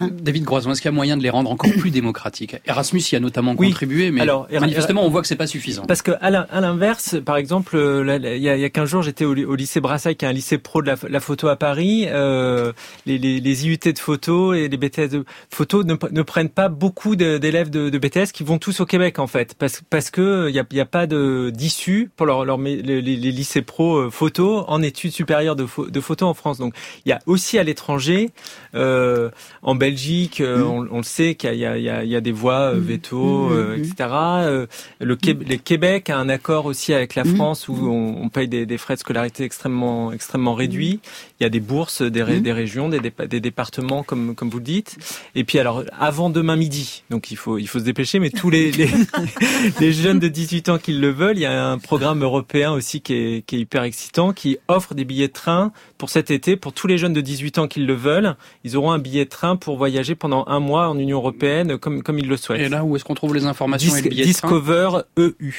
Hein 0.00 0.10
David 0.12 0.44
Groison, 0.44 0.70
est-ce 0.72 0.80
qu'il 0.80 0.90
y 0.90 0.94
a 0.94 0.94
moyen 0.94 1.16
de 1.16 1.22
les 1.22 1.30
rendre 1.30 1.50
encore 1.50 1.70
plus 1.78 1.90
démocratiques? 1.90 2.56
Erasmus 2.66 3.02
y 3.12 3.16
a 3.16 3.20
notamment 3.20 3.54
contribué, 3.54 4.10
mais 4.10 4.20
Alors, 4.20 4.48
manifestement, 4.50 5.04
on 5.04 5.10
voit 5.10 5.22
que 5.22 5.28
c'est 5.28 5.36
pas 5.36 5.46
suffisant. 5.46 5.84
Parce 5.86 6.02
que 6.02 6.12
à 6.20 6.60
l'inverse, 6.60 7.16
par 7.24 7.36
exemple, 7.36 7.76
euh, 7.76 8.18
il 8.36 8.42
y, 8.42 8.48
a, 8.48 8.56
il 8.56 8.60
y 8.60 8.64
a 8.64 8.70
15 8.70 8.88
jours, 8.88 9.02
j'étais 9.02 9.24
au, 9.24 9.34
lycée 9.54 9.80
Brassailles, 9.80 10.16
qui 10.16 10.24
est 10.24 10.28
un 10.28 10.32
lycée 10.32 10.58
pro 10.58 10.82
de 10.82 10.86
la, 10.86 10.96
la 11.08 11.20
photo 11.20 11.48
à 11.48 11.56
Paris. 11.56 12.06
Euh, 12.08 12.72
les, 13.06 13.18
les, 13.18 13.40
les, 13.40 13.66
IUT 13.66 13.78
de 13.78 13.98
photo 13.98 14.54
et 14.54 14.68
les 14.68 14.76
BTS 14.76 15.08
de 15.08 15.24
photo 15.50 15.84
ne, 15.84 15.94
ne 16.10 16.22
prennent 16.22 16.48
pas 16.48 16.68
beaucoup 16.68 17.16
d'élèves 17.16 17.70
de, 17.70 17.90
de, 17.90 17.98
BTS 17.98 18.32
qui 18.32 18.44
vont 18.44 18.58
tous 18.58 18.80
au 18.80 18.86
Québec 18.86 19.18
en 19.18 19.26
fait, 19.26 19.54
parce, 19.54 19.82
parce 19.88 20.10
que 20.10 20.48
il 20.48 20.54
y 20.54 20.58
a, 20.58 20.64
y 20.72 20.80
a 20.80 20.86
pas 20.86 21.06
de 21.06 21.41
d'issue 21.50 22.10
pour 22.16 22.26
leur, 22.26 22.44
leur 22.44 22.58
les, 22.58 22.82
les, 22.82 23.16
lycées 23.16 23.62
pro 23.62 23.96
euh, 23.96 24.10
photo 24.10 24.64
en 24.68 24.82
études 24.82 25.12
supérieures 25.12 25.56
de, 25.56 25.66
de 25.88 26.00
photo 26.00 26.26
en 26.26 26.34
France. 26.34 26.58
Donc 26.58 26.74
il 27.04 27.08
y 27.10 27.12
a 27.12 27.20
aussi 27.26 27.58
à 27.58 27.62
l'étranger, 27.62 28.30
euh, 28.74 29.30
en 29.62 29.74
Belgique, 29.74 30.40
euh, 30.40 30.58
mmh. 30.58 30.62
on, 30.62 30.88
on, 30.90 30.96
le 30.98 31.02
sait 31.02 31.34
qu'il 31.34 31.54
y 31.54 31.64
a, 31.64 31.76
il 31.78 31.82
y, 31.82 32.10
y 32.10 32.16
a 32.16 32.20
des 32.20 32.32
voies 32.32 32.74
mmh. 32.74 32.78
veto, 32.78 33.48
mmh. 33.48 33.74
etc. 33.74 33.94
le, 34.00 34.76
le 35.00 35.56
Québec 35.56 36.10
a 36.10 36.18
un 36.18 36.28
accord 36.28 36.66
aussi 36.66 36.94
avec 36.94 37.14
la 37.14 37.24
France 37.24 37.68
où 37.68 37.74
on, 37.74 38.22
on 38.22 38.28
paye 38.28 38.48
des, 38.48 38.66
des, 38.66 38.78
frais 38.78 38.94
de 38.94 39.00
scolarité 39.00 39.44
extrêmement 39.44 40.12
extrêmement 40.12 40.54
réduits. 40.54 41.00
Il 41.40 41.42
y 41.42 41.46
a 41.46 41.48
des 41.50 41.60
bourses 41.60 42.02
des, 42.02 42.40
des 42.40 42.52
régions, 42.52 42.88
des, 42.88 43.00
des, 43.00 43.40
départements 43.40 44.02
comme 44.02 44.34
comme 44.34 44.50
vous 44.50 44.58
le 44.58 44.64
dites. 44.64 44.96
Et 45.34 45.44
puis 45.44 45.58
alors 45.58 45.84
avant 45.98 46.30
demain 46.30 46.56
midi, 46.56 47.04
donc 47.10 47.30
il 47.30 47.36
faut 47.36 47.58
il 47.58 47.66
faut 47.66 47.78
se 47.78 47.84
dépêcher, 47.84 48.18
mais 48.18 48.30
tous 48.30 48.50
les 48.50 48.70
les, 48.72 48.88
les 49.80 49.92
jeunes 49.92 50.18
de 50.18 50.28
18 50.28 50.68
ans 50.68 50.78
qui 50.78 50.92
le 50.92 51.10
veulent, 51.10 51.31
il 51.36 51.42
y 51.42 51.46
a 51.46 51.66
un 51.68 51.78
programme 51.78 52.22
européen 52.22 52.72
aussi 52.72 53.00
qui 53.00 53.14
est, 53.14 53.46
qui 53.46 53.56
est 53.56 53.60
hyper 53.60 53.82
excitant, 53.82 54.32
qui 54.32 54.58
offre 54.68 54.94
des 54.94 55.04
billets 55.04 55.28
de 55.28 55.32
train 55.32 55.72
pour 55.98 56.10
cet 56.10 56.30
été 56.30 56.56
pour 56.56 56.72
tous 56.72 56.86
les 56.86 56.98
jeunes 56.98 57.12
de 57.12 57.20
18 57.20 57.58
ans 57.58 57.68
qui 57.68 57.80
le 57.80 57.94
veulent. 57.94 58.36
Ils 58.64 58.76
auront 58.76 58.92
un 58.92 58.98
billet 58.98 59.24
de 59.24 59.30
train 59.30 59.56
pour 59.56 59.76
voyager 59.76 60.14
pendant 60.14 60.44
un 60.46 60.60
mois 60.60 60.88
en 60.88 60.98
Union 60.98 61.18
européenne 61.18 61.78
comme 61.78 62.02
comme 62.02 62.18
ils 62.18 62.28
le 62.28 62.36
souhaitent. 62.36 62.60
Et 62.60 62.68
là, 62.68 62.84
où 62.84 62.96
est-ce 62.96 63.04
qu'on 63.04 63.14
trouve 63.14 63.34
les 63.34 63.46
informations 63.46 63.94
et 63.96 64.02
le 64.02 64.08
billet 64.08 64.24
Discover 64.24 65.02
EU. 65.16 65.52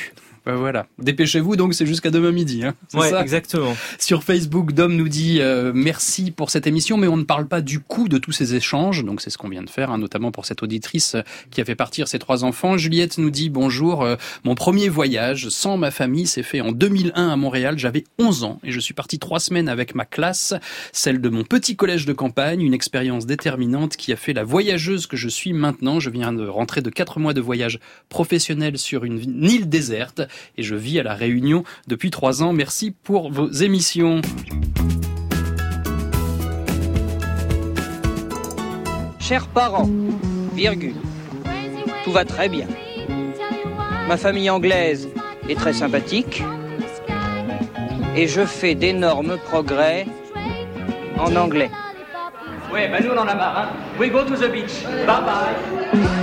Ben 0.45 0.55
voilà. 0.55 0.87
Dépêchez-vous 0.99 1.55
donc, 1.55 1.73
c'est 1.73 1.85
jusqu'à 1.85 2.11
demain 2.11 2.31
midi. 2.31 2.65
Hein 2.65 2.75
ouais, 2.93 3.09
ça 3.09 3.21
exactement. 3.21 3.75
Sur 3.97 4.23
Facebook, 4.23 4.73
Dom 4.73 4.93
nous 4.93 5.07
dit 5.07 5.39
euh, 5.39 5.71
merci 5.73 6.31
pour 6.31 6.49
cette 6.49 6.67
émission, 6.67 6.97
mais 6.97 7.07
on 7.07 7.15
ne 7.15 7.23
parle 7.23 7.47
pas 7.47 7.61
du 7.61 7.79
coût 7.79 8.09
de 8.09 8.17
tous 8.17 8.33
ces 8.33 8.53
échanges. 8.53 9.05
Donc 9.05 9.21
c'est 9.21 9.29
ce 9.29 9.37
qu'on 9.37 9.47
vient 9.47 9.63
de 9.63 9.69
faire, 9.69 9.89
hein, 9.89 9.97
notamment 9.97 10.31
pour 10.31 10.45
cette 10.45 10.61
auditrice 10.61 11.15
euh, 11.15 11.21
qui 11.49 11.61
a 11.61 11.65
fait 11.65 11.75
partir 11.75 12.09
ses 12.09 12.19
trois 12.19 12.43
enfants. 12.43 12.77
Juliette 12.77 13.17
nous 13.19 13.29
dit 13.29 13.49
bonjour. 13.49 14.03
Euh, 14.03 14.17
mon 14.43 14.53
premier 14.53 14.89
voyage 14.89 15.47
sans 15.47 15.77
ma 15.77 15.91
famille 15.91 16.27
s'est 16.27 16.43
fait 16.43 16.59
en 16.59 16.73
2001 16.73 17.29
à 17.29 17.35
Montréal. 17.37 17.79
J'avais 17.79 18.03
11 18.19 18.43
ans 18.43 18.59
et 18.63 18.71
je 18.71 18.79
suis 18.81 18.93
parti 18.93 19.19
trois 19.19 19.39
semaines 19.39 19.69
avec 19.69 19.95
ma 19.95 20.03
classe, 20.03 20.53
celle 20.91 21.21
de 21.21 21.29
mon 21.29 21.45
petit 21.45 21.77
collège 21.77 22.05
de 22.05 22.13
campagne. 22.13 22.61
Une 22.61 22.73
expérience 22.73 23.25
déterminante 23.25 23.95
qui 23.95 24.11
a 24.11 24.17
fait 24.17 24.33
la 24.33 24.43
voyageuse 24.43 25.07
que 25.07 25.15
je 25.15 25.29
suis 25.29 25.53
maintenant. 25.53 26.01
Je 26.01 26.09
viens 26.09 26.33
de 26.33 26.45
rentrer 26.45 26.81
de 26.81 26.89
quatre 26.89 27.19
mois 27.19 27.33
de 27.33 27.39
voyage 27.39 27.79
professionnel 28.09 28.77
sur 28.77 29.05
une 29.05 29.21
île 29.45 29.69
déserte 29.69 30.21
et 30.57 30.63
je 30.63 30.75
vis 30.75 30.99
à 30.99 31.03
La 31.03 31.13
Réunion 31.13 31.63
depuis 31.87 32.09
trois 32.11 32.43
ans. 32.43 32.53
Merci 32.53 32.91
pour 32.91 33.31
vos 33.31 33.49
émissions. 33.49 34.21
Chers 39.19 39.47
parents, 39.47 39.89
virgule, 40.53 40.95
tout 42.03 42.11
va 42.11 42.25
très 42.25 42.49
bien. 42.49 42.67
Ma 44.07 44.17
famille 44.17 44.49
anglaise 44.49 45.07
est 45.47 45.55
très 45.55 45.73
sympathique 45.73 46.43
et 48.15 48.27
je 48.27 48.45
fais 48.45 48.75
d'énormes 48.75 49.37
progrès 49.37 50.05
en 51.17 51.35
anglais. 51.35 51.71
Ouais, 52.71 52.89
ben 52.89 53.03
nous 53.03 53.11
on 53.11 53.17
en 53.17 53.27
a 53.27 53.35
marre, 53.35 53.57
hein. 53.59 53.69
We 53.99 54.09
go 54.11 54.23
to 54.23 54.35
the 54.35 54.51
beach. 54.51 54.83
Bye 55.05 55.21
bye. 55.23 56.22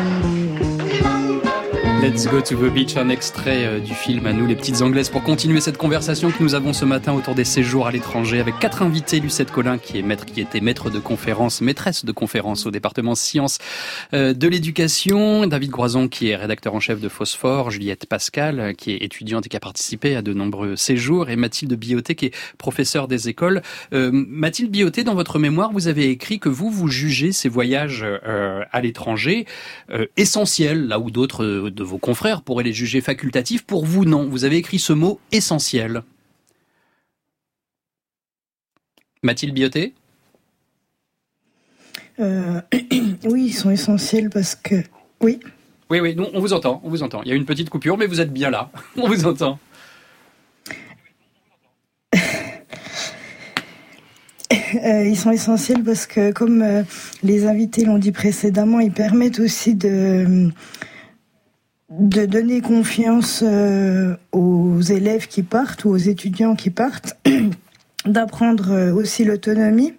Let's 2.03 2.27
go 2.27 2.41
to 2.41 2.57
the 2.57 2.73
beach, 2.73 2.97
un 2.97 3.11
extrait 3.11 3.67
euh, 3.67 3.79
du 3.79 3.93
film 3.93 4.25
à 4.25 4.33
nous 4.33 4.47
les 4.47 4.57
petites 4.57 4.81
anglaises 4.81 5.11
pour 5.11 5.23
continuer 5.23 5.61
cette 5.61 5.77
conversation 5.77 6.31
que 6.31 6.43
nous 6.43 6.55
avons 6.55 6.73
ce 6.73 6.87
matin 6.87 7.13
autour 7.13 7.35
des 7.35 7.45
séjours 7.45 7.87
à 7.87 7.91
l'étranger 7.91 8.41
avec 8.41 8.59
quatre 8.59 8.81
invités. 8.81 9.21
Lucette 9.21 9.51
Collin 9.51 9.77
qui 9.77 9.99
est 9.99 10.03
maître, 10.03 10.25
qui 10.25 10.41
était 10.41 10.63
maître 10.63 10.89
de 10.89 10.99
conférence, 10.99 11.61
maîtresse 11.61 12.07
de 12.07 12.13
conférence 12.13 12.65
au 12.65 12.71
département 12.71 13.15
sciences 13.15 13.59
euh, 14.15 14.33
de 14.33 14.49
l'éducation. 14.49 15.47
David 15.47 15.69
Groison 15.69 16.09
qui 16.09 16.31
est 16.31 16.37
rédacteur 16.37 16.75
en 16.75 16.81
chef 16.81 17.03
de 17.03 17.09
Phosphore. 17.11 17.71
Juliette 17.71 18.07
Pascal 18.07 18.61
euh, 18.61 18.73
qui 18.73 18.93
est 18.93 19.03
étudiante 19.03 19.45
et 19.45 19.49
qui 19.51 19.59
a 19.59 19.61
participé 19.61 20.17
à 20.17 20.23
de 20.23 20.33
nombreux 20.33 20.77
séjours 20.77 21.29
et 21.29 21.37
Mathilde 21.37 21.75
Bioté 21.75 22.15
qui 22.15 22.27
est 22.27 22.35
professeure 22.57 23.09
des 23.09 23.29
écoles. 23.29 23.61
Mathilde 23.93 24.71
Bioté, 24.71 25.05
dans 25.05 25.15
votre 25.15 25.39
mémoire, 25.39 25.71
vous 25.73 25.87
avez 25.87 26.09
écrit 26.09 26.39
que 26.39 26.49
vous, 26.49 26.71
vous 26.71 26.89
jugez 26.89 27.33
ces 27.33 27.51
voyages 27.51 28.07
à 28.25 28.81
l'étranger 28.81 29.45
essentiels, 30.17 30.87
là 30.87 30.99
où 30.99 31.11
d'autres 31.11 31.45
de 31.45 31.90
vos 31.91 31.99
confrères 31.99 32.43
pourraient 32.43 32.65
les 32.65 32.73
juger 32.73 33.01
facultatifs. 33.01 33.65
Pour 33.65 33.85
vous, 33.85 34.05
non. 34.05 34.29
Vous 34.29 34.45
avez 34.45 34.57
écrit 34.57 34.79
ce 34.79 34.93
mot 34.93 35.21
essentiel. 35.33 36.03
Mathilde 39.23 39.53
Bioté 39.53 39.93
euh, 42.21 42.61
Oui, 43.25 43.47
ils 43.47 43.53
sont 43.53 43.71
essentiels 43.71 44.31
parce 44.31 44.55
que... 44.55 44.77
Oui. 45.21 45.41
Oui, 45.91 45.99
oui, 46.01 46.17
on 46.33 46.41
vous 46.41 46.53
entend, 46.53 46.81
on 46.85 46.89
vous 46.89 47.03
entend. 47.03 47.23
Il 47.25 47.29
y 47.29 47.33
a 47.33 47.35
une 47.35 47.45
petite 47.45 47.69
coupure, 47.69 47.99
mais 47.99 48.07
vous 48.07 48.21
êtes 48.21 48.33
bien 48.33 48.49
là. 48.49 48.71
On 48.97 49.09
vous 49.09 49.27
entend. 49.27 49.59
Euh, 54.53 55.05
ils 55.05 55.17
sont 55.17 55.33
essentiels 55.33 55.83
parce 55.83 56.07
que, 56.07 56.31
comme 56.31 56.63
euh, 56.63 56.85
les 57.25 57.47
invités 57.47 57.85
l'ont 57.85 57.99
dit 57.99 58.13
précédemment, 58.13 58.79
ils 58.79 58.93
permettent 58.93 59.41
aussi 59.41 59.75
de 59.75 60.53
de 61.91 62.25
donner 62.25 62.61
confiance 62.61 63.43
euh, 63.45 64.15
aux 64.33 64.81
élèves 64.81 65.27
qui 65.27 65.43
partent 65.43 65.85
ou 65.85 65.91
aux 65.91 65.97
étudiants 65.97 66.55
qui 66.55 66.71
partent, 66.71 67.19
d'apprendre 68.07 68.71
euh, 68.71 68.95
aussi 68.95 69.25
l'autonomie 69.25 69.95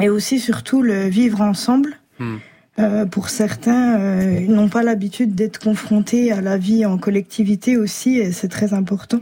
et 0.00 0.08
aussi 0.08 0.38
surtout 0.38 0.80
le 0.80 1.08
vivre 1.08 1.40
ensemble. 1.40 1.98
Hmm. 2.18 2.36
Euh, 2.78 3.04
pour 3.04 3.28
certains, 3.28 4.22
ils 4.40 4.50
n'ont 4.50 4.70
pas 4.70 4.82
l'habitude 4.82 5.34
d'être 5.34 5.58
confrontés 5.58 6.32
à 6.32 6.40
la 6.40 6.56
vie 6.56 6.86
en 6.86 6.96
collectivité 6.96 7.76
aussi, 7.76 8.18
et 8.18 8.32
c'est 8.32 8.48
très 8.48 8.72
important. 8.72 9.20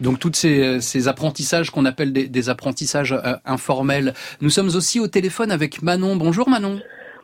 Donc 0.00 0.18
tous 0.18 0.32
ces, 0.34 1.08
apprentissages 1.08 1.70
qu'on 1.70 1.84
appelle 1.84 2.12
des, 2.12 2.26
des 2.26 2.48
apprentissages 2.48 3.14
informels. 3.44 4.14
Nous 4.40 4.50
sommes 4.50 4.74
aussi 4.74 4.98
au 4.98 5.06
téléphone 5.06 5.52
avec 5.52 5.82
Manon. 5.82 6.16
Bonjour 6.16 6.48
Manon. 6.48 6.80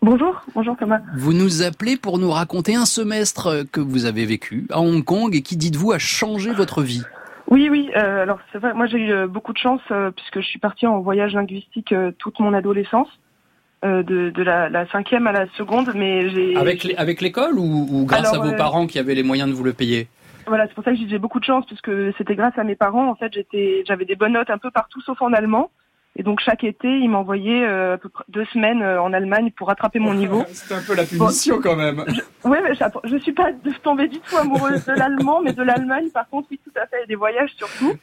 Bonjour, 0.07 0.41
bonjour 0.55 0.77
Thomas. 0.77 1.01
Vous 1.17 1.33
nous 1.33 1.65
appelez 1.65 1.97
pour 1.97 2.21
nous 2.21 2.31
raconter 2.31 2.77
un 2.77 2.85
semestre 2.85 3.65
que 3.73 3.81
vous 3.81 4.05
avez 4.05 4.25
vécu 4.25 4.65
à 4.71 4.81
Hong 4.81 5.03
Kong 5.03 5.35
et 5.35 5.43
qui, 5.43 5.57
dites-vous, 5.57 5.91
a 5.91 5.99
changé 5.99 6.53
votre 6.53 6.81
vie. 6.81 7.03
Oui, 7.49 7.69
oui. 7.69 7.91
Euh, 7.97 8.23
alors 8.23 8.39
c'est 8.53 8.59
vrai, 8.59 8.73
moi 8.73 8.87
j'ai 8.87 8.99
eu 8.99 9.11
euh, 9.11 9.27
beaucoup 9.27 9.53
de 9.53 9.59
chance 9.59 9.81
euh, 9.91 10.13
puisque 10.13 10.39
je 10.39 10.47
suis 10.47 10.61
partie 10.61 10.87
en 10.87 11.01
voyage 11.01 11.35
linguistique 11.35 11.93
toute 12.19 12.39
mon 12.39 12.55
adolescence, 12.55 13.09
de, 13.83 14.31
de 14.31 14.43
la, 14.45 14.69
la, 14.69 14.87
cinquième 14.93 15.27
à 15.27 15.33
la 15.33 15.47
seconde, 15.57 15.91
mais 15.97 16.31
j'ai 16.31 16.57
avec 16.57 16.87
avec 16.97 17.21
l'école 17.21 17.59
ou, 17.59 17.89
ou, 17.91 18.05
grâce 18.05 18.33
à 18.33 18.39
vos 18.39 18.53
parents 18.53 18.87
qui 18.87 19.01
avaient 19.01 19.17
les 19.17 19.25
moyens 19.25 19.51
de 19.51 19.55
vous 19.55 19.65
le 19.65 19.73
payer? 19.73 20.07
Voilà, 20.47 20.69
c'est 20.69 20.75
pour 20.75 20.85
ça 20.85 20.93
que 20.93 20.99
j'ai 20.99 21.19
beaucoup 21.19 21.41
de 21.41 21.45
chance 21.45 21.67
puisque 21.67 21.91
c'était 22.17 22.37
grâce 22.37 22.57
à 22.57 22.63
mes 22.63 22.77
parents. 22.77 23.11
En 23.11 23.17
fait, 23.17 23.33
j'étais, 23.33 23.83
j'avais 23.89 24.05
des 24.05 24.15
bonnes 24.15 24.35
notes 24.35 24.51
un 24.51 24.59
peu 24.59 24.71
partout 24.71 25.01
sauf 25.01 25.21
en 25.21 25.33
allemand. 25.33 25.71
Et 26.19 26.23
donc 26.23 26.41
chaque 26.41 26.65
été, 26.65 26.89
il 26.89 27.11
m'envoyait 27.11 27.63
euh, 27.63 27.95
à 27.95 27.99
peu 27.99 28.09
près 28.09 28.25
deux 28.29 28.47
semaines 28.47 28.83
euh, 28.83 29.01
en 29.03 29.13
Allemagne 29.13 29.51
pour 29.51 29.69
rattraper 29.69 29.99
mon 29.99 30.15
niveau. 30.15 30.45
C'était 30.49 30.75
un 30.75 30.83
peu 30.83 30.95
la 30.95 31.05
punition 31.05 31.61
quand 31.61 31.77
même. 31.77 32.03
Oui, 32.45 32.57
mais 32.63 32.75
je, 32.75 32.85
je 33.05 33.17
suis 33.19 33.33
pas 33.33 33.51
tombée 33.83 34.09
du 34.09 34.19
tout 34.21 34.37
amoureuse 34.37 34.87
de 34.87 34.93
l'allemand, 34.95 35.43
mais 35.43 35.53
de 35.53 35.63
l'Allemagne, 35.63 36.09
par 36.11 36.27
contre, 36.31 36.49
oui, 36.51 36.59
tout 36.65 36.73
à 36.81 36.87
fait, 36.87 37.05
et 37.05 37.07
des 37.07 37.17
voyages 37.17 37.51
surtout. 37.57 37.97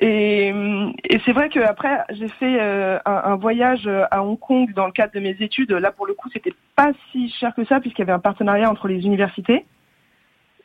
Et, 0.00 0.48
et 1.04 1.20
c'est 1.24 1.32
vrai 1.32 1.48
qu'après, 1.48 2.00
j'ai 2.10 2.28
fait 2.28 2.58
euh, 2.60 2.98
un, 3.06 3.22
un, 3.32 3.36
voyage 3.36 3.88
à 4.10 4.24
Hong 4.24 4.38
Kong 4.38 4.74
dans 4.74 4.86
le 4.86 4.92
cadre 4.92 5.14
de 5.14 5.20
mes 5.20 5.36
études. 5.40 5.70
Là, 5.70 5.92
pour 5.92 6.06
le 6.06 6.14
coup, 6.14 6.28
c'était 6.32 6.52
pas 6.74 6.90
si 7.12 7.30
cher 7.30 7.54
que 7.54 7.64
ça, 7.64 7.78
puisqu'il 7.80 8.00
y 8.00 8.02
avait 8.02 8.12
un 8.12 8.18
partenariat 8.18 8.68
entre 8.68 8.88
les 8.88 9.06
universités. 9.06 9.64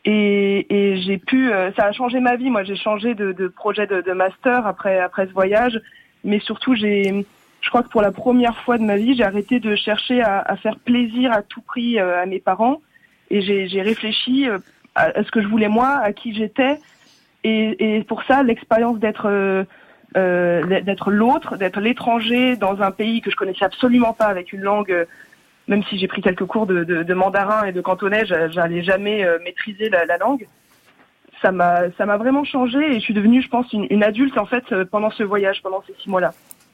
Et, 0.03 0.65
et 0.75 1.01
j'ai 1.03 1.19
pu, 1.19 1.51
ça 1.77 1.85
a 1.85 1.91
changé 1.91 2.19
ma 2.19 2.35
vie. 2.35 2.49
Moi, 2.49 2.63
j'ai 2.63 2.75
changé 2.75 3.13
de, 3.13 3.33
de 3.33 3.47
projet 3.47 3.85
de, 3.85 4.01
de, 4.01 4.11
master 4.13 4.65
après 4.65 4.99
après 4.99 5.27
ce 5.27 5.31
voyage 5.31 5.79
mais 6.23 6.39
surtout 6.39 6.75
j'ai 6.75 7.25
je 7.61 7.69
crois 7.69 7.83
que 7.83 7.89
pour 7.89 8.01
la 8.01 8.11
première 8.11 8.57
fois 8.63 8.77
de 8.77 8.83
ma 8.83 8.97
vie, 8.97 9.15
j'ai 9.15 9.23
arrêté 9.23 9.59
de 9.59 9.75
chercher 9.75 10.21
à, 10.21 10.55
faire 10.57 10.77
plaisir 10.79 11.31
à 11.31 11.43
tout 11.43 11.61
prix 11.61 11.99
euh, 11.99 12.21
à 12.21 12.25
mes 12.25 12.39
parents. 12.39 12.81
Et 13.29 13.41
j'ai 13.41 13.81
réfléchi 13.81 14.49
euh, 14.49 14.57
à, 14.95 15.23
ce 15.23 15.31
que 15.31 15.41
je 15.41 15.47
voulais 15.47 15.69
moi, 15.69 15.89
à 16.03 16.11
qui 16.11 16.33
j'étais. 16.33 16.79
Et, 17.43 18.03
pour 18.07 18.23
ça 18.23 18.43
l'expérience 18.43 18.99
d'être 18.99 19.27
euh, 19.27 19.63
euh 20.17 20.81
d'être 20.81 21.11
l'autre, 21.11 21.55
d'être 21.57 21.79
l'étranger 21.79 22.55
dans 22.55 22.81
un 22.81 22.91
pays 22.91 23.21
que 23.21 23.31
je 23.31 23.35
connaissais 23.35 23.65
absolument 23.65 24.13
pas 24.13 24.25
avec 24.25 24.53
une 24.53 24.61
langue, 24.61 25.07
même 25.67 25.83
si 25.83 25.97
j'ai 25.97 26.07
pris 26.07 26.21
quelques 26.21 26.45
cours 26.45 26.67
de, 26.67 26.83
de, 26.83 27.13
mandarin 27.13 27.65
et 27.65 27.71
de 27.71 27.81
cantonais, 27.81 28.25
j'allais 28.25 28.83
jamais 28.83 29.25
maîtriser 29.43 29.89
la 29.89 30.17
langue 30.17 30.45
ça 31.41 31.51
m'a 31.51 32.17
vraiment 32.17 32.43
changé 32.43 32.79
et 32.79 32.95
je 32.95 32.99
suis 32.99 33.13
devenue, 33.13 33.41
je 33.41 33.49
pense, 33.49 33.71
une, 33.73 33.87
une 33.89 34.03
adulte 34.03 34.37
en 34.37 34.45
fait 34.45 34.63
pendant 34.85 35.11
ce 35.11 35.23
voyage, 35.23 35.61
pendant 35.61 35.83
ces 35.87 35.93
six 36.01 36.09
mois-là. 36.09 36.33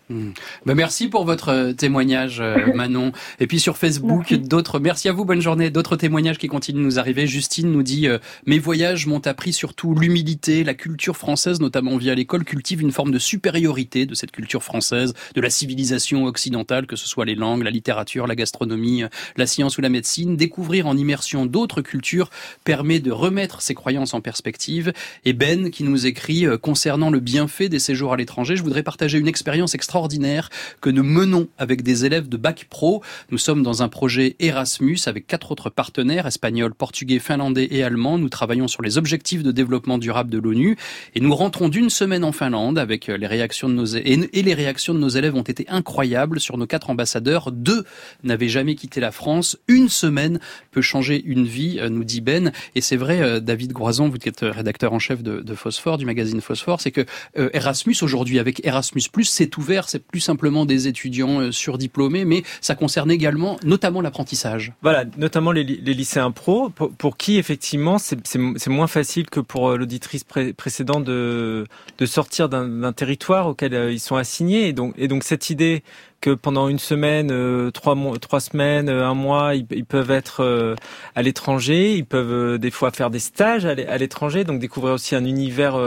Ben 0.09 0.75
merci 0.75 1.09
pour 1.09 1.25
votre 1.25 1.49
euh, 1.49 1.73
témoignage, 1.73 2.39
euh, 2.39 2.55
Manon. 2.75 3.11
Et 3.41 3.47
puis 3.47 3.59
sur 3.59 3.77
Facebook, 3.77 4.33
d'autres. 4.33 4.79
Merci 4.79 5.09
à 5.09 5.11
vous, 5.11 5.25
bonne 5.25 5.41
journée. 5.41 5.69
D'autres 5.69 5.97
témoignages 5.97 6.37
qui 6.37 6.47
continuent 6.47 6.79
de 6.79 6.83
nous 6.83 6.99
arriver. 6.99 7.27
Justine 7.27 7.69
nous 7.69 7.83
dit 7.83 8.07
euh, 8.07 8.17
mes 8.45 8.57
voyages 8.57 9.05
m'ont 9.05 9.25
appris 9.27 9.51
surtout 9.51 9.95
l'humilité, 9.95 10.63
la 10.63 10.75
culture 10.75 11.17
française, 11.17 11.59
notamment 11.59 11.97
via 11.97 12.15
l'école, 12.15 12.45
cultive 12.45 12.81
une 12.81 12.93
forme 12.93 13.11
de 13.11 13.19
supériorité 13.19 14.05
de 14.05 14.15
cette 14.15 14.31
culture 14.31 14.63
française, 14.63 15.13
de 15.35 15.41
la 15.41 15.49
civilisation 15.49 16.23
occidentale, 16.23 16.87
que 16.87 16.95
ce 16.95 17.07
soit 17.07 17.25
les 17.25 17.35
langues, 17.35 17.63
la 17.63 17.71
littérature, 17.71 18.27
la 18.27 18.35
gastronomie, 18.35 19.03
la 19.35 19.45
science 19.45 19.77
ou 19.77 19.81
la 19.81 19.89
médecine. 19.89 20.37
Découvrir 20.37 20.87
en 20.87 20.95
immersion 20.95 21.45
d'autres 21.45 21.81
cultures 21.81 22.29
permet 22.63 23.01
de 23.01 23.11
remettre 23.11 23.61
ses 23.61 23.75
croyances 23.75 24.13
en 24.13 24.21
perspective. 24.21 24.93
Et 25.25 25.33
Ben 25.33 25.69
qui 25.69 25.83
nous 25.83 26.05
écrit 26.05 26.45
concernant 26.61 27.09
le 27.09 27.19
bienfait 27.19 27.67
des 27.67 27.79
séjours 27.79 28.13
à 28.13 28.17
l'étranger, 28.17 28.55
je 28.55 28.63
voudrais 28.63 28.83
partager 28.83 29.17
une 29.17 29.27
expérience 29.27 29.75
extraordinaire 29.75 29.96
extraordinaire 29.97 30.49
que 30.79 30.91
nous 30.91 31.03
menons 31.03 31.47
avec 31.57 31.81
des 31.81 32.05
élèves 32.05 32.29
de 32.29 32.37
bac 32.37 32.67
pro. 32.69 33.01
Nous 33.31 33.39
sommes 33.39 33.63
dans 33.63 33.81
un 33.81 33.89
projet 33.89 34.35
Erasmus 34.39 34.99
avec 35.07 35.25
quatre 35.25 35.51
autres 35.51 35.71
partenaires, 35.71 36.27
espagnols, 36.27 36.75
portugais, 36.75 37.17
finlandais 37.17 37.67
et 37.71 37.81
allemands. 37.81 38.19
Nous 38.19 38.29
travaillons 38.29 38.67
sur 38.67 38.83
les 38.83 38.99
objectifs 38.99 39.41
de 39.41 39.51
développement 39.51 39.97
durable 39.97 40.29
de 40.29 40.37
l'ONU 40.37 40.77
et 41.15 41.19
nous 41.19 41.33
rentrons 41.33 41.67
d'une 41.67 41.89
semaine 41.89 42.23
en 42.23 42.31
Finlande 42.31 42.77
avec 42.77 43.07
les 43.07 43.25
réactions 43.25 43.69
de 43.69 43.73
nos 43.73 43.87
et 43.95 44.43
les 44.43 44.53
réactions 44.53 44.93
de 44.93 44.99
nos 44.99 45.09
élèves 45.09 45.33
ont 45.33 45.41
été 45.41 45.65
incroyables 45.67 46.39
sur 46.39 46.59
nos 46.59 46.67
quatre 46.67 46.91
ambassadeurs. 46.91 47.51
Deux 47.51 47.83
n'avaient 48.23 48.49
jamais 48.49 48.75
quitté 48.75 48.99
la 48.99 49.11
France. 49.11 49.57
Une 49.67 49.89
semaine 49.89 50.39
peut 50.69 50.83
changer 50.83 51.23
une 51.25 51.45
vie, 51.45 51.79
euh, 51.79 51.89
nous 51.89 52.03
dit 52.03 52.21
Ben. 52.21 52.51
Et 52.75 52.81
c'est 52.81 52.97
vrai, 52.97 53.21
euh, 53.21 53.39
David 53.39 53.71
Groison, 53.71 54.09
vous 54.09 54.17
qui 54.17 54.29
êtes 54.29 54.41
rédacteur 54.41 54.93
en 54.93 54.99
chef 54.99 55.23
de, 55.23 55.39
de 55.39 55.55
Phosphore, 55.55 55.97
du 55.97 56.05
magazine 56.05 56.41
Phosphore, 56.41 56.81
c'est 56.81 56.91
que 56.91 57.05
euh, 57.39 57.49
Erasmus 57.53 57.95
aujourd'hui 58.03 58.37
avec 58.37 58.63
Erasmus+, 58.63 59.01
c'est 59.23 59.57
ouvert 59.57 59.86
c'est 59.89 60.05
plus 60.05 60.19
simplement 60.19 60.65
des 60.65 60.87
étudiants 60.87 61.39
euh, 61.39 61.51
surdiplômés, 61.51 62.25
mais 62.25 62.43
ça 62.61 62.75
concerne 62.75 63.11
également 63.11 63.57
notamment 63.63 64.01
l'apprentissage. 64.01 64.73
Voilà, 64.81 65.05
notamment 65.17 65.51
les, 65.51 65.63
lycéens 65.63 66.31
pro, 66.31 66.69
pour, 66.69 67.17
qui 67.17 67.37
effectivement 67.37 67.97
c'est 67.97 68.67
moins 68.67 68.87
facile 68.87 69.29
que 69.29 69.39
pour 69.39 69.69
euh, 69.69 69.77
l'auditrice 69.77 70.23
précédente 70.23 71.03
de, 71.03 71.65
sortir 72.05 72.49
d'un 72.49 72.93
territoire 72.93 73.47
auquel 73.47 73.73
euh, 73.73 73.91
ils 73.91 73.99
sont 73.99 74.15
assignés. 74.15 74.73
Et 74.97 75.07
donc 75.07 75.23
cette 75.23 75.49
idée 75.49 75.83
que 76.21 76.31
pendant 76.31 76.67
une 76.67 76.79
semaine, 76.79 77.29
euh, 77.31 77.71
trois 77.71 77.95
mois, 77.95 78.17
trois 78.17 78.39
semaines, 78.39 78.89
euh, 78.89 79.05
un 79.05 79.13
mois, 79.13 79.53
ils, 79.55 79.85
peuvent 79.85 80.11
être 80.11 80.43
euh, 80.43 80.75
à 81.15 81.21
l'étranger, 81.21 81.95
ils 81.95 82.05
peuvent 82.05 82.57
des 82.57 82.71
fois 82.71 82.91
faire 82.91 83.09
des 83.09 83.19
stages 83.19 83.65
à 83.65 83.97
l'étranger, 83.97 84.43
donc 84.43 84.59
découvrir 84.59 84.93
aussi 84.95 85.15
un 85.15 85.25
univers 85.25 85.77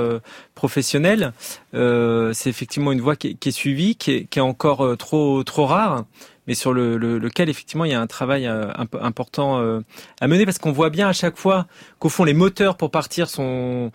professionnel. 0.55 1.33
c'est 1.73 2.51
effectivement 2.51 2.93
une 2.93 3.01
voie 3.01 3.17
qui, 3.17 3.37
est 3.45 3.51
suivie, 3.51 3.97
qui 3.97 4.13
est, 4.13 4.25
qui 4.25 4.39
est 4.39 4.43
encore 4.43 4.97
trop 4.97 5.43
trop 5.45 5.67
rare 5.67 6.05
mais 6.47 6.55
sur 6.55 6.73
le, 6.73 6.97
lequel 6.97 7.49
effectivement 7.49 7.85
il 7.85 7.93
y 7.93 7.95
a 7.95 8.01
un 8.01 8.07
travail 8.07 8.51
important 9.01 9.81
à 10.21 10.29
mener 10.29 10.45
parce 10.45 10.59
qu'on 10.59 10.73
voit 10.73 10.91
bien 10.91 11.09
à 11.09 11.13
chaque 11.13 11.37
fois 11.37 11.67
qu'au 11.99 12.09
fond 12.09 12.25
les 12.25 12.35
moteurs 12.35 12.77
pour 12.77 12.91
partir 12.91 13.29
sont 13.29 13.93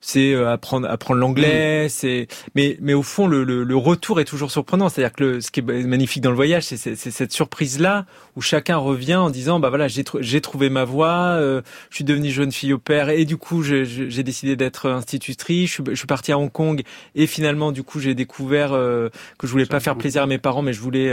c'est 0.00 0.32
euh, 0.32 0.52
apprendre 0.52 0.88
apprendre 0.88 1.20
l'anglais, 1.20 1.86
mm. 1.86 1.88
c'est 1.88 2.28
mais 2.54 2.76
mais 2.80 2.94
au 2.94 3.02
fond 3.02 3.26
le, 3.26 3.44
le, 3.44 3.76
retour 3.76 4.20
est 4.20 4.24
toujours 4.24 4.50
surprenant, 4.50 4.88
c'est-à-dire 4.88 5.12
que 5.12 5.24
le, 5.24 5.40
ce 5.40 5.50
qui 5.50 5.60
est 5.60 5.62
magnifique 5.62 6.22
dans 6.22 6.30
le 6.30 6.36
voyage, 6.36 6.64
c'est 6.64 6.96
cette 6.96 7.32
surprise 7.32 7.78
là 7.78 8.06
où 8.38 8.40
chacun 8.40 8.76
revient 8.76 9.16
en 9.16 9.30
disant 9.30 9.58
bah 9.58 9.68
voilà 9.68 9.88
j'ai 9.88 10.04
j'ai 10.20 10.40
trouvé 10.40 10.70
ma 10.70 10.84
voie, 10.84 11.36
euh, 11.40 11.60
je 11.90 11.96
suis 11.96 12.04
devenue 12.04 12.30
jeune 12.30 12.52
fille 12.52 12.72
au 12.72 12.78
père 12.78 13.10
et 13.10 13.24
du 13.24 13.36
coup 13.36 13.64
j'ai 13.64 14.22
décidé 14.22 14.54
d'être 14.54 14.88
institutrice, 14.88 15.68
je 15.68 15.82
suis, 15.82 15.96
suis 15.96 16.06
partie 16.06 16.30
à 16.30 16.38
Hong 16.38 16.52
Kong 16.52 16.82
et 17.16 17.26
finalement 17.26 17.72
du 17.72 17.82
coup 17.82 17.98
j'ai 17.98 18.14
découvert 18.14 18.74
euh, 18.74 19.08
que 19.38 19.48
je 19.48 19.52
voulais 19.52 19.66
pas 19.66 19.80
faire 19.80 19.96
plaisir 19.96 20.22
à 20.22 20.26
mes 20.26 20.38
parents 20.38 20.62
mais 20.62 20.72
je 20.72 20.80
voulais 20.80 21.12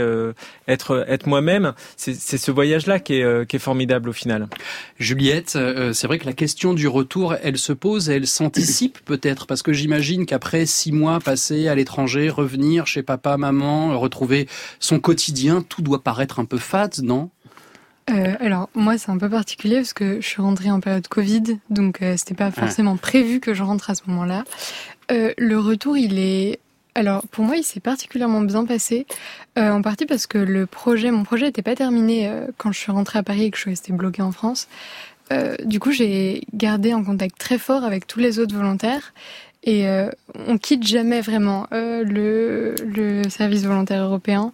être 0.68 1.04
être 1.08 1.26
moi-même. 1.26 1.72
C'est 1.96 2.14
ce 2.14 2.50
voyage 2.52 2.86
là 2.86 3.00
qui 3.00 3.14
est 3.14 3.48
qui 3.48 3.56
est 3.56 3.60
formidable 3.60 4.08
au 4.08 4.12
final. 4.12 4.46
Juliette, 5.00 5.58
c'est 5.92 6.06
vrai 6.06 6.20
que 6.20 6.26
la 6.26 6.32
question 6.32 6.74
du 6.74 6.86
retour, 6.86 7.34
elle 7.42 7.58
se 7.58 7.72
pose, 7.72 8.08
elle 8.08 8.28
s'anticipe 8.28 9.00
peut-être 9.04 9.48
Parce 9.48 9.62
que 9.62 9.72
j'imagine 9.72 10.26
qu'après 10.26 10.64
six 10.64 10.92
mois 10.92 11.18
passés 11.18 11.66
à 11.66 11.74
l'étranger, 11.74 12.30
revenir 12.30 12.86
chez 12.86 13.02
papa, 13.02 13.36
maman, 13.36 13.98
retrouver 13.98 14.46
son 14.78 15.00
quotidien, 15.00 15.64
tout 15.68 15.82
doit 15.82 16.04
paraître 16.04 16.38
un 16.38 16.44
peu 16.44 16.58
non? 17.02 17.15
Euh, 18.10 18.34
alors 18.40 18.68
moi 18.74 18.98
c'est 18.98 19.10
un 19.10 19.18
peu 19.18 19.28
particulier 19.28 19.76
parce 19.76 19.92
que 19.92 20.20
je 20.20 20.26
suis 20.26 20.42
rentrée 20.42 20.70
en 20.70 20.80
période 20.80 21.06
Covid, 21.08 21.58
donc 21.70 22.02
euh, 22.02 22.16
c'était 22.16 22.34
pas 22.34 22.50
forcément 22.50 22.96
prévu 22.96 23.40
que 23.40 23.54
je 23.54 23.62
rentre 23.62 23.90
à 23.90 23.94
ce 23.94 24.02
moment-là. 24.06 24.44
Euh, 25.10 25.32
le 25.38 25.58
retour 25.58 25.96
il 25.96 26.18
est 26.18 26.58
alors 26.94 27.26
pour 27.28 27.44
moi 27.44 27.56
il 27.56 27.64
s'est 27.64 27.80
particulièrement 27.80 28.40
bien 28.40 28.64
passé, 28.64 29.06
en 29.56 29.82
partie 29.82 30.06
parce 30.06 30.26
que 30.26 30.38
le 30.38 30.66
projet, 30.66 31.10
mon 31.10 31.24
projet 31.24 31.46
n'était 31.46 31.62
pas 31.62 31.74
terminé 31.74 32.30
quand 32.56 32.72
je 32.72 32.78
suis 32.78 32.92
rentrée 32.92 33.18
à 33.18 33.22
Paris 33.22 33.44
et 33.44 33.50
que 33.50 33.56
je 33.56 33.62
suis 33.62 33.70
restée 33.70 33.92
bloquée 33.92 34.22
en 34.22 34.32
France. 34.32 34.68
Euh, 35.32 35.56
du 35.64 35.80
coup, 35.80 35.90
j'ai 35.90 36.42
gardé 36.54 36.92
un 36.92 37.02
contact 37.02 37.36
très 37.38 37.58
fort 37.58 37.84
avec 37.84 38.06
tous 38.06 38.20
les 38.20 38.38
autres 38.38 38.54
volontaires 38.54 39.12
et 39.64 39.88
euh, 39.88 40.10
on 40.46 40.58
quitte 40.58 40.86
jamais 40.86 41.20
vraiment 41.20 41.66
euh, 41.72 42.04
le, 42.04 42.74
le, 42.84 43.28
service 43.28 43.64
volontaire 43.64 44.04
européen 44.04 44.52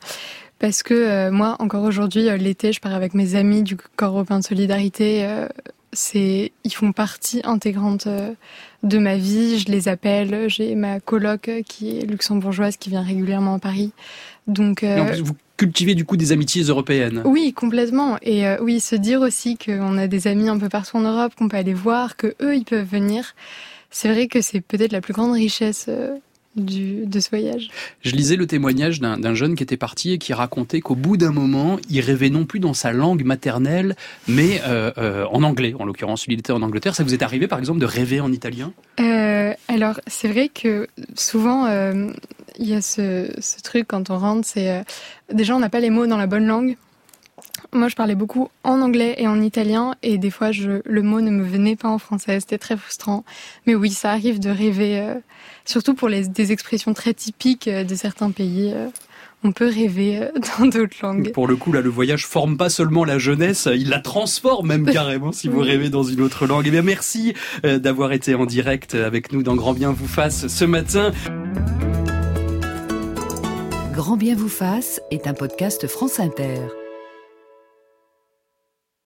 parce 0.63 0.83
que 0.83 0.95
euh, 0.95 1.31
moi, 1.31 1.57
encore 1.59 1.85
aujourd'hui, 1.85 2.31
euh, 2.31 2.39
l'été, 2.39 2.73
je 2.73 2.81
pars 2.81 2.95
avec 2.95 3.13
mes 3.13 3.35
amis 3.35 3.63
du 3.63 3.77
Corps 3.77 4.15
européen 4.15 4.39
de 4.39 4.45
solidarité. 4.45 5.29
c'est, 5.93 6.53
ils 6.65 6.73
font 6.73 6.93
partie 6.93 7.43
intégrante 7.45 8.09
de 8.83 8.99
ma 8.99 9.17
vie. 9.17 9.59
Je 9.59 9.71
les 9.71 9.89
appelle. 9.89 10.49
J'ai 10.49 10.75
ma 10.75 11.01
coloc 11.01 11.51
qui 11.69 11.99
est 11.99 12.07
luxembourgeoise 12.07 12.79
qui 12.79 12.89
vient 12.89 13.03
régulièrement 13.03 13.57
à 13.57 13.59
Paris. 13.59 13.93
Donc, 14.47 14.83
cultiver 15.63 15.95
du 15.95 16.05
coup 16.05 16.17
des 16.17 16.33
amitiés 16.33 16.65
européennes. 16.65 17.23
Oui, 17.25 17.53
complètement. 17.53 18.19
Et 18.21 18.49
euh, 18.49 18.57
oui, 18.61 18.81
se 18.81 18.97
dire 18.97 19.21
aussi 19.21 19.57
qu'on 19.57 19.97
a 19.97 20.09
des 20.09 20.27
amis 20.27 20.49
un 20.49 20.59
peu 20.59 20.69
partout 20.69 20.97
en 20.97 21.03
Europe, 21.03 21.35
qu'on 21.37 21.49
peut 21.49 21.57
aller 21.57 21.73
voir, 21.75 22.17
que 22.17 22.35
eux, 22.43 22.57
ils 22.57 22.65
peuvent 22.65 22.85
venir. 22.85 23.37
C'est 23.91 24.09
vrai 24.09 24.27
que 24.27 24.41
c'est 24.41 24.61
peut-être 24.61 24.91
la 24.91 25.01
plus 25.01 25.13
grande 25.13 25.33
richesse 25.33 25.87
euh, 25.89 26.17
du, 26.57 27.07
de 27.07 27.21
ce 27.21 27.31
voyage. 27.31 27.71
Je 28.01 28.13
lisais 28.13 28.37
le 28.37 28.47
témoignage 28.47 29.01
d'un 29.01 29.35
jeune 29.35 29.55
qui 29.55 29.63
était 29.63 29.77
parti 29.77 30.13
et 30.13 30.19
qui 30.19 30.33
racontait 30.33 30.81
qu'au 30.81 30.95
bout 30.95 31.17
d'un 31.17 31.33
moment, 31.33 31.79
il 31.89 32.01
rêvait 32.01 32.31
non 32.31 32.45
plus 32.45 32.61
dans 32.61 32.75
sa 32.75 32.93
langue 32.93 33.25
maternelle, 33.25 33.97
mais 34.29 34.61
euh, 34.67 35.25
en 35.31 35.43
anglais. 35.43 35.75
En 35.79 35.85
l'occurrence, 35.85 36.25
il 36.29 36.39
était 36.39 36.53
en 36.53 36.63
Angleterre. 36.63 36.95
Ça 36.95 37.05
vous 37.05 37.15
est 37.15 37.23
arrivé, 37.23 37.49
par 37.49 37.59
exemple, 37.59 37.81
de 37.81 37.87
rêver 37.87 38.21
en 38.21 38.33
italien? 38.33 38.73
Alors, 39.69 40.01
c'est 40.07 40.29
vrai 40.29 40.49
que 40.49 40.87
souvent, 41.15 41.67
il 42.59 42.69
y 42.69 42.75
a 42.75 42.83
ce, 42.83 43.33
ce, 43.39 43.63
truc 43.63 43.87
quand 43.89 44.11
on 44.11 44.19
rentre, 44.19 44.47
c'est 44.47 44.85
déjà 45.33 45.57
on 45.57 45.61
n'a 45.61 45.71
pas 45.71 45.81
les 45.81 45.91
mots 45.91 46.07
dans 46.07 46.19
la 46.19 46.27
bonne 46.27 46.47
langue. 46.47 46.77
Moi 47.73 47.89
je 47.89 47.97
parlais 47.97 48.15
beaucoup 48.15 48.49
en 48.65 48.81
anglais 48.81 49.15
et 49.19 49.27
en 49.27 49.41
italien 49.41 49.95
et 50.03 50.19
des 50.19 50.31
fois 50.31 50.53
je, 50.53 50.83
le 50.85 51.03
mot 51.03 51.21
ne 51.21 51.31
me 51.31 51.45
venait 51.45 51.77
pas 51.77 51.89
en 51.89 51.99
français, 51.99 52.41
c'était 52.41 52.59
très 52.59 52.77
frustrant. 52.77 53.25
Mais 53.67 53.75
oui, 53.75 53.91
ça 53.91 54.11
arrive 54.11 54.41
de 54.41 54.51
rêver, 54.51 55.01
euh, 55.01 55.15
surtout 55.65 55.95
pour 55.95 56.09
les, 56.09 56.29
des 56.29 56.53
expressions 56.53 56.95
très 56.95 57.15
typiques 57.15 57.69
euh, 57.69 57.85
de 57.85 57.95
certains 57.95 58.31
pays. 58.31 58.73
Euh, 58.75 58.89
on 59.45 59.53
peut 59.53 59.67
rêver 59.67 60.29
dans 60.59 60.67
d'autres 60.67 60.97
langues. 61.03 61.33
Pour 61.33 61.49
le 61.49 61.57
coup, 61.57 61.73
là, 61.73 61.81
le 61.81 61.91
voyage 61.91 62.27
forme 62.27 62.57
pas 62.57 62.69
seulement 62.69 63.05
la 63.05 63.19
jeunesse, 63.19 63.69
il 63.75 63.89
la 63.89 63.99
transforme 63.99 64.69
même 64.69 64.87
carrément 64.93 65.33
si 65.33 65.49
vous 65.49 65.61
rêvez 65.61 65.91
dans 65.91 66.05
une 66.05 66.21
autre 66.21 66.47
langue. 66.47 66.65
Eh 66.69 66.71
bien, 66.71 66.83
merci 66.83 67.35
d'avoir 67.65 68.13
été 68.13 68.35
en 68.35 68.47
direct 68.47 68.95
avec 68.95 69.33
nous 69.33 69.43
dans 69.43 69.57
Grand 69.57 69.73
Bien 69.73 69.91
vous 69.91 70.07
fasse 70.07 70.47
ce 70.47 70.65
matin. 70.65 71.11
Grand 73.93 74.17
Bien 74.17 74.37
vous 74.37 74.49
fasse 74.49 75.01
est 75.11 75.27
un 75.27 75.35
podcast 75.35 75.89
France 75.89 76.21
Inter. 76.21 76.82